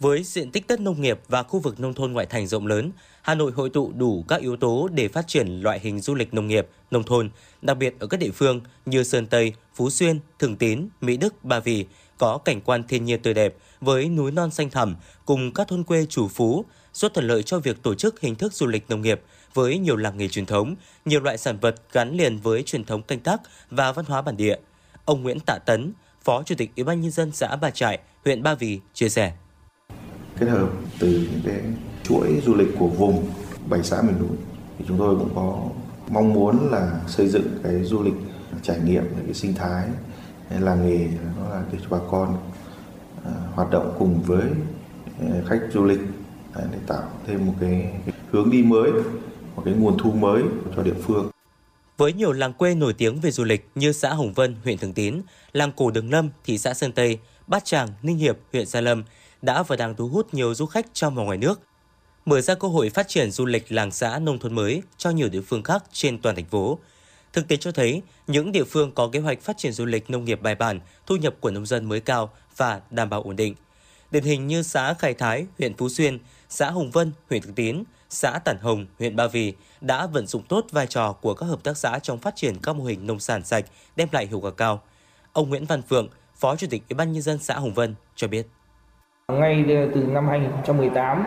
Với 0.00 0.22
diện 0.22 0.50
tích 0.50 0.66
đất 0.66 0.80
nông 0.80 1.00
nghiệp 1.00 1.20
và 1.28 1.42
khu 1.42 1.60
vực 1.60 1.80
nông 1.80 1.94
thôn 1.94 2.12
ngoại 2.12 2.26
thành 2.26 2.46
rộng 2.46 2.66
lớn, 2.66 2.92
Hà 3.22 3.34
Nội 3.34 3.52
hội 3.52 3.70
tụ 3.70 3.92
đủ 3.92 4.24
các 4.28 4.40
yếu 4.40 4.56
tố 4.56 4.88
để 4.92 5.08
phát 5.08 5.26
triển 5.26 5.60
loại 5.60 5.80
hình 5.80 6.00
du 6.00 6.14
lịch 6.14 6.34
nông 6.34 6.46
nghiệp, 6.46 6.68
nông 6.90 7.02
thôn, 7.02 7.30
đặc 7.62 7.76
biệt 7.76 7.94
ở 7.98 8.06
các 8.06 8.20
địa 8.20 8.30
phương 8.30 8.60
như 8.86 9.02
Sơn 9.02 9.26
Tây, 9.26 9.54
Phú 9.74 9.90
Xuyên, 9.90 10.18
Thường 10.38 10.56
Tín, 10.56 10.88
Mỹ 11.00 11.16
Đức, 11.16 11.44
Ba 11.44 11.60
Vì 11.60 11.86
có 12.20 12.38
cảnh 12.38 12.60
quan 12.60 12.82
thiên 12.88 13.04
nhiên 13.04 13.22
tươi 13.22 13.34
đẹp 13.34 13.56
với 13.80 14.08
núi 14.08 14.30
non 14.30 14.50
xanh 14.50 14.70
thẳm 14.70 14.96
cùng 15.24 15.54
các 15.54 15.68
thôn 15.68 15.84
quê 15.84 16.06
chủ 16.08 16.28
phú, 16.28 16.64
rất 16.92 17.14
thuận 17.14 17.26
lợi 17.26 17.42
cho 17.42 17.58
việc 17.58 17.82
tổ 17.82 17.94
chức 17.94 18.20
hình 18.20 18.34
thức 18.34 18.52
du 18.52 18.66
lịch 18.66 18.84
nông 18.88 19.02
nghiệp 19.02 19.22
với 19.54 19.78
nhiều 19.78 19.96
làng 19.96 20.16
nghề 20.16 20.28
truyền 20.28 20.46
thống, 20.46 20.74
nhiều 21.04 21.20
loại 21.20 21.38
sản 21.38 21.58
vật 21.60 21.74
gắn 21.92 22.16
liền 22.16 22.38
với 22.38 22.62
truyền 22.62 22.84
thống 22.84 23.02
canh 23.02 23.20
tác 23.20 23.40
và 23.70 23.92
văn 23.92 24.04
hóa 24.04 24.22
bản 24.22 24.36
địa. 24.36 24.56
Ông 25.04 25.22
Nguyễn 25.22 25.40
Tạ 25.40 25.58
Tấn, 25.66 25.92
Phó 26.24 26.42
Chủ 26.42 26.54
tịch 26.58 26.70
Ủy 26.76 26.84
ban 26.84 27.00
nhân 27.00 27.10
dân 27.10 27.32
xã 27.32 27.56
Ba 27.56 27.70
Trại, 27.70 27.98
huyện 28.24 28.42
Ba 28.42 28.54
Vì 28.54 28.80
chia 28.94 29.08
sẻ 29.08 29.32
kết 30.40 30.46
hợp 30.46 30.68
từ 30.98 31.08
những 31.08 31.40
cái 31.46 31.60
chuỗi 32.02 32.40
du 32.46 32.54
lịch 32.54 32.68
của 32.78 32.86
vùng 32.86 33.30
bảy 33.68 33.82
xã 33.82 34.02
miền 34.02 34.18
núi 34.18 34.36
thì 34.78 34.84
chúng 34.88 34.98
tôi 34.98 35.16
cũng 35.16 35.34
có 35.34 35.62
mong 36.10 36.32
muốn 36.32 36.70
là 36.70 37.00
xây 37.08 37.28
dựng 37.28 37.58
cái 37.62 37.84
du 37.84 38.02
lịch 38.02 38.14
trải 38.62 38.78
nghiệm 38.84 39.04
cái 39.26 39.34
sinh 39.34 39.54
thái 39.54 39.88
làng 40.58 40.88
nghề 40.88 41.06
đó 41.06 41.50
là 41.50 41.62
để 41.72 41.78
cho 41.82 41.86
bà 41.90 41.98
con 42.10 42.36
à, 43.24 43.32
hoạt 43.54 43.70
động 43.70 43.96
cùng 43.98 44.22
với 44.22 44.48
à, 45.20 45.26
khách 45.46 45.60
du 45.72 45.84
lịch 45.84 46.00
à, 46.54 46.62
để 46.72 46.78
tạo 46.86 47.02
thêm 47.26 47.46
một 47.46 47.54
cái, 47.60 47.92
cái 48.06 48.14
hướng 48.30 48.50
đi 48.50 48.62
mới 48.62 48.90
một 49.56 49.62
cái 49.64 49.74
nguồn 49.74 49.98
thu 49.98 50.12
mới 50.12 50.42
cho 50.76 50.82
địa 50.82 50.94
phương 51.02 51.30
với 52.00 52.12
nhiều 52.12 52.32
làng 52.32 52.52
quê 52.52 52.74
nổi 52.74 52.92
tiếng 52.92 53.20
về 53.20 53.30
du 53.30 53.44
lịch 53.44 53.68
như 53.74 53.92
xã 53.92 54.14
Hồng 54.14 54.32
Vân, 54.32 54.56
huyện 54.64 54.78
Thường 54.78 54.92
Tín, 54.92 55.22
làng 55.52 55.72
cổ 55.76 55.90
Đường 55.90 56.10
Lâm, 56.10 56.30
thị 56.44 56.58
xã 56.58 56.74
Sơn 56.74 56.92
Tây, 56.92 57.18
Bát 57.46 57.64
Tràng, 57.64 57.88
Ninh 58.02 58.18
Hiệp, 58.18 58.36
huyện 58.52 58.66
Gia 58.66 58.80
Lâm 58.80 59.04
đã 59.42 59.62
và 59.62 59.76
đang 59.76 59.94
thu 59.94 60.08
hút 60.08 60.34
nhiều 60.34 60.54
du 60.54 60.66
khách 60.66 60.86
trong 60.92 61.14
và 61.14 61.22
ngoài 61.22 61.38
nước, 61.38 61.60
mở 62.24 62.40
ra 62.40 62.54
cơ 62.54 62.68
hội 62.68 62.90
phát 62.90 63.08
triển 63.08 63.30
du 63.30 63.46
lịch 63.46 63.72
làng 63.72 63.90
xã 63.90 64.18
nông 64.18 64.38
thôn 64.38 64.54
mới 64.54 64.82
cho 64.96 65.10
nhiều 65.10 65.28
địa 65.28 65.40
phương 65.40 65.62
khác 65.62 65.84
trên 65.92 66.18
toàn 66.18 66.36
thành 66.36 66.44
phố. 66.44 66.78
Thực 67.32 67.48
tế 67.48 67.56
cho 67.56 67.72
thấy, 67.72 68.02
những 68.26 68.52
địa 68.52 68.64
phương 68.64 68.92
có 68.92 69.08
kế 69.12 69.20
hoạch 69.20 69.40
phát 69.40 69.58
triển 69.58 69.72
du 69.72 69.86
lịch 69.86 70.10
nông 70.10 70.24
nghiệp 70.24 70.42
bài 70.42 70.54
bản, 70.54 70.80
thu 71.06 71.16
nhập 71.16 71.34
của 71.40 71.50
nông 71.50 71.66
dân 71.66 71.84
mới 71.84 72.00
cao 72.00 72.30
và 72.56 72.80
đảm 72.90 73.10
bảo 73.10 73.22
ổn 73.22 73.36
định. 73.36 73.54
Điển 74.10 74.24
hình 74.24 74.46
như 74.46 74.62
xã 74.62 74.94
Khai 74.94 75.14
Thái, 75.14 75.46
huyện 75.58 75.76
Phú 75.76 75.88
Xuyên, 75.88 76.18
xã 76.48 76.70
Hồng 76.70 76.90
Vân, 76.90 77.12
huyện 77.28 77.42
Thực 77.42 77.54
Tiến, 77.54 77.84
xã 78.08 78.38
Tản 78.44 78.56
Hồng, 78.60 78.86
huyện 78.98 79.16
Ba 79.16 79.26
Vì 79.26 79.54
đã 79.80 80.06
vận 80.06 80.26
dụng 80.26 80.42
tốt 80.42 80.66
vai 80.70 80.86
trò 80.86 81.12
của 81.12 81.34
các 81.34 81.46
hợp 81.46 81.64
tác 81.64 81.76
xã 81.76 81.98
trong 81.98 82.18
phát 82.18 82.36
triển 82.36 82.54
các 82.62 82.76
mô 82.76 82.84
hình 82.84 83.06
nông 83.06 83.20
sản 83.20 83.44
sạch 83.44 83.64
đem 83.96 84.08
lại 84.12 84.26
hiệu 84.26 84.40
quả 84.40 84.50
cao. 84.56 84.82
Ông 85.32 85.48
Nguyễn 85.48 85.64
Văn 85.64 85.82
Phượng, 85.82 86.08
Phó 86.36 86.56
Chủ 86.56 86.66
tịch 86.70 86.82
Ủy 86.90 86.94
ban 86.94 87.12
nhân 87.12 87.22
dân 87.22 87.38
xã 87.38 87.54
Hồng 87.54 87.74
Vân 87.74 87.94
cho 88.16 88.28
biết. 88.28 88.46
Ngay 89.32 89.64
từ 89.94 90.02
năm 90.02 90.28
2018, 90.28 91.22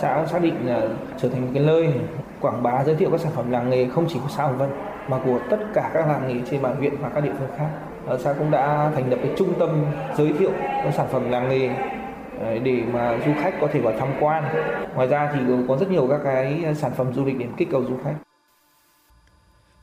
xã 0.00 0.26
xác 0.32 0.42
định 0.42 0.66
là 0.66 0.88
trở 1.20 1.28
thành 1.28 1.46
một 1.46 1.50
cái 1.54 1.62
nơi 1.62 1.88
quảng 2.40 2.62
bá 2.62 2.84
giới 2.84 2.96
thiệu 2.96 3.10
các 3.10 3.20
sản 3.20 3.32
phẩm 3.36 3.50
làng 3.50 3.70
nghề 3.70 3.88
không 3.88 4.06
chỉ 4.08 4.18
của 4.22 4.30
xã 4.36 4.42
Hồng 4.42 4.58
Vân 4.58 4.70
mà 5.08 5.18
của 5.24 5.40
tất 5.50 5.58
cả 5.74 5.90
các 5.94 6.06
làng 6.06 6.28
nghề 6.28 6.50
trên 6.50 6.62
bản 6.62 6.76
huyện 6.76 6.96
và 7.00 7.08
các 7.08 7.20
địa 7.20 7.32
phương 7.38 7.48
khác. 7.58 7.70
Xã 8.24 8.32
cũng 8.32 8.50
đã 8.50 8.90
thành 8.94 9.10
lập 9.10 9.18
cái 9.22 9.32
trung 9.38 9.54
tâm 9.58 9.84
giới 10.18 10.32
thiệu 10.38 10.50
các 10.58 10.94
sản 10.96 11.08
phẩm 11.12 11.30
làng 11.30 11.48
nghề 11.48 11.68
ờ, 12.40 12.58
để 12.58 12.82
mà 12.92 13.18
du 13.26 13.32
khách 13.42 13.54
có 13.60 13.68
thể 13.72 13.80
vào 13.80 13.94
tham 13.98 14.08
quan. 14.20 14.44
Ngoài 14.94 15.08
ra 15.08 15.30
thì 15.34 15.40
có 15.68 15.76
rất 15.76 15.90
nhiều 15.90 16.06
các 16.10 16.20
cái 16.24 16.64
sản 16.76 16.92
phẩm 16.96 17.14
du 17.14 17.24
lịch 17.24 17.38
để 17.38 17.46
kích 17.56 17.68
cầu 17.70 17.84
du 17.84 17.96
khách. 18.04 18.14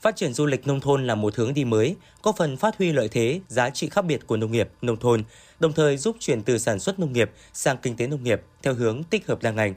Phát 0.01 0.15
triển 0.15 0.34
du 0.34 0.46
lịch 0.46 0.67
nông 0.67 0.79
thôn 0.79 1.08
là 1.08 1.15
một 1.15 1.36
hướng 1.36 1.53
đi 1.53 1.65
mới, 1.65 1.96
có 2.22 2.32
phần 2.32 2.58
phát 2.58 2.78
huy 2.78 2.91
lợi 2.91 3.08
thế, 3.12 3.39
giá 3.47 3.69
trị 3.69 3.89
khác 3.89 4.06
biệt 4.06 4.28
của 4.28 4.38
nông 4.38 4.52
nghiệp, 4.52 4.69
nông 4.82 4.97
thôn, 4.97 5.23
đồng 5.60 5.73
thời 5.73 5.97
giúp 5.97 6.15
chuyển 6.19 6.41
từ 6.41 6.58
sản 6.58 6.80
xuất 6.80 7.00
nông 7.00 7.13
nghiệp 7.13 7.32
sang 7.54 7.78
kinh 7.78 7.95
tế 7.95 8.08
nông 8.08 8.23
nghiệp 8.23 8.41
theo 8.63 8.73
hướng 8.73 9.04
tích 9.04 9.28
hợp 9.28 9.39
đa 9.41 9.52
ngành. 9.52 9.73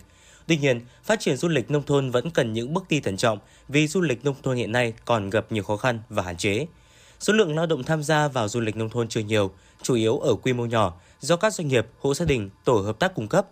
Tuy 0.49 0.57
nhiên, 0.57 0.81
phát 1.05 1.21
triển 1.21 1.37
du 1.37 1.49
lịch 1.49 1.71
nông 1.71 1.83
thôn 1.83 2.11
vẫn 2.11 2.31
cần 2.31 2.53
những 2.53 2.75
bước 2.75 2.85
đi 2.89 3.01
thận 3.01 3.17
trọng 3.17 3.39
vì 3.69 3.89
du 3.89 4.01
lịch 4.01 4.25
nông 4.25 4.35
thôn 4.43 4.57
hiện 4.57 4.73
nay 4.73 4.93
còn 5.05 5.31
gặp 5.31 5.53
nhiều 5.53 5.63
khó 5.63 5.77
khăn 5.77 6.01
và 6.09 6.23
hạn 6.23 6.37
chế. 6.37 6.67
Số 7.21 7.33
lượng 7.33 7.57
lao 7.57 7.67
động 7.67 7.85
tham 7.85 8.03
gia 8.03 8.29
vào 8.29 8.49
du 8.49 8.61
lịch 8.61 8.77
nông 8.77 8.91
thôn 8.91 9.09
chưa 9.09 9.21
nhiều, 9.21 9.51
chủ 9.83 9.95
yếu 9.95 10.19
ở 10.19 10.35
quy 10.35 10.53
mô 10.53 10.67
nhỏ 10.67 11.01
do 11.21 11.37
các 11.37 11.55
doanh 11.55 11.69
nghiệp, 11.69 11.87
hộ 11.99 12.15
gia 12.15 12.27
đình, 12.27 12.51
tổ 12.65 12.81
hợp 12.81 12.99
tác 12.99 13.15
cung 13.15 13.29
cấp. 13.29 13.47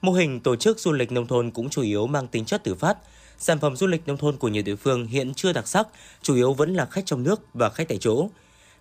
Mô 0.00 0.12
hình 0.12 0.40
tổ 0.40 0.56
chức 0.56 0.78
du 0.78 0.92
lịch 0.92 1.12
nông 1.12 1.26
thôn 1.26 1.50
cũng 1.50 1.70
chủ 1.70 1.82
yếu 1.82 2.06
mang 2.06 2.26
tính 2.26 2.44
chất 2.44 2.64
tự 2.64 2.74
phát, 2.74 2.98
sản 3.38 3.58
phẩm 3.58 3.76
du 3.76 3.86
lịch 3.86 4.06
nông 4.06 4.16
thôn 4.16 4.36
của 4.36 4.48
nhiều 4.48 4.62
địa 4.62 4.76
phương 4.76 5.06
hiện 5.06 5.34
chưa 5.34 5.52
đặc 5.52 5.68
sắc, 5.68 5.88
chủ 6.22 6.34
yếu 6.34 6.52
vẫn 6.52 6.74
là 6.74 6.84
khách 6.84 7.06
trong 7.06 7.22
nước 7.22 7.40
và 7.54 7.68
khách 7.68 7.88
tại 7.88 7.98
chỗ. 8.00 8.28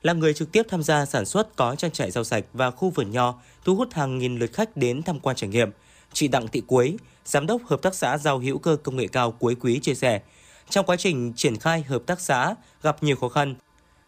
Là 0.02 0.14
người 0.14 0.34
trực 0.34 0.52
tiếp 0.52 0.64
tham 0.70 0.84
gia 0.84 1.06
sản 1.06 1.26
xuất 1.26 1.56
có 1.56 1.76
trang 1.76 1.92
trại 1.92 2.12
rau 2.12 2.24
sạch 2.24 2.44
và 2.54 2.72
khu 2.72 2.90
vườn 2.90 3.12
nho, 3.12 3.42
thu 3.66 3.76
hút 3.76 3.94
hàng 3.94 4.18
nghìn 4.18 4.40
lượt 4.40 4.54
khách 4.54 4.78
đến 4.78 5.04
tham 5.04 5.20
quan 5.20 5.36
trải 5.36 5.50
nghiệm. 5.50 5.72
Chị 6.14 6.28
Đặng 6.28 6.48
Thị 6.48 6.62
Quế, 6.68 6.94
Giám 7.26 7.48
đốc 7.48 7.62
Hợp 7.66 7.82
tác 7.82 7.96
xã 7.96 8.18
Rau 8.18 8.40
hữu 8.40 8.58
cơ 8.58 8.78
công 8.84 8.98
nghệ 8.98 9.08
cao 9.08 9.32
Cuối 9.32 9.56
Quý 9.56 9.80
chia 9.80 9.96
sẻ, 9.96 10.22
trong 10.70 10.86
quá 10.86 10.96
trình 10.96 11.34
triển 11.36 11.58
khai 11.58 11.82
hợp 11.82 12.02
tác 12.06 12.22
xã 12.22 12.56
gặp 12.84 13.04
nhiều 13.04 13.16
khó 13.16 13.30
khăn, 13.30 13.56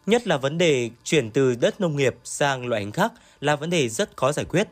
nhất 0.06 0.28
là 0.28 0.38
vấn 0.38 0.58
đề 0.58 0.90
chuyển 1.04 1.32
từ 1.32 1.56
đất 1.56 1.82
nông 1.82 1.96
nghiệp 1.96 2.16
sang 2.24 2.68
loại 2.68 2.82
hình 2.82 2.92
khác 2.92 3.14
là 3.42 3.56
vấn 3.56 3.70
đề 3.70 3.90
rất 3.90 4.18
khó 4.18 4.32
giải 4.32 4.46
quyết. 4.46 4.68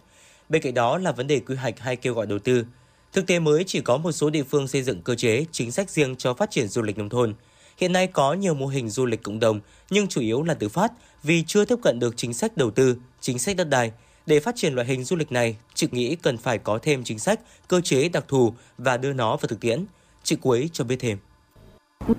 Bên 0.50 0.62
cạnh 0.62 0.74
đó 0.74 0.98
là 0.98 1.12
vấn 1.12 1.28
đề 1.28 1.40
quy 1.40 1.56
hoạch 1.56 1.80
hay 1.80 1.96
kêu 1.96 2.14
gọi 2.14 2.26
đầu 2.26 2.40
tư– 2.40 2.66
Thực 3.14 3.28
tế 3.28 3.40
mới 3.40 3.64
chỉ 3.68 3.82
có 3.82 3.98
một 3.98 4.12
số 4.12 4.30
địa 4.30 4.44
phương 4.44 4.68
xây 4.68 4.84
dựng 4.84 5.02
cơ 5.02 5.16
chế, 5.16 5.46
chính 5.52 5.72
sách 5.72 5.90
riêng 5.90 6.16
cho 6.16 6.34
phát 6.34 6.52
triển 6.52 6.68
du 6.68 6.82
lịch 6.82 6.98
nông 6.98 7.10
thôn. 7.10 7.34
Hiện 7.78 7.92
nay 7.92 8.08
có 8.08 8.34
nhiều 8.34 8.54
mô 8.54 8.68
hình 8.68 8.90
du 8.90 9.06
lịch 9.06 9.24
cộng 9.24 9.40
đồng 9.40 9.60
nhưng 9.90 10.08
chủ 10.08 10.22
yếu 10.22 10.44
là 10.44 10.54
tự 10.54 10.70
phát 10.70 10.92
vì 11.24 11.44
chưa 11.48 11.66
tiếp 11.66 11.76
cận 11.84 12.00
được 12.00 12.14
chính 12.18 12.34
sách 12.34 12.58
đầu 12.58 12.72
tư, 12.72 12.98
chính 13.22 13.40
sách 13.40 13.56
đất 13.56 13.70
đai. 13.70 13.92
Để 14.26 14.40
phát 14.40 14.56
triển 14.56 14.74
loại 14.74 14.88
hình 14.88 15.04
du 15.04 15.16
lịch 15.16 15.32
này, 15.32 15.56
chị 15.74 15.88
nghĩ 15.92 16.16
cần 16.16 16.38
phải 16.38 16.58
có 16.58 16.80
thêm 16.82 17.04
chính 17.04 17.20
sách, 17.20 17.40
cơ 17.68 17.82
chế 17.82 18.10
đặc 18.10 18.26
thù 18.28 18.54
và 18.78 18.98
đưa 18.98 19.14
nó 19.14 19.30
vào 19.30 19.48
thực 19.48 19.60
tiễn. 19.60 19.86
Chị 20.24 20.36
Quế 20.36 20.70
cho 20.74 20.84
biết 20.84 20.98
thêm. 21.00 21.18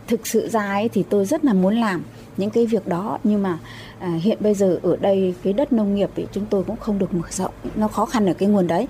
Thực 0.06 0.26
sự 0.26 0.48
ra 0.48 0.72
ấy 0.72 0.88
thì 0.88 1.04
tôi 1.10 1.24
rất 1.24 1.44
là 1.44 1.52
muốn 1.52 1.80
làm 1.80 2.02
những 2.36 2.50
cái 2.50 2.66
việc 2.66 2.86
đó 2.86 3.18
nhưng 3.24 3.42
mà 3.42 3.58
à, 3.98 4.18
hiện 4.22 4.38
bây 4.40 4.54
giờ 4.54 4.78
ở 4.82 4.96
đây 4.96 5.34
cái 5.42 5.52
đất 5.52 5.72
nông 5.72 5.94
nghiệp 5.94 6.10
thì 6.14 6.26
chúng 6.32 6.46
tôi 6.46 6.64
cũng 6.64 6.76
không 6.76 6.98
được 6.98 7.14
mở 7.14 7.28
rộng 7.30 7.54
nó 7.74 7.88
khó 7.88 8.06
khăn 8.06 8.26
ở 8.26 8.34
cái 8.34 8.48
nguồn 8.48 8.66
đấy 8.66 8.86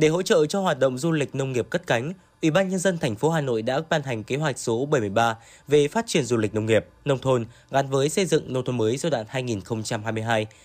để 0.00 0.08
hỗ 0.08 0.22
trợ 0.22 0.46
cho 0.46 0.60
hoạt 0.60 0.78
động 0.78 0.98
du 0.98 1.12
lịch 1.12 1.34
nông 1.34 1.52
nghiệp 1.52 1.66
cất 1.70 1.86
cánh, 1.86 2.12
Ủy 2.42 2.50
ban 2.50 2.68
nhân 2.68 2.78
dân 2.78 2.98
thành 2.98 3.16
phố 3.16 3.30
Hà 3.30 3.40
Nội 3.40 3.62
đã 3.62 3.80
ban 3.88 4.02
hành 4.02 4.24
kế 4.24 4.36
hoạch 4.36 4.58
số 4.58 4.86
73 4.86 5.36
về 5.68 5.88
phát 5.88 6.06
triển 6.06 6.24
du 6.24 6.36
lịch 6.36 6.54
nông 6.54 6.66
nghiệp, 6.66 6.86
nông 7.04 7.18
thôn 7.18 7.46
gắn 7.70 7.90
với 7.90 8.08
xây 8.08 8.26
dựng 8.26 8.52
nông 8.52 8.64
thôn 8.64 8.76
mới 8.78 8.96
giai 8.96 9.10
đoạn 9.10 9.26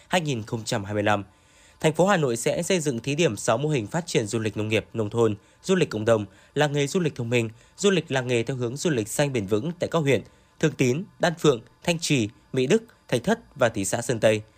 2022-2025. 0.09 1.23
Thành 1.79 1.93
phố 1.93 2.07
Hà 2.07 2.17
Nội 2.17 2.37
sẽ 2.37 2.63
xây 2.63 2.79
dựng 2.79 2.99
thí 2.99 3.15
điểm 3.15 3.37
6 3.37 3.57
mô 3.57 3.69
hình 3.69 3.87
phát 3.87 4.07
triển 4.07 4.27
du 4.27 4.39
lịch 4.39 4.57
nông 4.57 4.67
nghiệp, 4.67 4.85
nông 4.93 5.09
thôn, 5.09 5.35
du 5.63 5.75
lịch 5.75 5.89
cộng 5.89 6.05
đồng, 6.05 6.25
làng 6.53 6.73
nghề 6.73 6.87
du 6.87 6.99
lịch 6.99 7.15
thông 7.15 7.29
minh, 7.29 7.49
du 7.77 7.91
lịch 7.91 8.11
làng 8.11 8.27
nghề 8.27 8.43
theo 8.43 8.57
hướng 8.57 8.77
du 8.77 8.89
lịch 8.89 9.07
xanh 9.07 9.33
bền 9.33 9.45
vững 9.45 9.71
tại 9.79 9.89
các 9.91 9.99
huyện 9.99 10.21
Thường 10.59 10.73
Tín, 10.77 11.03
Đan 11.19 11.33
Phượng, 11.39 11.61
Thanh 11.83 11.99
Trì, 11.99 12.29
Mỹ 12.53 12.67
Đức, 12.67 12.83
Thạch 13.07 13.23
Thất 13.23 13.39
và 13.55 13.69
thị 13.69 13.85
xã 13.85 14.01
Sơn 14.01 14.19
Tây– 14.19 14.41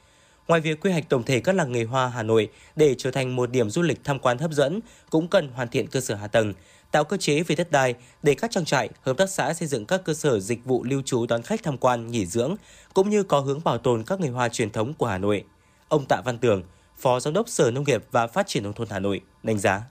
Ngoài 0.48 0.62
việc 0.62 0.82
quy 0.82 0.92
hoạch 0.92 1.10
tổng 1.10 1.24
thể 1.24 1.40
các 1.40 1.56
làng 1.56 1.72
nghề 1.72 1.84
hoa 1.84 2.08
Hà 2.08 2.24
Nội 2.24 2.50
để 2.76 2.96
trở 2.98 3.12
thành 3.12 3.36
một 3.36 3.52
điểm 3.52 3.70
du 3.70 3.82
lịch 3.82 4.04
tham 4.04 4.20
quan 4.20 4.38
hấp 4.38 4.52
dẫn, 4.52 4.80
cũng 5.10 5.28
cần 5.28 5.50
hoàn 5.50 5.68
thiện 5.68 5.88
cơ 5.88 6.00
sở 6.00 6.16
hạ 6.16 6.28
tầng, 6.28 6.54
tạo 6.92 7.04
cơ 7.04 7.18
chế 7.18 7.44
về 7.44 7.56
đất 7.56 7.72
đai 7.72 7.96
để 8.24 8.36
các 8.36 8.52
trang 8.52 8.66
trại, 8.66 8.90
hợp 9.02 9.18
tác 9.18 9.30
xã 9.30 9.54
xây 9.54 9.68
dựng 9.68 9.86
các 9.86 10.02
cơ 10.06 10.14
sở 10.14 10.40
dịch 10.40 10.66
vụ 10.66 10.84
lưu 10.84 11.02
trú 11.06 11.26
đón 11.26 11.42
khách 11.42 11.64
tham 11.64 11.78
quan, 11.78 12.08
nghỉ 12.08 12.26
dưỡng, 12.26 12.56
cũng 12.94 13.10
như 13.10 13.24
có 13.24 13.40
hướng 13.40 13.60
bảo 13.64 13.78
tồn 13.78 14.04
các 14.04 14.20
nghề 14.20 14.30
hoa 14.30 14.50
truyền 14.50 14.70
thống 14.70 14.94
của 14.94 15.06
Hà 15.06 15.18
Nội. 15.18 15.44
Ông 15.88 16.06
Tạ 16.06 16.22
Văn 16.26 16.38
Tường, 16.38 16.64
Phó 16.98 17.20
Giám 17.20 17.34
đốc 17.34 17.50
Sở 17.50 17.72
Nông 17.72 17.84
nghiệp 17.84 18.04
và 18.12 18.28
Phát 18.28 18.48
triển 18.48 18.64
Nông 18.64 18.74
thôn 18.74 18.88
Hà 18.90 19.00
Nội, 19.00 19.22
đánh 19.44 19.60
giá. 19.60 19.82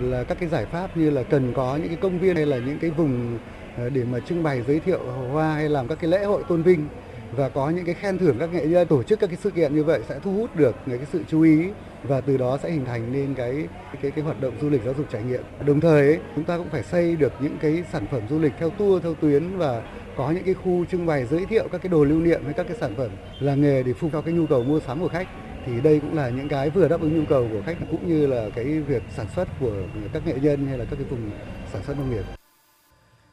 Là 0.00 0.24
các 0.24 0.38
cái 0.40 0.48
giải 0.48 0.66
pháp 0.72 0.96
như 0.96 1.10
là 1.10 1.22
cần 1.22 1.52
có 1.56 1.76
những 1.76 1.88
cái 1.88 1.98
công 2.02 2.18
viên 2.18 2.36
hay 2.36 2.46
là 2.46 2.58
những 2.58 2.78
cái 2.78 2.90
vùng 2.90 3.38
ờ, 3.76 3.88
để 3.88 4.04
mà 4.04 4.20
trưng 4.20 4.42
bày 4.42 4.62
giới 4.66 4.80
thiệu 4.80 5.00
hoa 5.32 5.54
hay 5.54 5.68
làm 5.68 5.88
các 5.88 5.98
cái 6.00 6.10
lễ 6.10 6.24
hội 6.24 6.42
tôn 6.48 6.62
vinh 6.62 6.88
và 7.32 7.48
có 7.48 7.70
những 7.70 7.84
cái 7.84 7.94
khen 7.94 8.18
thưởng 8.18 8.36
các 8.38 8.52
nghệ 8.52 8.66
nhân 8.66 8.88
tổ 8.88 9.02
chức 9.02 9.20
các 9.20 9.26
cái 9.26 9.36
sự 9.42 9.50
kiện 9.50 9.74
như 9.74 9.84
vậy 9.84 10.00
sẽ 10.08 10.18
thu 10.22 10.32
hút 10.32 10.56
được 10.56 10.74
cái 10.86 11.06
sự 11.12 11.24
chú 11.28 11.42
ý 11.42 11.64
và 12.02 12.20
từ 12.20 12.36
đó 12.36 12.58
sẽ 12.62 12.70
hình 12.70 12.84
thành 12.84 13.12
nên 13.12 13.34
cái 13.34 13.68
cái 14.02 14.10
cái 14.10 14.24
hoạt 14.24 14.40
động 14.40 14.54
du 14.60 14.70
lịch 14.70 14.84
giáo 14.84 14.94
dục 14.94 15.06
trải 15.12 15.22
nghiệm. 15.22 15.42
Đồng 15.66 15.80
thời 15.80 16.06
ấy, 16.06 16.18
chúng 16.34 16.44
ta 16.44 16.58
cũng 16.58 16.68
phải 16.68 16.82
xây 16.82 17.16
được 17.16 17.32
những 17.40 17.56
cái 17.60 17.84
sản 17.92 18.06
phẩm 18.10 18.22
du 18.30 18.38
lịch 18.38 18.52
theo 18.58 18.70
tour 18.70 19.02
theo 19.02 19.14
tuyến 19.14 19.58
và 19.58 19.82
có 20.16 20.30
những 20.30 20.44
cái 20.44 20.54
khu 20.54 20.84
trưng 20.84 21.06
bày 21.06 21.26
giới 21.26 21.46
thiệu 21.46 21.68
các 21.72 21.82
cái 21.82 21.88
đồ 21.88 22.04
lưu 22.04 22.20
niệm 22.20 22.44
hay 22.44 22.52
các 22.52 22.66
cái 22.68 22.76
sản 22.80 22.94
phẩm 22.96 23.10
làng 23.40 23.62
nghề 23.62 23.82
để 23.82 23.92
phục 23.92 24.12
vụ 24.12 24.20
cái 24.20 24.34
nhu 24.34 24.46
cầu 24.46 24.62
mua 24.62 24.80
sắm 24.80 25.00
của 25.00 25.08
khách 25.08 25.28
thì 25.66 25.80
đây 25.80 26.00
cũng 26.00 26.14
là 26.14 26.28
những 26.28 26.48
cái 26.48 26.70
vừa 26.70 26.88
đáp 26.88 27.00
ứng 27.00 27.18
nhu 27.18 27.24
cầu 27.28 27.48
của 27.52 27.62
khách 27.66 27.76
cũng 27.90 28.08
như 28.08 28.26
là 28.26 28.50
cái 28.54 28.64
việc 28.64 29.02
sản 29.16 29.26
xuất 29.36 29.48
của 29.60 29.72
các 30.12 30.26
nghệ 30.26 30.34
nhân 30.42 30.66
hay 30.66 30.78
là 30.78 30.84
các 30.84 30.96
cái 30.96 31.08
vùng 31.10 31.30
sản 31.72 31.82
xuất 31.82 31.98
nông 31.98 32.10
nghiệp. 32.10 32.37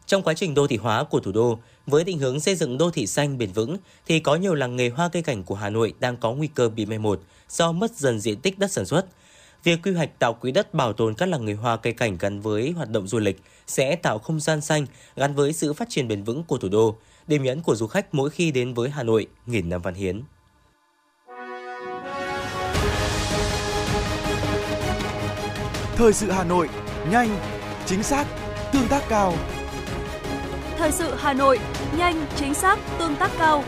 Trong 0.08 0.24
quá 0.24 0.34
trình 0.34 0.54
đô 0.54 0.68
thị 0.68 0.78
hóa 0.78 1.04
của 1.04 1.20
thủ 1.20 1.32
đô, 1.32 1.60
với 1.88 2.04
định 2.04 2.20
hướng 2.20 2.40
xây 2.40 2.56
dựng 2.56 2.78
đô 2.78 2.92
thị 2.92 3.08
xanh 3.08 3.38
bền 3.38 3.52
vững 3.52 3.78
thì 4.08 4.20
có 4.20 4.36
nhiều 4.36 4.54
làng 4.54 4.76
nghề 4.76 4.90
hoa 4.90 5.10
cây 5.10 5.22
cảnh 5.22 5.44
của 5.44 5.56
Hà 5.56 5.70
Nội 5.70 5.94
đang 6.00 6.18
có 6.18 6.34
nguy 6.34 6.48
cơ 6.48 6.70
bị 6.70 6.86
mai 6.86 7.00
một 7.00 7.22
do 7.50 7.72
mất 7.72 7.96
dần 7.96 8.20
diện 8.20 8.40
tích 8.40 8.60
đất 8.60 8.72
sản 8.72 8.86
xuất. 8.86 9.06
Việc 9.64 9.80
quy 9.84 9.92
hoạch 9.92 10.20
tạo 10.20 10.34
quỹ 10.34 10.52
đất 10.52 10.74
bảo 10.74 10.94
tồn 10.94 11.14
các 11.14 11.30
làng 11.30 11.46
nghề 11.46 11.54
hoa 11.54 11.78
cây 11.78 11.94
cảnh 11.94 12.18
gắn 12.20 12.42
với 12.42 12.72
hoạt 12.72 12.90
động 12.90 13.08
du 13.08 13.20
lịch 13.20 13.42
sẽ 13.68 13.96
tạo 13.96 14.20
không 14.20 14.40
gian 14.40 14.62
xanh 14.62 14.86
gắn 15.16 15.36
với 15.36 15.54
sự 15.54 15.74
phát 15.74 15.90
triển 15.90 16.08
bền 16.08 16.24
vững 16.24 16.44
của 16.44 16.58
thủ 16.58 16.70
đô, 16.70 16.96
điểm 17.28 17.44
nhấn 17.44 17.62
của 17.62 17.76
du 17.76 17.88
khách 17.88 18.14
mỗi 18.14 18.30
khi 18.30 18.52
đến 18.52 18.74
với 18.74 18.90
Hà 18.90 19.04
Nội 19.04 19.28
nghìn 19.46 19.70
năm 19.70 19.82
văn 19.82 19.94
hiến. 19.94 20.22
Thời 25.96 26.14
sự 26.14 26.32
Hà 26.32 26.44
Nội, 26.44 26.70
nhanh, 27.12 27.40
chính 27.86 28.04
xác, 28.04 28.28
tương 28.74 28.88
tác 28.88 29.04
cao. 29.10 29.34
Thời 30.78 30.92
sự 30.92 31.16
Hà 31.18 31.34
Nội, 31.34 31.60
nhanh, 31.98 32.26
chính 32.36 32.54
xác, 32.54 32.80
tương 33.00 33.16
tác 33.16 33.32
cao. 33.40 33.64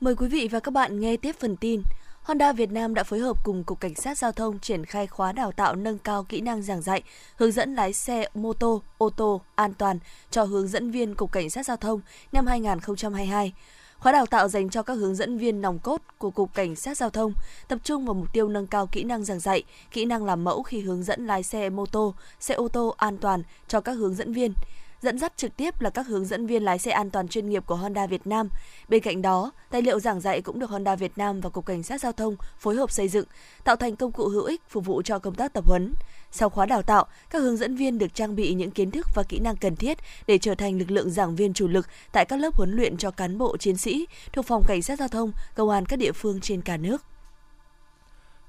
Mời 0.00 0.14
quý 0.16 0.28
vị 0.28 0.48
và 0.50 0.60
các 0.60 0.70
bạn 0.70 1.00
nghe 1.00 1.16
tiếp 1.16 1.36
phần 1.40 1.56
tin. 1.56 1.82
Honda 2.26 2.52
Việt 2.52 2.72
Nam 2.72 2.94
đã 2.94 3.04
phối 3.04 3.18
hợp 3.18 3.44
cùng 3.44 3.64
Cục 3.64 3.80
Cảnh 3.80 3.94
sát 3.94 4.18
Giao 4.18 4.32
thông 4.32 4.58
triển 4.58 4.84
khai 4.84 5.06
khóa 5.06 5.32
đào 5.32 5.52
tạo 5.52 5.74
nâng 5.74 5.98
cao 5.98 6.24
kỹ 6.24 6.40
năng 6.40 6.62
giảng 6.62 6.82
dạy, 6.82 7.02
hướng 7.36 7.52
dẫn 7.52 7.74
lái 7.74 7.92
xe 7.92 8.28
mô 8.34 8.52
tô, 8.52 8.82
ô 8.98 9.10
tô 9.10 9.40
an 9.54 9.74
toàn 9.74 9.98
cho 10.30 10.44
hướng 10.44 10.68
dẫn 10.68 10.90
viên 10.90 11.14
Cục 11.14 11.32
Cảnh 11.32 11.50
sát 11.50 11.66
Giao 11.66 11.76
thông 11.76 12.00
năm 12.32 12.46
2022. 12.46 13.52
Khóa 13.98 14.12
đào 14.12 14.26
tạo 14.26 14.48
dành 14.48 14.68
cho 14.68 14.82
các 14.82 14.94
hướng 14.94 15.14
dẫn 15.14 15.38
viên 15.38 15.60
nòng 15.60 15.78
cốt 15.78 16.02
của 16.18 16.30
Cục 16.30 16.54
Cảnh 16.54 16.76
sát 16.76 16.96
Giao 16.96 17.10
thông, 17.10 17.32
tập 17.68 17.78
trung 17.84 18.04
vào 18.06 18.14
mục 18.14 18.32
tiêu 18.32 18.48
nâng 18.48 18.66
cao 18.66 18.86
kỹ 18.86 19.04
năng 19.04 19.24
giảng 19.24 19.40
dạy, 19.40 19.62
kỹ 19.90 20.04
năng 20.04 20.24
làm 20.24 20.44
mẫu 20.44 20.62
khi 20.62 20.80
hướng 20.80 21.02
dẫn 21.02 21.26
lái 21.26 21.42
xe 21.42 21.70
mô 21.70 21.86
tô, 21.86 22.14
xe 22.40 22.54
ô 22.54 22.68
tô 22.68 22.94
an 22.96 23.18
toàn 23.18 23.42
cho 23.68 23.80
các 23.80 23.92
hướng 23.92 24.14
dẫn 24.14 24.32
viên 24.32 24.52
dẫn 25.06 25.18
dắt 25.18 25.32
trực 25.36 25.56
tiếp 25.56 25.80
là 25.80 25.90
các 25.90 26.06
hướng 26.06 26.24
dẫn 26.24 26.46
viên 26.46 26.62
lái 26.62 26.78
xe 26.78 26.90
an 26.90 27.10
toàn 27.10 27.28
chuyên 27.28 27.48
nghiệp 27.48 27.66
của 27.66 27.76
Honda 27.76 28.06
Việt 28.06 28.26
Nam. 28.26 28.48
Bên 28.88 29.02
cạnh 29.02 29.22
đó, 29.22 29.52
tài 29.70 29.82
liệu 29.82 30.00
giảng 30.00 30.20
dạy 30.20 30.42
cũng 30.42 30.58
được 30.58 30.70
Honda 30.70 30.96
Việt 30.96 31.18
Nam 31.18 31.40
và 31.40 31.50
Cục 31.50 31.66
Cảnh 31.66 31.82
sát 31.82 32.00
Giao 32.00 32.12
thông 32.12 32.36
phối 32.58 32.76
hợp 32.76 32.90
xây 32.90 33.08
dựng, 33.08 33.24
tạo 33.64 33.76
thành 33.76 33.96
công 33.96 34.12
cụ 34.12 34.28
hữu 34.28 34.44
ích 34.44 34.62
phục 34.68 34.84
vụ 34.84 35.02
cho 35.02 35.18
công 35.18 35.34
tác 35.34 35.52
tập 35.52 35.64
huấn. 35.66 35.94
Sau 36.30 36.48
khóa 36.48 36.66
đào 36.66 36.82
tạo, 36.82 37.06
các 37.30 37.38
hướng 37.38 37.56
dẫn 37.56 37.76
viên 37.76 37.98
được 37.98 38.14
trang 38.14 38.36
bị 38.36 38.54
những 38.54 38.70
kiến 38.70 38.90
thức 38.90 39.06
và 39.14 39.22
kỹ 39.22 39.38
năng 39.38 39.56
cần 39.56 39.76
thiết 39.76 39.98
để 40.26 40.38
trở 40.38 40.54
thành 40.54 40.78
lực 40.78 40.90
lượng 40.90 41.10
giảng 41.10 41.36
viên 41.36 41.52
chủ 41.52 41.68
lực 41.68 41.86
tại 42.12 42.24
các 42.24 42.36
lớp 42.40 42.54
huấn 42.54 42.76
luyện 42.76 42.96
cho 42.96 43.10
cán 43.10 43.38
bộ 43.38 43.56
chiến 43.56 43.76
sĩ 43.76 44.06
thuộc 44.32 44.46
phòng 44.46 44.62
cảnh 44.66 44.82
sát 44.82 44.98
giao 44.98 45.08
thông, 45.08 45.32
công 45.54 45.70
an 45.70 45.86
các 45.86 45.98
địa 45.98 46.12
phương 46.12 46.40
trên 46.40 46.62
cả 46.62 46.76
nước. 46.76 47.02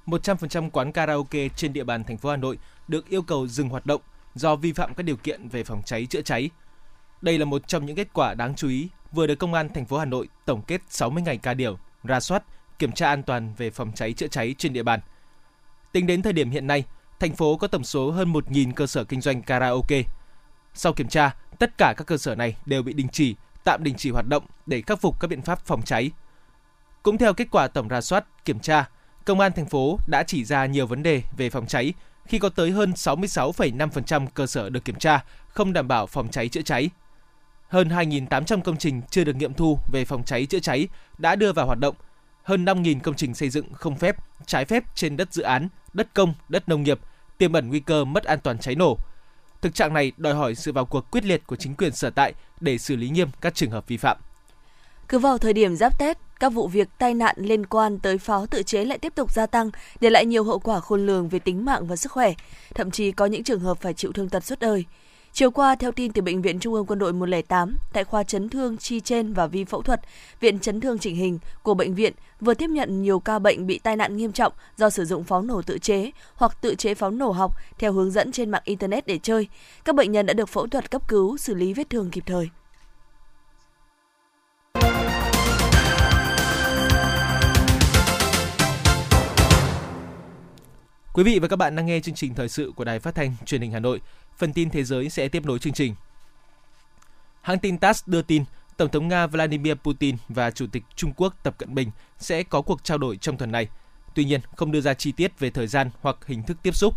100% 0.06 0.70
quán 0.70 0.92
karaoke 0.92 1.48
trên 1.56 1.72
địa 1.72 1.84
bàn 1.84 2.04
thành 2.04 2.16
phố 2.16 2.30
Hà 2.30 2.36
Nội 2.36 2.58
được 2.88 3.08
yêu 3.08 3.22
cầu 3.22 3.46
dừng 3.46 3.68
hoạt 3.68 3.86
động 3.86 4.00
do 4.38 4.56
vi 4.56 4.72
phạm 4.72 4.94
các 4.94 5.02
điều 5.02 5.16
kiện 5.16 5.48
về 5.48 5.64
phòng 5.64 5.82
cháy 5.84 6.06
chữa 6.06 6.22
cháy. 6.22 6.50
Đây 7.20 7.38
là 7.38 7.44
một 7.44 7.68
trong 7.68 7.86
những 7.86 7.96
kết 7.96 8.08
quả 8.12 8.34
đáng 8.34 8.54
chú 8.54 8.68
ý 8.68 8.88
vừa 9.12 9.26
được 9.26 9.34
Công 9.34 9.54
an 9.54 9.68
thành 9.74 9.86
phố 9.86 9.98
Hà 9.98 10.04
Nội 10.04 10.28
tổng 10.44 10.62
kết 10.62 10.80
60 10.88 11.22
ngày 11.22 11.36
ca 11.36 11.54
điều, 11.54 11.78
ra 12.04 12.20
soát, 12.20 12.42
kiểm 12.78 12.92
tra 12.92 13.08
an 13.08 13.22
toàn 13.22 13.54
về 13.56 13.70
phòng 13.70 13.92
cháy 13.94 14.12
chữa 14.12 14.26
cháy 14.28 14.54
trên 14.58 14.72
địa 14.72 14.82
bàn. 14.82 15.00
Tính 15.92 16.06
đến 16.06 16.22
thời 16.22 16.32
điểm 16.32 16.50
hiện 16.50 16.66
nay, 16.66 16.84
thành 17.20 17.36
phố 17.36 17.56
có 17.56 17.66
tổng 17.66 17.84
số 17.84 18.10
hơn 18.10 18.32
1.000 18.32 18.72
cơ 18.72 18.86
sở 18.86 19.04
kinh 19.04 19.20
doanh 19.20 19.42
karaoke. 19.42 20.02
Sau 20.74 20.92
kiểm 20.92 21.08
tra, 21.08 21.36
tất 21.58 21.78
cả 21.78 21.94
các 21.96 22.06
cơ 22.06 22.16
sở 22.16 22.34
này 22.34 22.56
đều 22.66 22.82
bị 22.82 22.92
đình 22.92 23.08
chỉ, 23.12 23.36
tạm 23.64 23.84
đình 23.84 23.94
chỉ 23.98 24.10
hoạt 24.10 24.26
động 24.28 24.44
để 24.66 24.82
khắc 24.82 25.00
phục 25.00 25.20
các 25.20 25.28
biện 25.28 25.42
pháp 25.42 25.66
phòng 25.66 25.82
cháy. 25.82 26.10
Cũng 27.02 27.18
theo 27.18 27.34
kết 27.34 27.48
quả 27.50 27.68
tổng 27.68 27.88
ra 27.88 28.00
soát, 28.00 28.44
kiểm 28.44 28.60
tra, 28.60 28.88
Công 29.28 29.40
an 29.40 29.52
thành 29.52 29.66
phố 29.66 29.98
đã 30.06 30.22
chỉ 30.22 30.44
ra 30.44 30.66
nhiều 30.66 30.86
vấn 30.86 31.02
đề 31.02 31.22
về 31.36 31.50
phòng 31.50 31.66
cháy 31.66 31.92
khi 32.28 32.38
có 32.38 32.48
tới 32.48 32.70
hơn 32.70 32.92
66,5% 32.92 34.26
cơ 34.34 34.46
sở 34.46 34.70
được 34.70 34.84
kiểm 34.84 34.98
tra 34.98 35.24
không 35.48 35.72
đảm 35.72 35.88
bảo 35.88 36.06
phòng 36.06 36.28
cháy 36.28 36.48
chữa 36.48 36.62
cháy. 36.62 36.90
Hơn 37.68 37.88
2.800 37.88 38.60
công 38.60 38.76
trình 38.76 39.02
chưa 39.10 39.24
được 39.24 39.36
nghiệm 39.36 39.54
thu 39.54 39.78
về 39.92 40.04
phòng 40.04 40.24
cháy 40.24 40.46
chữa 40.46 40.58
cháy 40.58 40.88
đã 41.18 41.36
đưa 41.36 41.52
vào 41.52 41.66
hoạt 41.66 41.78
động. 41.78 41.94
Hơn 42.42 42.64
5.000 42.64 43.00
công 43.00 43.14
trình 43.14 43.34
xây 43.34 43.50
dựng 43.50 43.72
không 43.72 43.96
phép, 43.96 44.16
trái 44.46 44.64
phép 44.64 44.84
trên 44.94 45.16
đất 45.16 45.32
dự 45.32 45.42
án, 45.42 45.68
đất 45.92 46.14
công, 46.14 46.34
đất 46.48 46.68
nông 46.68 46.82
nghiệp, 46.82 47.00
tiềm 47.38 47.52
ẩn 47.52 47.68
nguy 47.68 47.80
cơ 47.80 48.04
mất 48.04 48.24
an 48.24 48.38
toàn 48.40 48.58
cháy 48.58 48.74
nổ. 48.74 48.98
Thực 49.62 49.74
trạng 49.74 49.94
này 49.94 50.12
đòi 50.16 50.34
hỏi 50.34 50.54
sự 50.54 50.72
vào 50.72 50.84
cuộc 50.84 51.10
quyết 51.10 51.24
liệt 51.24 51.46
của 51.46 51.56
chính 51.56 51.74
quyền 51.74 51.92
sở 51.92 52.10
tại 52.10 52.34
để 52.60 52.78
xử 52.78 52.96
lý 52.96 53.08
nghiêm 53.08 53.28
các 53.40 53.54
trường 53.54 53.70
hợp 53.70 53.88
vi 53.88 53.96
phạm. 53.96 54.16
Cứ 55.08 55.18
vào 55.18 55.38
thời 55.38 55.52
điểm 55.52 55.76
giáp 55.76 55.98
Tết, 55.98 56.18
các 56.40 56.48
vụ 56.48 56.68
việc 56.68 56.88
tai 56.98 57.14
nạn 57.14 57.36
liên 57.38 57.66
quan 57.66 57.98
tới 57.98 58.18
pháo 58.18 58.46
tự 58.46 58.62
chế 58.62 58.84
lại 58.84 58.98
tiếp 58.98 59.12
tục 59.14 59.32
gia 59.32 59.46
tăng, 59.46 59.70
để 60.00 60.10
lại 60.10 60.26
nhiều 60.26 60.44
hậu 60.44 60.58
quả 60.58 60.80
khôn 60.80 61.06
lường 61.06 61.28
về 61.28 61.38
tính 61.38 61.64
mạng 61.64 61.86
và 61.86 61.96
sức 61.96 62.12
khỏe, 62.12 62.32
thậm 62.74 62.90
chí 62.90 63.12
có 63.12 63.26
những 63.26 63.44
trường 63.44 63.60
hợp 63.60 63.80
phải 63.80 63.94
chịu 63.94 64.12
thương 64.12 64.28
tật 64.28 64.44
suốt 64.44 64.58
đời. 64.60 64.84
Chiều 65.32 65.50
qua, 65.50 65.74
theo 65.74 65.92
tin 65.92 66.12
từ 66.12 66.22
Bệnh 66.22 66.42
viện 66.42 66.58
Trung 66.58 66.74
ương 66.74 66.86
Quân 66.86 66.98
đội 66.98 67.12
108, 67.12 67.76
tại 67.92 68.04
khoa 68.04 68.22
chấn 68.22 68.48
thương 68.48 68.76
chi 68.76 69.00
trên 69.00 69.32
và 69.32 69.46
vi 69.46 69.64
phẫu 69.64 69.82
thuật, 69.82 70.00
Viện 70.40 70.58
Chấn 70.58 70.80
thương 70.80 70.98
chỉnh 70.98 71.16
hình 71.16 71.38
của 71.62 71.74
bệnh 71.74 71.94
viện 71.94 72.12
vừa 72.40 72.54
tiếp 72.54 72.70
nhận 72.70 73.02
nhiều 73.02 73.20
ca 73.20 73.38
bệnh 73.38 73.66
bị 73.66 73.78
tai 73.78 73.96
nạn 73.96 74.16
nghiêm 74.16 74.32
trọng 74.32 74.52
do 74.76 74.90
sử 74.90 75.04
dụng 75.04 75.24
pháo 75.24 75.42
nổ 75.42 75.62
tự 75.62 75.78
chế 75.78 76.10
hoặc 76.34 76.58
tự 76.60 76.74
chế 76.74 76.94
pháo 76.94 77.10
nổ 77.10 77.30
học 77.30 77.56
theo 77.78 77.92
hướng 77.92 78.10
dẫn 78.10 78.32
trên 78.32 78.50
mạng 78.50 78.62
Internet 78.64 79.06
để 79.06 79.18
chơi. 79.22 79.48
Các 79.84 79.94
bệnh 79.94 80.12
nhân 80.12 80.26
đã 80.26 80.34
được 80.34 80.48
phẫu 80.48 80.66
thuật 80.66 80.90
cấp 80.90 81.08
cứu, 81.08 81.36
xử 81.36 81.54
lý 81.54 81.72
vết 81.72 81.90
thương 81.90 82.10
kịp 82.10 82.22
thời. 82.26 82.48
Quý 91.18 91.24
vị 91.24 91.38
và 91.38 91.48
các 91.48 91.56
bạn 91.56 91.76
đang 91.76 91.86
nghe 91.86 92.00
chương 92.00 92.14
trình 92.14 92.34
thời 92.34 92.48
sự 92.48 92.72
của 92.76 92.84
Đài 92.84 92.98
Phát 92.98 93.14
thanh 93.14 93.34
Truyền 93.46 93.60
hình 93.60 93.72
Hà 93.72 93.78
Nội. 93.78 94.00
Phần 94.36 94.52
tin 94.52 94.70
thế 94.70 94.84
giới 94.84 95.10
sẽ 95.10 95.28
tiếp 95.28 95.46
nối 95.46 95.58
chương 95.58 95.72
trình. 95.72 95.94
Hãng 97.40 97.58
tin 97.58 97.78
TASS 97.78 98.02
đưa 98.06 98.22
tin 98.22 98.44
Tổng 98.76 98.88
thống 98.88 99.08
Nga 99.08 99.26
Vladimir 99.26 99.74
Putin 99.74 100.16
và 100.28 100.50
Chủ 100.50 100.66
tịch 100.72 100.82
Trung 100.96 101.12
Quốc 101.16 101.34
Tập 101.42 101.54
Cận 101.58 101.74
Bình 101.74 101.90
sẽ 102.18 102.42
có 102.42 102.62
cuộc 102.62 102.84
trao 102.84 102.98
đổi 102.98 103.16
trong 103.16 103.36
tuần 103.36 103.52
này. 103.52 103.68
Tuy 104.14 104.24
nhiên, 104.24 104.40
không 104.56 104.72
đưa 104.72 104.80
ra 104.80 104.94
chi 104.94 105.12
tiết 105.12 105.38
về 105.38 105.50
thời 105.50 105.66
gian 105.66 105.90
hoặc 106.00 106.16
hình 106.26 106.42
thức 106.42 106.56
tiếp 106.62 106.76
xúc. 106.76 106.94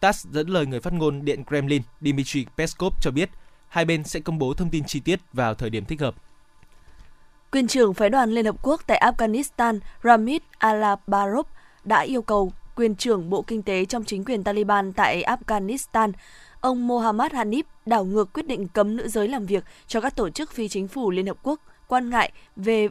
TASS 0.00 0.26
dẫn 0.26 0.48
lời 0.48 0.66
người 0.66 0.80
phát 0.80 0.92
ngôn 0.92 1.24
Điện 1.24 1.44
Kremlin 1.44 1.82
Dmitry 2.00 2.46
Peskov 2.56 2.94
cho 3.02 3.10
biết 3.10 3.30
hai 3.68 3.84
bên 3.84 4.04
sẽ 4.04 4.20
công 4.20 4.38
bố 4.38 4.54
thông 4.54 4.70
tin 4.70 4.84
chi 4.84 5.00
tiết 5.00 5.20
vào 5.32 5.54
thời 5.54 5.70
điểm 5.70 5.84
thích 5.84 6.00
hợp. 6.00 6.14
Quyền 7.50 7.66
trưởng 7.66 7.94
phái 7.94 8.10
đoàn 8.10 8.30
Liên 8.30 8.44
Hợp 8.44 8.56
Quốc 8.62 8.82
tại 8.86 9.12
Afghanistan 9.12 9.78
Ramit 10.02 10.42
Alabarov 10.58 11.46
đã 11.84 12.00
yêu 12.00 12.22
cầu 12.22 12.52
quyền 12.76 12.94
trưởng 12.94 13.30
Bộ 13.30 13.42
Kinh 13.42 13.62
tế 13.62 13.84
trong 13.84 14.04
chính 14.04 14.24
quyền 14.24 14.44
Taliban 14.44 14.92
tại 14.92 15.24
Afghanistan, 15.24 16.12
ông 16.60 16.86
Mohammad 16.86 17.32
Hanif 17.32 17.62
đảo 17.86 18.04
ngược 18.04 18.32
quyết 18.32 18.46
định 18.46 18.68
cấm 18.68 18.96
nữ 18.96 19.08
giới 19.08 19.28
làm 19.28 19.46
việc 19.46 19.64
cho 19.86 20.00
các 20.00 20.16
tổ 20.16 20.30
chức 20.30 20.52
phi 20.52 20.68
chính 20.68 20.88
phủ 20.88 21.10
Liên 21.10 21.26
Hợp 21.26 21.36
Quốc 21.42 21.60
quan 21.88 22.10
ngại 22.10 22.32
về 22.56 22.88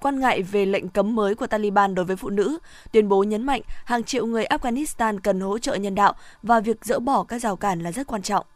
quan 0.00 0.20
ngại 0.20 0.42
về 0.42 0.66
lệnh 0.66 0.88
cấm 0.88 1.14
mới 1.14 1.34
của 1.34 1.46
Taliban 1.46 1.94
đối 1.94 2.04
với 2.04 2.16
phụ 2.16 2.30
nữ, 2.30 2.58
tuyên 2.92 3.08
bố 3.08 3.22
nhấn 3.22 3.46
mạnh 3.46 3.62
hàng 3.84 4.04
triệu 4.04 4.26
người 4.26 4.44
Afghanistan 4.44 5.18
cần 5.22 5.40
hỗ 5.40 5.58
trợ 5.58 5.74
nhân 5.74 5.94
đạo 5.94 6.14
và 6.42 6.60
việc 6.60 6.84
dỡ 6.84 6.98
bỏ 6.98 7.24
các 7.24 7.38
rào 7.38 7.56
cản 7.56 7.80
là 7.80 7.92
rất 7.92 8.06
quan 8.06 8.22
trọng. 8.22 8.46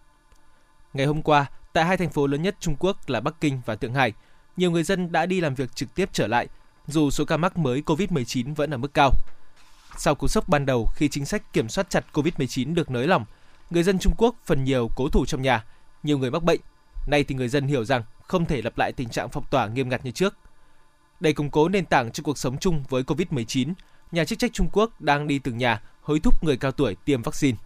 Ngày 0.92 1.06
hôm 1.06 1.22
qua, 1.22 1.46
tại 1.72 1.84
hai 1.84 1.96
thành 1.96 2.10
phố 2.10 2.26
lớn 2.26 2.42
nhất 2.42 2.56
Trung 2.60 2.76
Quốc 2.78 2.96
là 3.06 3.20
Bắc 3.20 3.40
Kinh 3.40 3.60
và 3.66 3.76
Thượng 3.76 3.94
Hải, 3.94 4.12
nhiều 4.56 4.70
người 4.70 4.82
dân 4.82 5.12
đã 5.12 5.26
đi 5.26 5.40
làm 5.40 5.54
việc 5.54 5.74
trực 5.74 5.94
tiếp 5.94 6.08
trở 6.12 6.26
lại, 6.26 6.48
dù 6.86 7.10
số 7.10 7.24
ca 7.24 7.36
mắc 7.36 7.58
mới 7.58 7.82
COVID-19 7.86 8.54
vẫn 8.54 8.70
ở 8.70 8.76
mức 8.76 8.94
cao. 8.94 9.10
Sau 9.98 10.14
cú 10.14 10.28
sốc 10.28 10.48
ban 10.48 10.66
đầu 10.66 10.88
khi 10.94 11.08
chính 11.08 11.24
sách 11.24 11.52
kiểm 11.52 11.68
soát 11.68 11.90
chặt 11.90 12.04
COVID-19 12.12 12.74
được 12.74 12.90
nới 12.90 13.06
lỏng, 13.06 13.24
người 13.70 13.82
dân 13.82 13.98
Trung 13.98 14.14
Quốc 14.18 14.34
phần 14.44 14.64
nhiều 14.64 14.90
cố 14.96 15.08
thủ 15.08 15.26
trong 15.26 15.42
nhà, 15.42 15.64
nhiều 16.02 16.18
người 16.18 16.30
mắc 16.30 16.42
bệnh. 16.42 16.60
Nay 17.06 17.24
thì 17.24 17.34
người 17.34 17.48
dân 17.48 17.66
hiểu 17.66 17.84
rằng 17.84 18.02
không 18.22 18.46
thể 18.46 18.62
lặp 18.62 18.78
lại 18.78 18.92
tình 18.92 19.08
trạng 19.08 19.28
phong 19.28 19.44
tỏa 19.50 19.66
nghiêm 19.66 19.88
ngặt 19.88 20.04
như 20.04 20.10
trước. 20.10 20.36
Để 21.20 21.32
củng 21.32 21.50
cố 21.50 21.68
nền 21.68 21.86
tảng 21.86 22.12
cho 22.12 22.22
cuộc 22.22 22.38
sống 22.38 22.58
chung 22.58 22.84
với 22.88 23.02
COVID-19, 23.02 23.72
nhà 24.12 24.24
chức 24.24 24.38
trách 24.38 24.52
Trung 24.52 24.68
Quốc 24.72 25.00
đang 25.00 25.26
đi 25.26 25.38
từng 25.38 25.58
nhà 25.58 25.82
hối 26.02 26.20
thúc 26.20 26.44
người 26.44 26.56
cao 26.56 26.72
tuổi 26.72 26.96
tiêm 27.04 27.22
vaccine. 27.22 27.58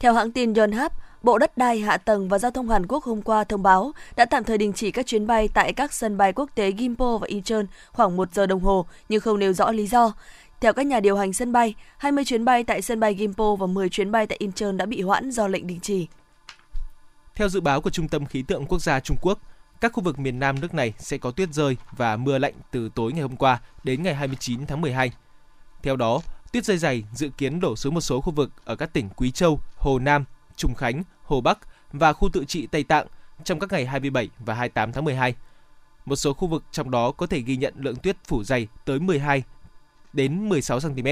Theo 0.00 0.14
hãng 0.14 0.32
tin 0.32 0.54
Yonhap, 0.54 0.92
Bộ 1.22 1.38
Đất 1.38 1.56
đai, 1.58 1.80
Hạ 1.80 1.96
tầng 1.96 2.28
và 2.28 2.38
Giao 2.38 2.50
thông 2.50 2.68
Hàn 2.68 2.86
Quốc 2.86 3.04
hôm 3.04 3.22
qua 3.22 3.44
thông 3.44 3.62
báo 3.62 3.92
đã 4.16 4.24
tạm 4.24 4.44
thời 4.44 4.58
đình 4.58 4.72
chỉ 4.72 4.90
các 4.90 5.06
chuyến 5.06 5.26
bay 5.26 5.48
tại 5.54 5.72
các 5.72 5.92
sân 5.92 6.16
bay 6.16 6.32
quốc 6.32 6.50
tế 6.54 6.72
Gimpo 6.78 7.18
và 7.18 7.26
Incheon 7.26 7.62
khoảng 7.92 8.16
1 8.16 8.34
giờ 8.34 8.46
đồng 8.46 8.60
hồ, 8.60 8.86
nhưng 9.08 9.20
không 9.20 9.38
nêu 9.38 9.52
rõ 9.52 9.70
lý 9.70 9.86
do. 9.86 10.12
Theo 10.64 10.72
các 10.72 10.86
nhà 10.86 11.00
điều 11.00 11.16
hành 11.16 11.32
sân 11.32 11.52
bay, 11.52 11.74
20 11.98 12.24
chuyến 12.24 12.44
bay 12.44 12.64
tại 12.64 12.82
sân 12.82 13.00
bay 13.00 13.16
Gimpo 13.18 13.54
và 13.54 13.66
10 13.66 13.88
chuyến 13.88 14.12
bay 14.12 14.26
tại 14.26 14.36
Incheon 14.40 14.72
đã 14.72 14.86
bị 14.86 15.02
hoãn 15.02 15.30
do 15.30 15.48
lệnh 15.48 15.66
đình 15.66 15.80
chỉ. 15.80 16.06
Theo 17.34 17.48
dự 17.48 17.60
báo 17.60 17.80
của 17.80 17.90
Trung 17.90 18.08
tâm 18.08 18.26
Khí 18.26 18.42
tượng 18.42 18.66
Quốc 18.66 18.78
gia 18.78 19.00
Trung 19.00 19.16
Quốc, 19.22 19.38
các 19.80 19.92
khu 19.92 20.02
vực 20.02 20.18
miền 20.18 20.38
Nam 20.38 20.60
nước 20.60 20.74
này 20.74 20.94
sẽ 20.98 21.18
có 21.18 21.30
tuyết 21.30 21.48
rơi 21.52 21.76
và 21.96 22.16
mưa 22.16 22.38
lạnh 22.38 22.54
từ 22.70 22.88
tối 22.94 23.12
ngày 23.12 23.22
hôm 23.22 23.36
qua 23.36 23.60
đến 23.84 24.02
ngày 24.02 24.14
29 24.14 24.66
tháng 24.66 24.80
12. 24.80 25.12
Theo 25.82 25.96
đó, 25.96 26.20
tuyết 26.52 26.64
rơi 26.64 26.78
dày 26.78 27.04
dự 27.14 27.28
kiến 27.28 27.60
đổ 27.60 27.76
xuống 27.76 27.94
một 27.94 28.00
số 28.00 28.20
khu 28.20 28.32
vực 28.32 28.50
ở 28.64 28.76
các 28.76 28.92
tỉnh 28.92 29.08
Quý 29.16 29.30
Châu, 29.30 29.60
Hồ 29.76 29.98
Nam, 29.98 30.24
Trung 30.56 30.74
Khánh, 30.74 31.02
Hồ 31.22 31.40
Bắc 31.40 31.58
và 31.92 32.12
khu 32.12 32.28
tự 32.32 32.44
trị 32.44 32.66
Tây 32.66 32.84
Tạng 32.84 33.06
trong 33.44 33.58
các 33.58 33.72
ngày 33.72 33.86
27 33.86 34.28
và 34.38 34.54
28 34.54 34.92
tháng 34.92 35.04
12. 35.04 35.34
Một 36.04 36.16
số 36.16 36.32
khu 36.32 36.48
vực 36.48 36.64
trong 36.72 36.90
đó 36.90 37.12
có 37.12 37.26
thể 37.26 37.40
ghi 37.40 37.56
nhận 37.56 37.74
lượng 37.76 37.96
tuyết 37.96 38.16
phủ 38.24 38.44
dày 38.44 38.68
tới 38.84 39.00
12 39.00 39.42
đến 40.14 40.48
16 40.48 40.80
cm. 40.80 41.08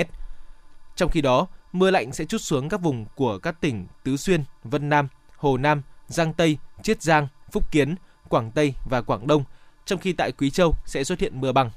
Trong 0.96 1.10
khi 1.10 1.20
đó, 1.20 1.46
Mưa 1.72 1.90
lạnh 1.90 2.12
sẽ 2.12 2.24
chút 2.24 2.38
xuống 2.38 2.68
các 2.68 2.80
vùng 2.80 3.06
của 3.14 3.38
các 3.38 3.60
tỉnh 3.60 3.86
Tứ 4.04 4.16
Xuyên, 4.16 4.44
Vân 4.64 4.88
Nam, 4.88 5.08
Hồ 5.36 5.56
Nam, 5.56 5.82
Giang 6.08 6.32
Tây, 6.32 6.58
Chiết 6.82 7.02
Giang, 7.02 7.28
Phúc 7.52 7.72
Kiến, 7.72 7.94
Quảng 8.28 8.50
Tây 8.54 8.74
và 8.90 9.02
Quảng 9.02 9.26
Đông, 9.26 9.44
trong 9.84 9.98
khi 9.98 10.12
tại 10.12 10.32
Quý 10.32 10.50
Châu 10.50 10.74
sẽ 10.86 11.04
xuất 11.04 11.20
hiện 11.20 11.40
mưa 11.40 11.52
bằng. 11.52 11.70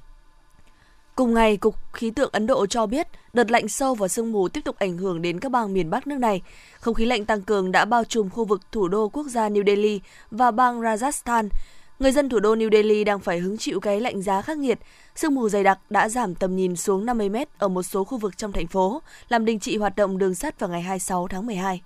Cùng 1.16 1.34
ngày, 1.34 1.58
Cục 1.58 1.94
Khí 1.94 2.12
tượng 2.12 2.30
Ấn 2.34 2.48
Độ 2.48 2.66
cho 2.66 2.86
biết 2.86 3.08
đợt 3.34 3.52
lạnh 3.52 3.68
sâu 3.68 3.96
và 3.96 4.08
sương 4.08 4.32
mù 4.32 4.48
tiếp 4.48 4.62
tục 4.66 4.76
ảnh 4.80 4.98
hưởng 4.98 5.22
đến 5.22 5.40
các 5.40 5.52
bang 5.52 5.74
miền 5.74 5.90
Bắc 5.90 6.08
nước 6.08 6.18
này. 6.18 6.42
Không 6.80 6.94
khí 6.94 7.06
lạnh 7.06 7.26
tăng 7.26 7.42
cường 7.42 7.72
đã 7.72 7.86
bao 7.86 8.04
trùm 8.04 8.30
khu 8.30 8.46
vực 8.46 8.62
thủ 8.72 8.88
đô 8.88 9.10
quốc 9.10 9.28
gia 9.28 9.50
New 9.50 9.66
Delhi 9.66 10.02
và 10.32 10.52
bang 10.52 10.82
Rajasthan. 10.82 11.50
Người 12.00 12.12
dân 12.12 12.30
thủ 12.30 12.40
đô 12.40 12.56
New 12.56 12.72
Delhi 12.72 13.04
đang 13.04 13.20
phải 13.20 13.40
hứng 13.40 13.58
chịu 13.58 13.80
cái 13.80 14.00
lạnh 14.00 14.22
giá 14.22 14.42
khắc 14.42 14.58
nghiệt. 14.58 14.80
Sương 15.16 15.36
mù 15.36 15.50
dày 15.50 15.64
đặc 15.64 15.80
đã 15.90 16.10
giảm 16.10 16.36
tầm 16.36 16.56
nhìn 16.56 16.76
xuống 16.76 17.06
50 17.06 17.30
mét 17.30 17.50
ở 17.58 17.68
một 17.68 17.84
số 17.84 18.04
khu 18.04 18.18
vực 18.18 18.38
trong 18.38 18.52
thành 18.52 18.68
phố, 18.68 19.02
làm 19.30 19.46
đình 19.46 19.60
chỉ 19.60 19.78
hoạt 19.78 19.96
động 19.96 20.18
đường 20.18 20.36
sắt 20.36 20.60
vào 20.60 20.70
ngày 20.70 20.82
26 20.82 21.28
tháng 21.28 21.46
12. 21.46 21.82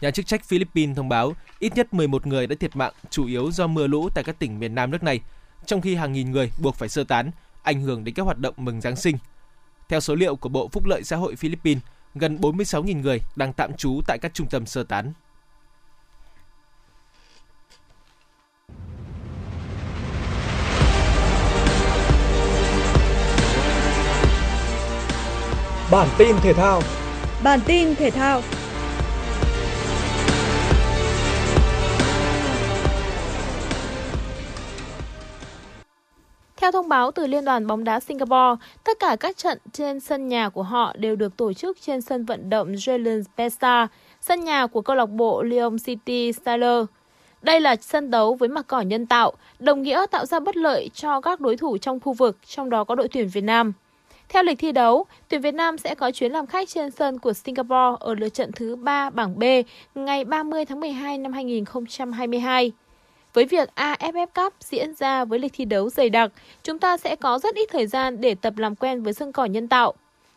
Nhà 0.00 0.10
chức 0.10 0.26
trách 0.26 0.44
Philippines 0.44 0.96
thông 0.96 1.08
báo 1.08 1.32
ít 1.58 1.76
nhất 1.76 1.94
11 1.94 2.26
người 2.26 2.46
đã 2.46 2.56
thiệt 2.60 2.76
mạng, 2.76 2.92
chủ 3.10 3.26
yếu 3.26 3.50
do 3.52 3.66
mưa 3.66 3.86
lũ 3.86 4.08
tại 4.14 4.24
các 4.24 4.38
tỉnh 4.38 4.58
miền 4.58 4.74
Nam 4.74 4.90
nước 4.90 5.02
này, 5.02 5.20
trong 5.66 5.80
khi 5.80 5.94
hàng 5.94 6.12
nghìn 6.12 6.30
người 6.30 6.50
buộc 6.62 6.74
phải 6.74 6.88
sơ 6.88 7.04
tán, 7.04 7.30
ảnh 7.62 7.80
hưởng 7.80 8.04
đến 8.04 8.14
các 8.14 8.22
hoạt 8.22 8.38
động 8.38 8.54
mừng 8.56 8.80
Giáng 8.80 8.96
sinh. 8.96 9.16
Theo 9.88 10.00
số 10.00 10.14
liệu 10.14 10.36
của 10.36 10.48
Bộ 10.48 10.68
Phúc 10.68 10.84
lợi 10.86 11.04
Xã 11.04 11.16
hội 11.16 11.36
Philippines, 11.36 11.82
gần 12.14 12.36
46.000 12.36 13.00
người 13.00 13.20
đang 13.36 13.52
tạm 13.52 13.76
trú 13.76 14.00
tại 14.06 14.18
các 14.18 14.34
trung 14.34 14.46
tâm 14.50 14.66
sơ 14.66 14.84
tán. 14.84 15.12
Bản 25.90 26.08
tin 26.18 26.36
thể 26.42 26.52
thao 26.52 26.82
Bản 27.44 27.60
tin 27.66 27.94
thể 27.94 28.10
thao 28.10 28.40
Theo 36.56 36.72
thông 36.72 36.88
báo 36.88 37.10
từ 37.10 37.26
Liên 37.26 37.44
đoàn 37.44 37.66
bóng 37.66 37.84
đá 37.84 38.00
Singapore, 38.00 38.66
tất 38.84 38.98
cả 39.00 39.16
các 39.20 39.36
trận 39.36 39.58
trên 39.72 40.00
sân 40.00 40.28
nhà 40.28 40.48
của 40.48 40.62
họ 40.62 40.94
đều 40.98 41.16
được 41.16 41.36
tổ 41.36 41.52
chức 41.52 41.78
trên 41.80 42.00
sân 42.00 42.24
vận 42.24 42.50
động 42.50 42.72
Jalen 42.72 43.22
Pesta, 43.36 43.88
sân 44.20 44.44
nhà 44.44 44.66
của 44.66 44.80
câu 44.80 44.96
lạc 44.96 45.06
bộ 45.06 45.42
Lyon 45.42 45.76
City 45.78 46.32
Steelers. 46.32 46.88
Đây 47.42 47.60
là 47.60 47.76
sân 47.76 48.10
đấu 48.10 48.34
với 48.34 48.48
mặt 48.48 48.66
cỏ 48.66 48.80
nhân 48.80 49.06
tạo, 49.06 49.32
đồng 49.58 49.82
nghĩa 49.82 50.06
tạo 50.10 50.26
ra 50.26 50.40
bất 50.40 50.56
lợi 50.56 50.90
cho 50.94 51.20
các 51.20 51.40
đối 51.40 51.56
thủ 51.56 51.78
trong 51.78 52.00
khu 52.00 52.12
vực, 52.12 52.36
trong 52.46 52.70
đó 52.70 52.84
có 52.84 52.94
đội 52.94 53.08
tuyển 53.08 53.28
Việt 53.28 53.44
Nam. 53.44 53.72
Theo 54.32 54.42
lịch 54.42 54.58
thi 54.58 54.72
đấu, 54.72 55.06
tuyển 55.28 55.40
Việt 55.40 55.54
Nam 55.54 55.78
sẽ 55.78 55.94
có 55.94 56.10
chuyến 56.10 56.32
làm 56.32 56.46
khách 56.46 56.68
trên 56.68 56.90
sân 56.90 57.18
của 57.18 57.32
Singapore 57.32 57.96
ở 58.00 58.14
lượt 58.14 58.28
trận 58.28 58.52
thứ 58.52 58.76
3 58.76 59.10
bảng 59.10 59.38
B 59.38 59.42
ngày 59.94 60.24
30 60.24 60.64
tháng 60.64 60.80
12 60.80 61.18
năm 61.18 61.32
2022. 61.32 62.72
Với 63.34 63.44
việc 63.44 63.68
AFF 63.76 64.26
Cup 64.26 64.54
diễn 64.60 64.94
ra 64.94 65.24
với 65.24 65.38
lịch 65.38 65.52
thi 65.52 65.64
đấu 65.64 65.90
dày 65.90 66.10
đặc, 66.10 66.32
chúng 66.62 66.78
ta 66.78 66.96
sẽ 66.96 67.16
có 67.16 67.38
rất 67.38 67.54
ít 67.54 67.68
thời 67.72 67.86
gian 67.86 68.20
để 68.20 68.34
tập 68.34 68.58
làm 68.58 68.74
quen 68.74 69.02
với 69.02 69.12
sân 69.12 69.32
cỏ 69.32 69.44
nhân 69.44 69.68
tạo. 69.68 69.94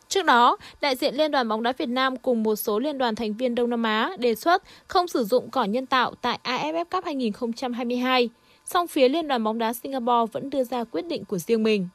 Trước 0.07 0.25
đó, 0.25 0.57
đại 0.81 0.95
diện 0.95 1.15
Liên 1.15 1.31
đoàn 1.31 1.47
bóng 1.47 1.63
đá 1.63 1.73
Việt 1.77 1.89
Nam 1.89 2.17
cùng 2.17 2.43
một 2.43 2.55
số 2.55 2.79
liên 2.79 2.97
đoàn 2.97 3.15
thành 3.15 3.33
viên 3.33 3.55
Đông 3.55 3.69
Nam 3.69 3.83
Á 3.83 4.11
đề 4.19 4.35
xuất 4.35 4.63
không 4.87 5.07
sử 5.07 5.23
dụng 5.23 5.49
cỏ 5.49 5.63
nhân 5.63 5.85
tạo 5.85 6.13
tại 6.21 6.39
AFF 6.43 6.85
Cup 6.85 7.05
2022. 7.05 8.29
Song 8.65 8.87
phía 8.87 9.09
Liên 9.09 9.27
đoàn 9.27 9.43
bóng 9.43 9.57
đá 9.57 9.73
Singapore 9.73 10.31
vẫn 10.31 10.49
đưa 10.49 10.63
ra 10.63 10.83
quyết 10.83 11.05
định 11.05 11.25
của 11.25 11.37
riêng 11.37 11.63
mình. 11.63 11.87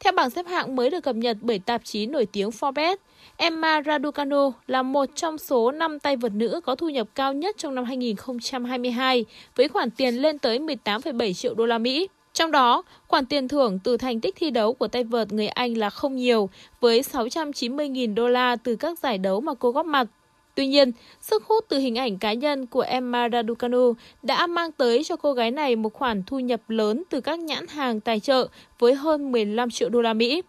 Theo 0.00 0.12
bảng 0.12 0.30
xếp 0.30 0.46
hạng 0.46 0.76
mới 0.76 0.90
được 0.90 1.00
cập 1.00 1.16
nhật 1.16 1.36
bởi 1.40 1.58
tạp 1.58 1.84
chí 1.84 2.06
nổi 2.06 2.26
tiếng 2.32 2.48
Forbes, 2.50 2.96
Emma 3.36 3.82
Raducanu 3.86 4.52
là 4.66 4.82
một 4.82 5.08
trong 5.14 5.38
số 5.38 5.70
5 5.70 5.98
tay 5.98 6.16
vợt 6.16 6.32
nữ 6.32 6.60
có 6.64 6.74
thu 6.74 6.88
nhập 6.88 7.08
cao 7.14 7.32
nhất 7.32 7.56
trong 7.58 7.74
năm 7.74 7.84
2022 7.84 9.24
với 9.56 9.68
khoản 9.68 9.90
tiền 9.90 10.14
lên 10.14 10.38
tới 10.38 10.58
18,7 10.58 11.32
triệu 11.32 11.54
đô 11.54 11.66
la 11.66 11.78
Mỹ. 11.78 12.08
Trong 12.32 12.50
đó, 12.50 12.82
khoản 13.06 13.26
tiền 13.26 13.48
thưởng 13.48 13.78
từ 13.84 13.96
thành 13.96 14.20
tích 14.20 14.34
thi 14.38 14.50
đấu 14.50 14.72
của 14.74 14.88
tay 14.88 15.04
vợt 15.04 15.32
người 15.32 15.48
Anh 15.48 15.78
là 15.78 15.90
không 15.90 16.16
nhiều, 16.16 16.50
với 16.80 17.00
690.000 17.00 18.14
đô 18.14 18.28
la 18.28 18.56
từ 18.56 18.76
các 18.76 18.98
giải 18.98 19.18
đấu 19.18 19.40
mà 19.40 19.54
cô 19.54 19.70
góp 19.70 19.86
mặt. 19.86 20.06
Tuy 20.58 20.66
nhiên, 20.66 20.92
sức 21.20 21.44
hút 21.44 21.64
từ 21.68 21.78
hình 21.78 21.98
ảnh 21.98 22.18
cá 22.18 22.32
nhân 22.32 22.66
của 22.66 22.80
Emma 22.80 23.28
Raducanu 23.28 23.92
đã 24.22 24.46
mang 24.46 24.72
tới 24.72 25.04
cho 25.04 25.16
cô 25.16 25.32
gái 25.32 25.50
này 25.50 25.76
một 25.76 25.92
khoản 25.92 26.22
thu 26.26 26.38
nhập 26.38 26.60
lớn 26.68 27.02
từ 27.10 27.20
các 27.20 27.38
nhãn 27.38 27.66
hàng 27.66 28.00
tài 28.00 28.20
trợ 28.20 28.48
với 28.78 28.94
hơn 28.94 29.32
15 29.32 29.70
triệu 29.70 29.88
đô 29.88 30.00
la 30.00 30.12
Mỹ. 30.12 30.42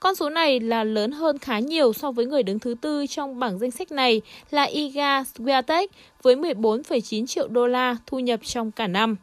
Con 0.00 0.14
số 0.14 0.30
này 0.30 0.60
là 0.60 0.84
lớn 0.84 1.12
hơn 1.12 1.38
khá 1.38 1.58
nhiều 1.58 1.92
so 1.92 2.12
với 2.12 2.26
người 2.26 2.42
đứng 2.42 2.58
thứ 2.58 2.74
tư 2.80 3.06
trong 3.06 3.38
bảng 3.38 3.58
danh 3.58 3.70
sách 3.70 3.92
này 3.92 4.20
là 4.50 4.62
Iga 4.62 5.22
Swiatek 5.22 5.86
với 6.22 6.36
14,9 6.36 7.26
triệu 7.26 7.48
đô 7.48 7.66
la 7.66 7.96
thu 8.06 8.18
nhập 8.18 8.40
trong 8.42 8.70
cả 8.70 8.86
năm. 8.86 9.16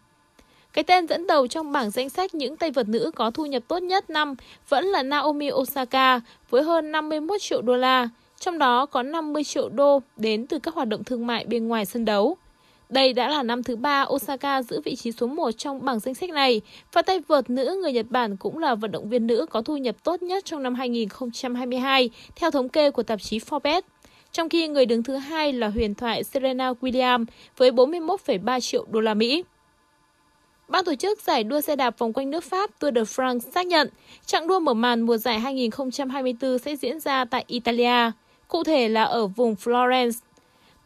Cái 0.74 0.84
tên 0.84 1.08
dẫn 1.08 1.28
đầu 1.28 1.48
trong 1.48 1.72
bảng 1.72 1.92
danh 1.92 2.10
sách 2.10 2.36
những 2.36 2.58
tay 2.58 2.72
vật 2.72 2.88
nữ 2.88 3.12
có 3.16 3.32
thu 3.32 3.46
nhập 3.46 3.64
tốt 3.68 3.78
nhất 3.78 4.10
năm 4.10 4.36
vẫn 4.70 4.86
là 4.86 5.04
Naomi 5.04 5.52
Osaka 5.52 6.20
với 6.50 6.64
hơn 6.64 6.92
51 6.92 7.42
triệu 7.42 7.62
đô 7.62 7.76
la, 7.76 8.10
trong 8.42 8.58
đó 8.58 8.86
có 8.86 9.04
50 9.04 9.44
triệu 9.44 9.70
đô 9.70 10.02
đến 10.18 10.48
từ 10.48 10.60
các 10.60 10.74
hoạt 10.74 10.88
động 10.88 11.04
thương 11.04 11.28
mại 11.28 11.46
bên 11.46 11.68
ngoài 11.68 11.86
sân 11.86 12.06
đấu. 12.06 12.38
Đây 12.90 13.14
đã 13.14 13.30
là 13.30 13.44
năm 13.44 13.64
thứ 13.64 13.76
ba 13.76 14.06
Osaka 14.14 14.62
giữ 14.62 14.82
vị 14.86 14.96
trí 14.96 15.12
số 15.12 15.28
1 15.28 15.52
trong 15.52 15.86
bảng 15.86 16.00
danh 16.00 16.14
sách 16.14 16.30
này 16.30 16.62
và 16.94 17.02
tay 17.02 17.20
vợt 17.28 17.50
nữ 17.50 17.80
người 17.82 17.94
Nhật 17.94 18.06
Bản 18.10 18.38
cũng 18.38 18.58
là 18.58 18.76
vận 18.76 18.92
động 18.92 19.10
viên 19.10 19.28
nữ 19.28 19.46
có 19.50 19.62
thu 19.62 19.78
nhập 19.78 19.96
tốt 20.04 20.22
nhất 20.22 20.46
trong 20.46 20.64
năm 20.64 20.76
2022 20.76 22.10
theo 22.36 22.52
thống 22.52 22.70
kê 22.70 22.92
của 22.92 23.04
tạp 23.04 23.22
chí 23.22 23.40
Forbes. 23.40 23.82
Trong 24.32 24.50
khi 24.50 24.68
người 24.68 24.86
đứng 24.86 25.04
thứ 25.04 25.16
hai 25.16 25.54
là 25.54 25.68
huyền 25.68 25.96
thoại 25.96 26.24
Serena 26.24 26.72
Williams 26.72 27.26
với 27.58 27.72
41,3 27.72 28.60
triệu 28.60 28.86
đô 28.90 29.00
la 29.00 29.14
Mỹ. 29.14 29.44
Ban 30.68 30.86
tổ 30.86 30.96
chức 30.96 31.22
giải 31.22 31.44
đua 31.44 31.62
xe 31.62 31.76
đạp 31.76 32.00
vòng 32.00 32.14
quanh 32.14 32.30
nước 32.30 32.44
Pháp 32.44 32.80
Tour 32.80 32.96
de 32.96 33.02
France 33.02 33.40
xác 33.40 33.68
nhận 33.68 33.90
chặng 34.26 34.48
đua 34.48 34.60
mở 34.60 34.74
màn 34.74 35.02
mùa 35.02 35.18
giải 35.18 35.40
2024 35.40 36.60
sẽ 36.60 36.76
diễn 36.76 37.00
ra 37.00 37.26
tại 37.26 37.44
Italia, 37.48 38.12
cụ 38.52 38.64
thể 38.64 38.90
là 38.90 39.04
ở 39.04 39.28
vùng 39.28 39.56
Florence. 39.64 40.12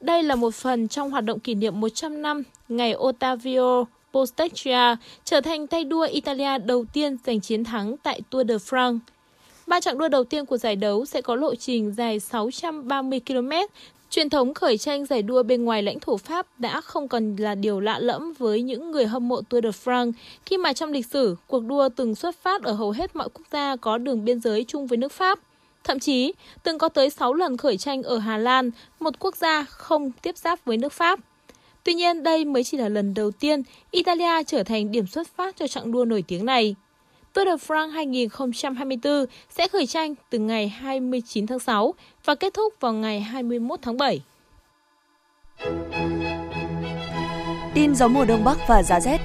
Đây 0.02 0.24
là 0.24 0.36
một 0.36 0.56
phần 0.56 0.88
trong 0.88 1.12
hoạt 1.12 1.24
động 1.24 1.40
kỷ 1.40 1.56
niệm 1.56 1.80
100 1.80 2.22
năm 2.22 2.44
ngày 2.70 2.96
Ottavio 2.98 3.86
Postecchia 4.14 4.96
trở 5.24 5.42
thành 5.42 5.68
tay 5.68 5.84
đua 5.84 6.08
Italia 6.12 6.58
đầu 6.58 6.86
tiên 6.94 7.18
giành 7.26 7.42
chiến 7.42 7.64
thắng 7.64 7.98
tại 7.98 8.22
Tour 8.30 8.48
de 8.48 8.56
France. 8.56 9.00
Ba 9.68 9.80
chặng 9.80 9.98
đua 9.98 10.08
đầu 10.08 10.24
tiên 10.24 10.46
của 10.46 10.58
giải 10.58 10.76
đấu 10.76 11.06
sẽ 11.06 11.22
có 11.22 11.36
lộ 11.36 11.56
trình 11.56 11.94
dài 11.98 12.20
630 12.20 13.20
km. 13.28 13.52
Truyền 14.10 14.30
thống 14.30 14.54
khởi 14.54 14.78
tranh 14.78 15.06
giải 15.06 15.22
đua 15.22 15.44
bên 15.44 15.66
ngoài 15.66 15.84
lãnh 15.84 16.00
thổ 16.00 16.18
Pháp 16.18 16.48
đã 16.60 16.82
không 16.82 17.08
còn 17.08 17.36
là 17.36 17.56
điều 17.56 17.80
lạ 17.80 18.00
lẫm 18.00 18.34
với 18.34 18.62
những 18.62 18.92
người 18.92 19.06
hâm 19.06 19.28
mộ 19.28 19.42
Tour 19.42 19.64
de 19.64 19.70
France 19.70 20.12
khi 20.46 20.58
mà 20.58 20.74
trong 20.74 20.92
lịch 20.92 21.06
sử, 21.06 21.36
cuộc 21.48 21.64
đua 21.64 21.90
từng 21.90 22.16
xuất 22.16 22.36
phát 22.36 22.64
ở 22.64 22.74
hầu 22.74 22.92
hết 22.92 23.16
mọi 23.16 23.30
quốc 23.34 23.46
gia 23.52 23.76
có 23.76 23.98
đường 23.98 24.26
biên 24.26 24.40
giới 24.40 24.66
chung 24.68 24.88
với 24.88 24.98
nước 24.98 25.12
Pháp. 25.12 25.40
Thậm 25.86 26.00
chí, 26.00 26.34
từng 26.64 26.78
có 26.78 26.90
tới 26.90 27.10
6 27.10 27.34
lần 27.34 27.58
khởi 27.58 27.78
tranh 27.78 28.04
ở 28.04 28.18
Hà 28.18 28.38
Lan, 28.38 28.72
một 29.00 29.20
quốc 29.20 29.36
gia 29.36 29.64
không 29.64 30.12
tiếp 30.12 30.38
giáp 30.38 30.66
với 30.66 30.78
nước 30.78 30.94
Pháp. 30.94 31.20
Tuy 31.84 31.94
nhiên, 31.94 32.24
đây 32.24 32.46
mới 32.46 32.64
chỉ 32.64 32.78
là 32.78 32.90
lần 32.90 33.14
đầu 33.14 33.32
tiên 33.32 33.64
Italia 33.92 34.44
trở 34.48 34.64
thành 34.64 34.92
điểm 34.92 35.08
xuất 35.08 35.28
phát 35.28 35.56
cho 35.56 35.68
chặng 35.68 35.92
đua 35.92 36.06
nổi 36.06 36.24
tiếng 36.28 36.46
này. 36.46 36.76
Tour 37.34 37.48
de 37.48 37.56
France 37.56 37.90
2024 37.90 39.26
sẽ 39.50 39.68
khởi 39.68 39.88
tranh 39.88 40.16
từ 40.30 40.40
ngày 40.40 40.68
29 40.68 41.48
tháng 41.48 41.60
6 41.60 41.94
và 42.26 42.36
kết 42.36 42.54
thúc 42.54 42.74
vào 42.80 42.94
ngày 42.94 43.22
21 43.22 43.80
tháng 43.82 43.98
7. 43.98 44.22
Tin 47.74 47.96
gió 47.96 48.08
mùa 48.08 48.26
đông 48.26 48.44
bắc 48.44 48.58
và 48.68 48.84
giá 48.84 49.00
rét. 49.00 49.18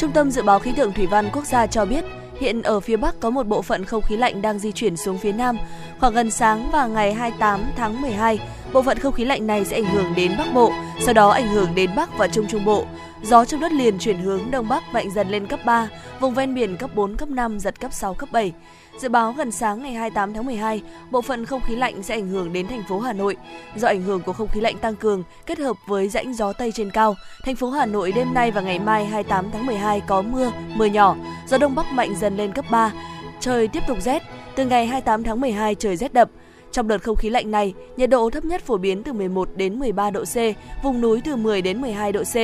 Trung 0.00 0.10
tâm 0.14 0.30
Dự 0.30 0.42
báo 0.42 0.58
Khí 0.58 0.72
tượng 0.76 0.92
Thủy 0.92 1.06
văn 1.06 1.30
Quốc 1.32 1.44
gia 1.46 1.66
cho 1.66 1.84
biết, 1.84 2.04
hiện 2.40 2.62
ở 2.62 2.80
phía 2.80 2.96
Bắc 2.96 3.20
có 3.20 3.30
một 3.30 3.46
bộ 3.46 3.62
phận 3.62 3.84
không 3.84 4.02
khí 4.02 4.16
lạnh 4.16 4.42
đang 4.42 4.58
di 4.58 4.72
chuyển 4.72 4.96
xuống 4.96 5.18
phía 5.18 5.32
Nam. 5.32 5.58
Khoảng 6.00 6.14
gần 6.14 6.30
sáng 6.30 6.70
và 6.72 6.86
ngày 6.86 7.14
28 7.14 7.60
tháng 7.76 8.00
12, 8.02 8.40
bộ 8.72 8.82
phận 8.82 8.98
không 8.98 9.12
khí 9.12 9.24
lạnh 9.24 9.46
này 9.46 9.64
sẽ 9.64 9.76
ảnh 9.76 9.94
hưởng 9.94 10.14
đến 10.16 10.32
Bắc 10.38 10.54
Bộ, 10.54 10.72
sau 11.00 11.14
đó 11.14 11.28
ảnh 11.28 11.48
hưởng 11.48 11.74
đến 11.74 11.90
Bắc 11.96 12.18
và 12.18 12.28
Trung 12.28 12.46
Trung 12.48 12.64
Bộ. 12.64 12.86
Gió 13.22 13.44
trong 13.44 13.60
đất 13.60 13.72
liền 13.72 13.98
chuyển 13.98 14.18
hướng 14.18 14.50
Đông 14.50 14.68
Bắc 14.68 14.82
mạnh 14.92 15.10
dần 15.10 15.28
lên 15.28 15.46
cấp 15.46 15.60
3, 15.64 15.88
vùng 16.20 16.34
ven 16.34 16.54
biển 16.54 16.76
cấp 16.76 16.90
4, 16.94 17.16
cấp 17.16 17.30
5, 17.30 17.58
giật 17.58 17.80
cấp 17.80 17.92
6, 17.92 18.14
cấp 18.14 18.28
7. 18.32 18.52
Dự 18.98 19.08
báo 19.08 19.32
gần 19.32 19.50
sáng 19.50 19.82
ngày 19.82 19.92
28 19.92 20.34
tháng 20.34 20.46
12, 20.46 20.82
bộ 21.10 21.22
phận 21.22 21.44
không 21.46 21.60
khí 21.60 21.76
lạnh 21.76 22.02
sẽ 22.02 22.14
ảnh 22.14 22.28
hưởng 22.28 22.52
đến 22.52 22.68
thành 22.68 22.82
phố 22.88 23.00
Hà 23.00 23.12
Nội. 23.12 23.36
Do 23.76 23.88
ảnh 23.88 24.02
hưởng 24.02 24.20
của 24.22 24.32
không 24.32 24.48
khí 24.48 24.60
lạnh 24.60 24.78
tăng 24.78 24.96
cường 24.96 25.22
kết 25.46 25.58
hợp 25.58 25.76
với 25.86 26.08
rãnh 26.08 26.34
gió 26.34 26.52
Tây 26.52 26.72
trên 26.72 26.90
cao, 26.90 27.14
thành 27.44 27.56
phố 27.56 27.70
Hà 27.70 27.86
Nội 27.86 28.12
đêm 28.12 28.34
nay 28.34 28.50
và 28.50 28.60
ngày 28.60 28.78
mai 28.78 29.04
28 29.04 29.50
tháng 29.52 29.66
12 29.66 30.00
có 30.00 30.22
mưa, 30.22 30.52
mưa 30.74 30.86
nhỏ, 30.86 31.16
gió 31.48 31.58
Đông 31.58 31.74
Bắc 31.74 31.92
mạnh 31.92 32.14
dần 32.20 32.36
lên 32.36 32.52
cấp 32.52 32.64
3. 32.70 32.92
Trời 33.40 33.68
tiếp 33.68 33.82
tục 33.88 33.98
rét, 34.00 34.22
từ 34.56 34.66
ngày 34.66 34.86
28 34.86 35.22
tháng 35.22 35.40
12 35.40 35.74
trời 35.74 35.96
rét 35.96 36.12
đậm. 36.12 36.28
Trong 36.72 36.88
đợt 36.88 36.98
không 36.98 37.16
khí 37.16 37.30
lạnh 37.30 37.50
này, 37.50 37.74
nhiệt 37.96 38.10
độ 38.10 38.30
thấp 38.30 38.44
nhất 38.44 38.62
phổ 38.62 38.76
biến 38.76 39.02
từ 39.02 39.12
11 39.12 39.48
đến 39.56 39.78
13 39.78 40.10
độ 40.10 40.24
C, 40.24 40.36
vùng 40.82 41.00
núi 41.00 41.20
từ 41.24 41.36
10 41.36 41.62
đến 41.62 41.80
12 41.80 42.12
độ 42.12 42.22
C. 42.22 42.36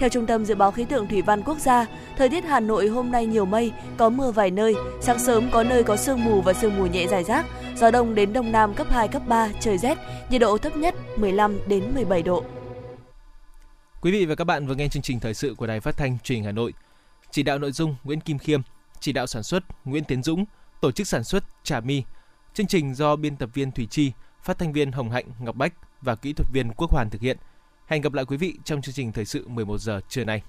Theo 0.00 0.08
Trung 0.08 0.26
tâm 0.26 0.44
Dự 0.44 0.54
báo 0.54 0.72
Khí 0.72 0.84
tượng 0.84 1.08
Thủy 1.08 1.22
văn 1.22 1.42
Quốc 1.42 1.58
gia, 1.58 1.86
thời 2.16 2.28
tiết 2.28 2.44
Hà 2.44 2.60
Nội 2.60 2.88
hôm 2.88 3.10
nay 3.10 3.26
nhiều 3.26 3.44
mây, 3.44 3.72
có 3.96 4.10
mưa 4.10 4.30
vài 4.30 4.50
nơi, 4.50 4.74
sáng 5.00 5.18
sớm 5.18 5.50
có 5.52 5.62
nơi 5.62 5.82
có 5.82 5.96
sương 5.96 6.24
mù 6.24 6.42
và 6.42 6.52
sương 6.52 6.76
mù 6.76 6.86
nhẹ 6.86 7.06
dài 7.06 7.24
rác, 7.24 7.46
gió 7.76 7.90
đông 7.90 8.14
đến 8.14 8.32
đông 8.32 8.52
nam 8.52 8.74
cấp 8.74 8.86
2, 8.90 9.08
cấp 9.08 9.22
3, 9.26 9.48
trời 9.60 9.78
rét, 9.78 9.98
nhiệt 10.30 10.40
độ 10.40 10.58
thấp 10.58 10.76
nhất 10.76 10.94
15 11.16 11.58
đến 11.66 11.94
17 11.94 12.22
độ. 12.22 12.44
Quý 14.00 14.12
vị 14.12 14.26
và 14.26 14.34
các 14.34 14.44
bạn 14.44 14.66
vừa 14.66 14.74
nghe 14.74 14.88
chương 14.88 15.02
trình 15.02 15.20
thời 15.20 15.34
sự 15.34 15.54
của 15.54 15.66
Đài 15.66 15.80
Phát 15.80 15.96
thanh 15.96 16.18
Truyền 16.18 16.36
hình 16.36 16.44
Hà 16.44 16.52
Nội. 16.52 16.72
Chỉ 17.30 17.42
đạo 17.42 17.58
nội 17.58 17.72
dung 17.72 17.96
Nguyễn 18.04 18.20
Kim 18.20 18.38
Khiêm, 18.38 18.60
chỉ 19.00 19.12
đạo 19.12 19.26
sản 19.26 19.42
xuất 19.42 19.62
Nguyễn 19.84 20.04
Tiến 20.04 20.22
Dũng, 20.22 20.44
tổ 20.80 20.92
chức 20.92 21.06
sản 21.06 21.24
xuất 21.24 21.44
Trà 21.62 21.80
My. 21.80 22.02
Chương 22.54 22.66
trình 22.66 22.94
do 22.94 23.16
biên 23.16 23.36
tập 23.36 23.50
viên 23.54 23.72
Thủy 23.72 23.86
Chi, 23.90 24.12
phát 24.42 24.58
thanh 24.58 24.72
viên 24.72 24.92
Hồng 24.92 25.10
Hạnh, 25.10 25.24
Ngọc 25.40 25.56
Bách 25.56 25.72
và 26.02 26.14
kỹ 26.14 26.32
thuật 26.32 26.48
viên 26.52 26.70
Quốc 26.76 26.90
Hoàn 26.90 27.10
thực 27.10 27.20
hiện. 27.20 27.36
Hẹn 27.90 28.02
gặp 28.02 28.12
lại 28.12 28.24
quý 28.24 28.36
vị 28.36 28.58
trong 28.64 28.82
chương 28.82 28.94
trình 28.94 29.12
thời 29.12 29.24
sự 29.24 29.48
11 29.48 29.78
giờ 29.78 30.00
trưa 30.08 30.24
nay. 30.24 30.42